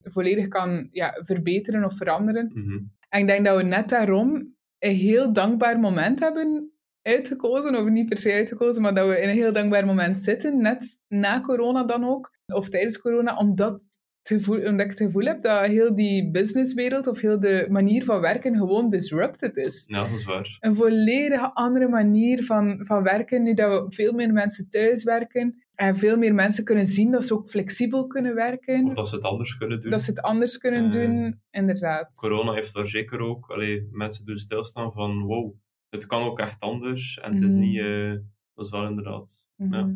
volledig 0.03 0.47
kan 0.47 0.87
ja, 0.91 1.17
verbeteren 1.21 1.85
of 1.85 1.97
veranderen. 1.97 2.51
Mhm. 2.53 2.79
En 3.09 3.21
ik 3.21 3.27
denk 3.27 3.45
dat 3.45 3.57
we 3.57 3.63
net 3.63 3.89
daarom 3.89 4.55
een 4.79 4.95
heel 4.95 5.33
dankbaar 5.33 5.79
moment 5.79 6.19
hebben 6.19 6.71
uitgekozen, 7.01 7.75
of 7.75 7.89
niet 7.89 8.09
per 8.09 8.17
se 8.17 8.33
uitgekozen, 8.33 8.81
maar 8.81 8.93
dat 8.93 9.07
we 9.07 9.21
in 9.21 9.29
een 9.29 9.35
heel 9.35 9.53
dankbaar 9.53 9.85
moment 9.85 10.19
zitten, 10.19 10.61
net 10.61 10.99
na 11.07 11.41
corona 11.41 11.83
dan 11.83 12.05
ook, 12.05 12.31
of 12.45 12.69
tijdens 12.69 12.99
corona, 12.99 13.37
omdat, 13.37 13.87
het 14.21 14.37
gevoel, 14.37 14.57
omdat 14.57 14.79
ik 14.85 14.89
het 14.91 15.01
gevoel 15.01 15.25
heb 15.25 15.41
dat 15.41 15.65
heel 15.65 15.95
die 15.95 16.31
businesswereld 16.31 17.07
of 17.07 17.21
heel 17.21 17.39
de 17.39 17.67
manier 17.69 18.03
van 18.03 18.19
werken 18.21 18.55
gewoon 18.55 18.89
disrupted 18.89 19.55
is. 19.57 19.83
Ja, 19.87 20.01
dat 20.09 20.19
is 20.19 20.23
waar. 20.25 20.57
Een 20.59 20.75
volledig 20.75 21.53
andere 21.53 21.87
manier 21.87 22.43
van, 22.45 22.85
van 22.85 23.03
werken, 23.03 23.43
nu 23.43 23.53
dat 23.53 23.83
we 23.85 23.95
veel 23.95 24.13
meer 24.13 24.33
mensen 24.33 24.69
thuis 24.69 25.03
werken 25.03 25.63
en 25.75 25.95
veel 25.95 26.17
meer 26.17 26.33
mensen 26.33 26.63
kunnen 26.63 26.85
zien 26.85 27.11
dat 27.11 27.23
ze 27.23 27.33
ook 27.33 27.49
flexibel 27.49 28.07
kunnen 28.07 28.35
werken, 28.35 28.85
Of 28.85 28.93
dat 28.95 29.09
ze 29.09 29.15
het 29.15 29.23
anders 29.25 29.57
kunnen 29.57 29.81
doen. 29.81 29.91
dat 29.91 30.01
ze 30.01 30.09
het 30.09 30.21
anders 30.21 30.57
kunnen 30.57 30.85
Eh, 30.85 30.91
doen, 30.91 31.41
inderdaad. 31.51 32.15
Corona 32.15 32.53
heeft 32.53 32.73
daar 32.73 32.87
zeker 32.87 33.19
ook, 33.19 33.49
allee, 33.51 33.87
mensen 33.91 34.25
doen 34.25 34.37
stilstaan 34.37 34.91
van 34.91 35.21
wow, 35.21 35.53
het 35.89 36.05
kan 36.05 36.23
ook 36.23 36.39
echt 36.39 36.59
anders. 36.59 37.19
En 37.19 37.33
het 37.33 37.41
is 37.43 37.51
Mhm. 37.55 37.59
niet, 37.59 37.79
eh, 37.79 38.11
dat 38.55 38.65
is 38.65 38.71
wel 38.71 38.87
inderdaad. 38.87 39.49
Ja. 39.55 39.95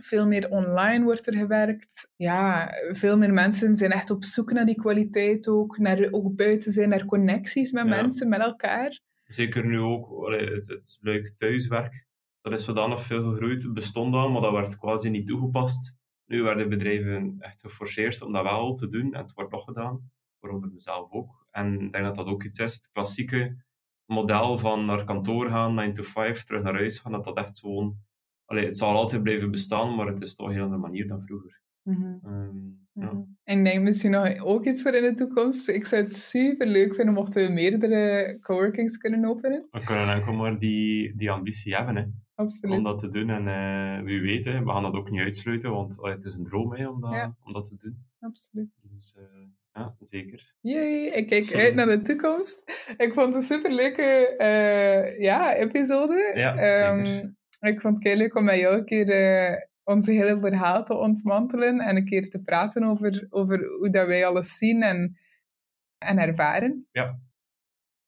Veel 0.00 0.26
meer 0.26 0.48
online 0.50 1.04
wordt 1.04 1.26
er 1.26 1.34
gewerkt. 1.36 2.12
Ja, 2.16 2.70
veel 2.92 3.18
meer 3.18 3.32
mensen 3.32 3.76
zijn 3.76 3.90
echt 3.90 4.10
op 4.10 4.24
zoek 4.24 4.52
naar 4.52 4.64
die 4.66 4.74
kwaliteit 4.80 5.48
ook. 5.48 5.78
Naar 5.78 6.08
ook 6.10 6.36
buiten 6.36 6.72
zijn, 6.72 6.88
naar 6.88 7.04
connecties 7.04 7.72
met 7.72 7.84
Ja. 7.84 7.90
mensen, 7.90 8.28
met 8.28 8.40
elkaar. 8.40 9.00
Zeker 9.24 9.66
nu 9.66 9.78
ook, 9.78 10.30
het, 10.30 10.68
het 10.68 10.98
leuk 11.00 11.32
thuiswerk, 11.38 12.06
dat 12.40 12.52
is 12.52 12.64
zodanig 12.64 13.02
veel 13.02 13.30
gegroeid. 13.30 13.62
Het 13.62 13.74
bestond 13.74 14.14
al, 14.14 14.30
maar 14.30 14.40
dat 14.40 14.52
werd 14.52 14.78
quasi 14.78 15.08
niet 15.10 15.26
toegepast. 15.26 15.94
Nu 16.26 16.42
werden 16.42 16.68
bedrijven 16.68 17.36
echt 17.38 17.60
geforceerd 17.60 18.22
om 18.22 18.32
dat 18.32 18.42
wel 18.42 18.74
te 18.74 18.88
doen, 18.88 19.14
en 19.14 19.22
het 19.22 19.32
wordt 19.32 19.52
nog 19.52 19.64
gedaan, 19.64 20.10
waaronder 20.40 20.70
mezelf 20.72 21.10
ook. 21.10 21.46
En 21.50 21.80
ik 21.80 21.92
denk 21.92 22.04
dat 22.04 22.14
dat 22.14 22.26
ook 22.26 22.44
iets 22.44 22.58
is, 22.58 22.74
het 22.74 22.88
klassieke 22.92 23.64
model 24.04 24.58
van 24.58 24.84
naar 24.84 25.04
kantoor 25.04 25.48
gaan, 25.50 25.74
9 25.74 25.94
to 25.94 26.02
5, 26.02 26.44
terug 26.44 26.62
naar 26.62 26.74
huis 26.74 26.98
gaan, 26.98 27.12
dat 27.12 27.24
dat 27.24 27.36
echt 27.36 27.56
zo'n... 27.58 28.04
Allee, 28.46 28.66
het 28.66 28.78
zal 28.78 28.96
altijd 28.96 29.22
blijven 29.22 29.50
bestaan, 29.50 29.94
maar 29.94 30.06
het 30.06 30.20
is 30.22 30.34
toch 30.34 30.46
een 30.46 30.52
heel 30.52 30.62
andere 30.62 30.80
manier 30.80 31.06
dan 31.08 31.22
vroeger. 31.26 31.60
Ehm, 31.84 32.56
ja. 32.92 33.12
Mhm. 33.12 33.20
En 33.44 33.64
denk 33.64 33.82
misschien 33.82 34.10
nog 34.10 34.38
ook 34.44 34.64
iets 34.64 34.82
voor 34.82 34.92
in 34.94 35.02
de 35.02 35.14
toekomst. 35.14 35.68
Ik 35.68 35.86
zou 35.86 36.02
het 36.02 36.14
super 36.14 36.66
leuk 36.66 36.94
vinden 36.94 37.14
mochten 37.14 37.46
we 37.46 37.52
meerdere 37.52 38.38
coworkings 38.40 38.96
kunnen 38.96 39.24
openen. 39.24 39.68
We 39.70 39.84
kunnen 39.84 40.08
enkel 40.08 40.32
maar 40.32 40.58
die, 40.58 41.16
die 41.16 41.30
ambitie 41.30 41.74
hebben, 41.74 41.96
hè. 41.96 42.04
Absoluut. 42.34 42.76
om 42.76 42.82
dat 42.84 42.98
te 42.98 43.08
doen. 43.08 43.30
En 43.30 43.48
eh, 43.48 44.04
wie 44.04 44.20
weet, 44.20 44.44
hè, 44.44 44.62
we 44.64 44.70
gaan 44.70 44.82
dat 44.82 44.94
ook 44.94 45.10
niet 45.10 45.20
uitsluiten, 45.20 45.70
want 45.70 45.98
allee, 45.98 46.14
het 46.14 46.24
is 46.24 46.34
een 46.34 46.44
droom 46.44 46.72
hè, 46.74 46.88
om, 46.88 47.00
dat, 47.00 47.12
Ja. 47.12 47.36
om 47.44 47.52
dat 47.52 47.68
te 47.68 47.76
doen. 47.80 47.96
Absoluut. 48.20 48.68
Dus 48.82 49.16
eh, 49.18 49.22
ja, 49.72 49.94
zeker. 50.00 50.54
Yay, 50.60 51.04
ik 51.06 51.28
kijk 51.28 51.54
uit 51.54 51.74
naar 51.74 51.86
de 51.86 52.00
toekomst. 52.00 52.62
Ik 52.96 53.12
vond 53.14 53.26
het 53.26 53.34
een 53.34 53.42
superleuke 53.42 54.36
eh 54.36 55.20
ja, 55.20 55.54
episode. 55.54 56.32
Ja, 56.34 56.56
Ehm, 56.56 57.04
zeker. 57.04 57.34
Ik 57.60 57.80
vond 57.80 57.98
het 57.98 58.06
heel 58.06 58.16
leuk 58.16 58.36
om 58.36 58.44
met 58.44 58.58
jou 58.58 58.76
een 58.76 58.84
keer 58.84 59.08
eh, 59.08 59.62
onze 59.84 60.10
hele 60.10 60.40
verhaal 60.40 60.84
te 60.84 60.94
ontmantelen 60.94 61.78
en 61.78 61.96
een 61.96 62.04
keer 62.04 62.30
te 62.30 62.42
praten 62.42 62.84
over, 62.84 63.26
over 63.30 63.64
hoe 63.64 63.90
dat 63.90 64.06
wij 64.06 64.26
alles 64.26 64.56
zien 64.56 64.82
en, 64.82 65.18
en 65.98 66.18
ervaren. 66.18 66.86
Ja. 66.90 67.18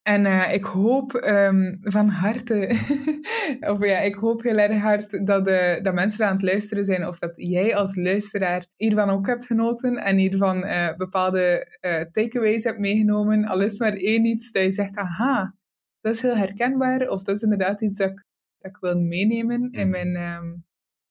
En 0.03 0.27
eh, 0.27 0.55
ik 0.55 0.65
hoop 0.65 1.15
ehm, 1.15 1.77
van 1.81 2.09
harte, 2.09 2.67
of 3.73 3.85
ja, 3.85 3.99
ik 3.99 4.15
hoop 4.15 4.43
heel 4.43 4.59
erg 4.59 4.81
hard 4.83 5.27
dat, 5.27 5.45
de, 5.45 5.79
dat 5.83 5.95
mensen 5.95 6.27
aan 6.27 6.33
het 6.33 6.43
luisteren 6.43 6.85
zijn, 6.85 7.07
of 7.07 7.19
dat 7.19 7.33
jij 7.37 7.77
als 7.77 7.97
luisteraar 7.97 8.67
hiervan 8.77 9.11
ook 9.11 9.27
hebt 9.27 9.47
genoten 9.47 9.97
en 9.97 10.17
hiervan 10.17 10.65
eh, 10.65 10.97
bepaalde 10.97 11.77
takeaways 12.13 12.65
hebt 12.65 12.79
meegenomen. 12.79 13.45
Al 13.45 13.61
is 13.61 13.79
maar 13.79 13.93
één 13.93 14.25
iets 14.25 14.53
dat 14.53 14.63
je 14.63 14.73
zegt, 14.73 14.97
aha, 14.97 15.55
dat 16.01 16.15
is 16.15 16.23
heel 16.23 16.37
herkenbaar, 16.37 17.09
of 17.09 17.23
dat 17.23 17.37
is 17.37 17.43
inderdaad 17.43 17.83
iets 17.83 17.97
dat 17.97 18.11
ik, 18.11 18.27
dat 18.59 18.71
ik 18.71 18.77
wil 18.81 18.99
meenemen 19.01 19.73
in, 19.73 19.89
Mhm. 19.89 19.91
mijn, 19.91 20.17
ehm, 20.17 20.55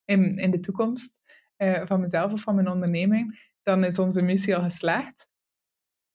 in, 0.06 0.38
in 0.38 0.52
de 0.52 0.60
toekomst 0.60 1.20
eh, 1.58 1.86
van 1.86 2.02
mezelf 2.02 2.32
of 2.32 2.42
van 2.42 2.56
mijn 2.56 2.70
onderneming. 2.70 3.52
Dan 3.64 3.84
is 3.84 4.00
onze 4.00 4.22
missie 4.22 4.56
al 4.56 4.62
geslaagd. 4.64 5.28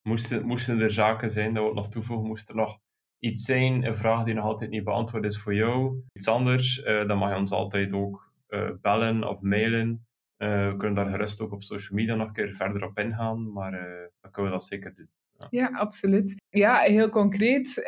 Moesten, 0.02 0.46
moesten 0.46 0.80
er 0.80 0.90
zaken 0.90 1.30
zijn 1.30 1.54
dat 1.54 1.68
we 1.68 1.74
nog 1.74 1.88
toevoegen, 1.88 2.26
moest 2.26 2.48
er 2.48 2.54
nog 2.54 2.78
iets 3.18 3.44
zijn, 3.44 3.84
een 3.84 3.96
vraag 3.96 4.24
die 4.24 4.34
nog 4.34 4.44
altijd 4.44 4.70
niet 4.70 4.84
beantwoord 4.84 5.24
is 5.24 5.38
voor 5.40 5.54
jou, 5.54 6.02
iets 6.12 6.28
anders, 6.28 6.82
eh, 6.82 7.06
dan 7.08 7.18
mag 7.18 7.30
je 7.30 7.36
ons 7.36 7.50
altijd 7.52 7.92
ook 7.92 8.30
eh, 8.46 8.70
bellen 8.80 9.28
of 9.28 9.40
mailen. 9.40 10.06
We 10.36 10.74
kunnen 10.78 10.94
daar 10.94 11.10
gerust 11.10 11.40
ook 11.40 11.52
op 11.52 11.62
social 11.62 11.98
media 11.98 12.14
nog 12.14 12.26
een 12.26 12.32
keer 12.32 12.54
verder 12.54 12.84
op 12.84 12.98
ingaan, 12.98 13.52
maar 13.52 13.70
dan 14.20 14.30
kunnen 14.30 14.52
we 14.52 14.58
dat 14.58 14.66
zeker 14.66 14.94
doen. 14.94 15.08
Ja, 15.50 15.66
absoluut. 15.66 16.42
Ja, 16.50 16.76
heel 16.78 17.08
concreet. 17.08 17.82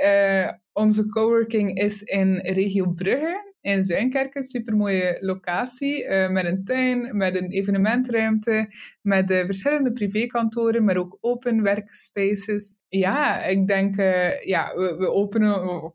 Onze 0.75 1.09
coworking 1.09 1.79
is 1.79 2.03
in 2.03 2.37
regio 2.37 2.87
Brugge, 2.87 3.53
in 3.61 3.85
Zuinkerken. 3.85 4.45
Supermooie 4.45 5.19
locatie, 5.21 6.05
eh, 6.05 6.31
met 6.31 6.45
een 6.45 6.65
tuin, 6.65 7.17
met 7.17 7.37
een 7.37 7.51
evenementruimte, 7.51 8.69
met 9.03 9.27
verschillende 9.27 9.93
privékantoren, 9.93 10.85
maar 10.85 10.97
ook 10.97 11.19
open 11.21 11.63
workspaces. 11.63 12.81
Ja, 12.89 13.45
ik 13.45 13.67
denk, 13.67 13.97
eh, 13.97 14.43
ja, 14.43 14.75
we, 14.75 14.97
we 14.97 15.11
openen... 15.11 15.93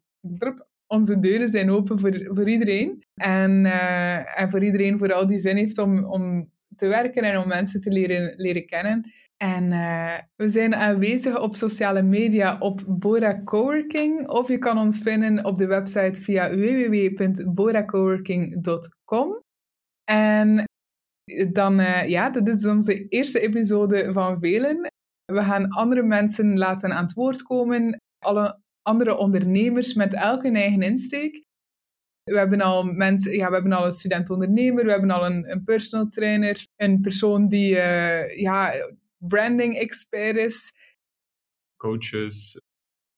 Onze 0.88 1.20
deuren 1.20 1.50
zijn 1.50 1.70
open 1.70 2.00
voor, 2.00 2.30
voor 2.34 2.50
iedereen. 2.50 3.04
En, 3.14 3.66
eh, 3.66 4.42
en 4.42 4.50
voor 4.50 4.64
iedereen 4.64 4.98
voor 4.98 5.14
al 5.14 5.28
die 5.28 5.38
zin 5.38 5.58
heeft 5.58 5.78
om, 5.78 6.04
om 6.06 6.52
te 6.76 6.88
werken 6.88 7.24
en 7.24 7.38
om 7.38 7.48
mensen 7.48 7.82
te 7.82 7.92
leren, 7.92 8.34
leren 8.38 8.66
kennen. 8.66 9.12
En 9.44 9.72
eh, 9.72 10.20
we 10.36 10.50
zijn 10.50 10.76
aanwezig 10.76 11.40
op 11.40 11.56
sociale 11.56 12.02
media 12.02 12.58
op 12.58 12.84
Bora 12.88 13.44
Coworking. 13.44 14.28
Of 14.28 14.48
je 14.48 14.58
kan 14.58 14.78
ons 14.78 15.02
vinden 15.02 15.46
op 15.46 15.58
de 15.58 15.68
website 15.68 16.22
via 16.22 16.50
www.boracoworking.com. 16.50 19.42
En 20.04 20.64
dan 21.52 21.80
uh, 21.80 22.10
ja, 22.10 22.30
dat 22.30 22.48
is 22.48 22.66
onze 22.66 23.08
eerste 23.08 23.40
episode 23.40 24.14
van 24.14 24.40
velen. 24.40 24.92
We 25.26 25.44
gaan 25.44 25.70
andere 25.70 26.04
mensen 26.04 26.58
laten 26.58 26.94
aan 26.94 27.04
het 27.04 27.14
woord 27.14 27.42
komen, 27.42 27.98
alle 28.26 28.60
andere 28.82 29.18
ondernemers 29.18 29.94
met 29.94 30.14
elk 30.14 30.46
eigen 30.46 30.82
insteek. 30.82 31.44
We 32.24 32.38
hebben 32.38 32.62
al 32.62 32.84
mensen, 32.84 33.36
ja, 33.36 33.48
we 33.48 33.54
hebben 33.54 33.74
al 33.74 33.86
een 33.86 33.92
student-ondernemer, 33.92 34.86
we 34.86 34.92
hebben 34.92 35.12
al 35.12 35.26
een, 35.26 35.52
een 35.52 35.64
personal 35.64 36.10
trainer, 36.10 36.68
een 36.76 37.02
persoon 37.02 37.48
die 37.48 37.76
ja, 38.36 38.74
branding 39.20 39.78
expert 39.78 40.36
is. 40.36 40.74
Coaches, 41.78 42.62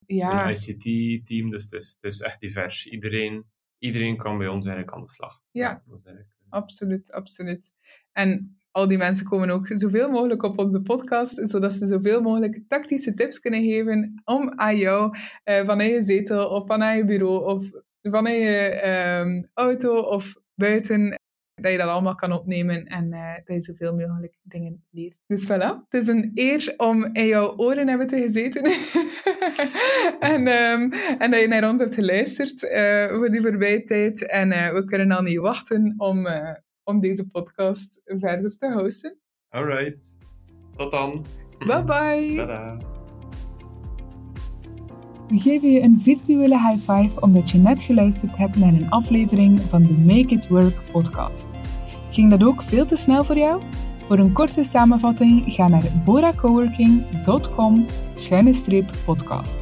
ja. 0.06 0.48
een 0.48 0.52
ICT-team, 0.52 1.50
dus 1.50 1.64
het 1.64 1.74
is, 1.74 1.98
het 2.02 2.14
is 2.14 2.20
echt 2.20 2.40
divers. 2.40 2.86
Iedereen, 2.86 3.46
iedereen 3.78 4.18
kan 4.18 4.38
bij 4.38 4.48
ons 4.48 4.66
eigenlijk 4.66 4.96
aan 4.96 5.04
de 5.04 5.10
slag. 5.10 5.42
Ja, 5.52 5.84
ja 5.86 6.26
absoluut, 6.50 7.12
absoluut. 7.12 7.74
En 8.12 8.58
al 8.72 8.88
die 8.88 8.98
mensen 8.98 9.26
komen 9.26 9.50
ook 9.50 9.68
zoveel 9.74 10.10
mogelijk 10.10 10.44
op 10.44 10.60
onze 10.60 10.82
podcast, 10.82 11.50
zodat 11.50 11.74
ze 11.74 11.88
zoveel 11.88 12.22
mogelijk 12.22 12.62
tactische 12.68 13.14
tips 13.14 13.40
kunnen 13.40 13.62
geven 13.62 14.22
om 14.24 14.52
aan 14.60 14.78
jou 14.78 15.18
uh, 15.46 15.66
vanuit 15.66 15.92
je 15.92 16.02
zetel 16.02 16.50
of 16.50 16.68
vanuit 16.68 16.98
je 16.98 17.06
bureau 17.06 17.46
of 17.46 17.70
vanuit 18.02 18.38
je 18.38 18.88
um, 19.26 19.50
auto 19.54 20.00
of 20.00 20.36
buiten 20.56 21.21
dat 21.62 21.72
je 21.72 21.78
dat 21.78 21.88
allemaal 21.88 22.16
kan 22.16 22.32
opnemen 22.32 22.86
en 22.86 23.14
uh, 23.14 23.34
dat 23.34 23.56
je 23.56 23.62
zoveel 23.62 23.96
mogelijk 23.96 24.38
dingen 24.44 24.84
leert. 24.92 25.20
Dus 25.28 25.46
voilà, 25.46 25.88
het 25.90 26.02
is 26.02 26.08
een 26.08 26.32
eer 26.34 26.74
om 26.78 27.10
in 27.14 27.28
jouw 27.28 27.56
oren 27.56 27.88
hebben 27.88 28.08
te 28.08 28.18
gezeten 28.18 28.64
en, 30.34 30.48
um, 30.48 30.92
en 31.20 31.32
dat 31.32 31.40
je 31.40 31.48
naar 31.48 31.70
ons 31.70 31.82
hebt 31.82 31.94
geluisterd 31.94 32.64
uh, 32.64 33.08
voor 33.08 33.30
die 33.30 33.42
voorbije 33.42 33.84
tijd. 33.84 34.28
En 34.28 34.52
uh, 34.52 34.74
we 34.74 34.86
kunnen 34.86 35.12
al 35.12 35.22
niet 35.22 35.40
wachten 35.40 35.94
om, 35.98 36.28
om 36.84 37.00
deze 37.00 37.28
podcast 37.28 38.02
verder 38.06 38.58
te 38.58 38.72
hosten. 38.72 39.18
Alright, 39.50 40.16
tot 40.76 40.92
dan. 40.92 41.26
Bye 41.60 41.84
bye. 41.84 42.36
Tada. 42.36 43.00
We 45.32 45.40
geven 45.40 45.72
je 45.72 45.82
een 45.82 46.00
virtuele 46.02 46.60
high 46.60 46.92
five 46.92 47.22
omdat 47.22 47.50
je 47.50 47.58
net 47.58 47.82
geluisterd 47.82 48.38
hebt 48.38 48.56
naar 48.56 48.74
een 48.74 48.90
aflevering 48.90 49.62
van 49.62 49.82
de 49.82 49.92
Make 49.94 50.34
It 50.34 50.48
Work 50.48 50.92
podcast. 50.92 51.56
Ging 52.10 52.30
dat 52.30 52.44
ook 52.44 52.64
veel 52.64 52.86
te 52.86 52.96
snel 52.96 53.24
voor 53.24 53.38
jou? 53.38 53.62
Voor 54.08 54.20
een 54.20 54.34
korte 54.34 54.64
samenvatting 54.64 55.44
ga 55.46 55.68
naar 55.68 55.84
boracoworking.com 56.06 57.86
podcast. 59.06 59.58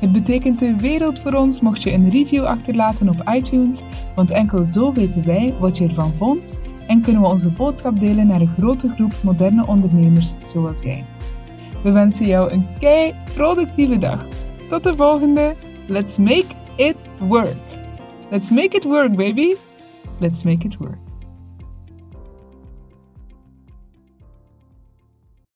Het 0.00 0.12
betekent 0.12 0.58
de 0.58 0.76
wereld 0.76 1.20
voor 1.20 1.32
ons 1.32 1.60
mocht 1.60 1.82
je 1.82 1.92
een 1.92 2.10
review 2.10 2.44
achterlaten 2.44 3.08
op 3.08 3.28
iTunes, 3.34 3.82
want 4.14 4.30
enkel 4.30 4.64
zo 4.64 4.92
weten 4.92 5.26
wij 5.26 5.54
wat 5.60 5.78
je 5.78 5.86
ervan 5.86 6.12
vond 6.16 6.56
en 6.86 7.00
kunnen 7.00 7.22
we 7.22 7.28
onze 7.28 7.50
boodschap 7.50 8.00
delen 8.00 8.26
naar 8.26 8.40
een 8.40 8.54
grote 8.58 8.88
groep 8.88 9.14
moderne 9.22 9.66
ondernemers 9.66 10.34
zoals 10.42 10.80
jij. 10.80 11.04
We 11.82 11.92
wensen 11.92 12.26
jou 12.26 12.52
een 12.52 12.66
kei 12.78 13.14
productieve 13.34 13.98
dag. 13.98 14.26
Tot 14.70 14.84
de 14.84 14.96
volgende. 14.96 15.56
Let's 15.88 16.18
make 16.18 16.46
it 16.76 17.04
work. 17.28 17.56
Let's 18.30 18.50
make 18.50 18.76
it 18.76 18.84
work, 18.84 19.16
baby. 19.16 19.56
Let's 20.20 20.44
make 20.44 20.64
it 20.64 20.76
work. 20.78 21.09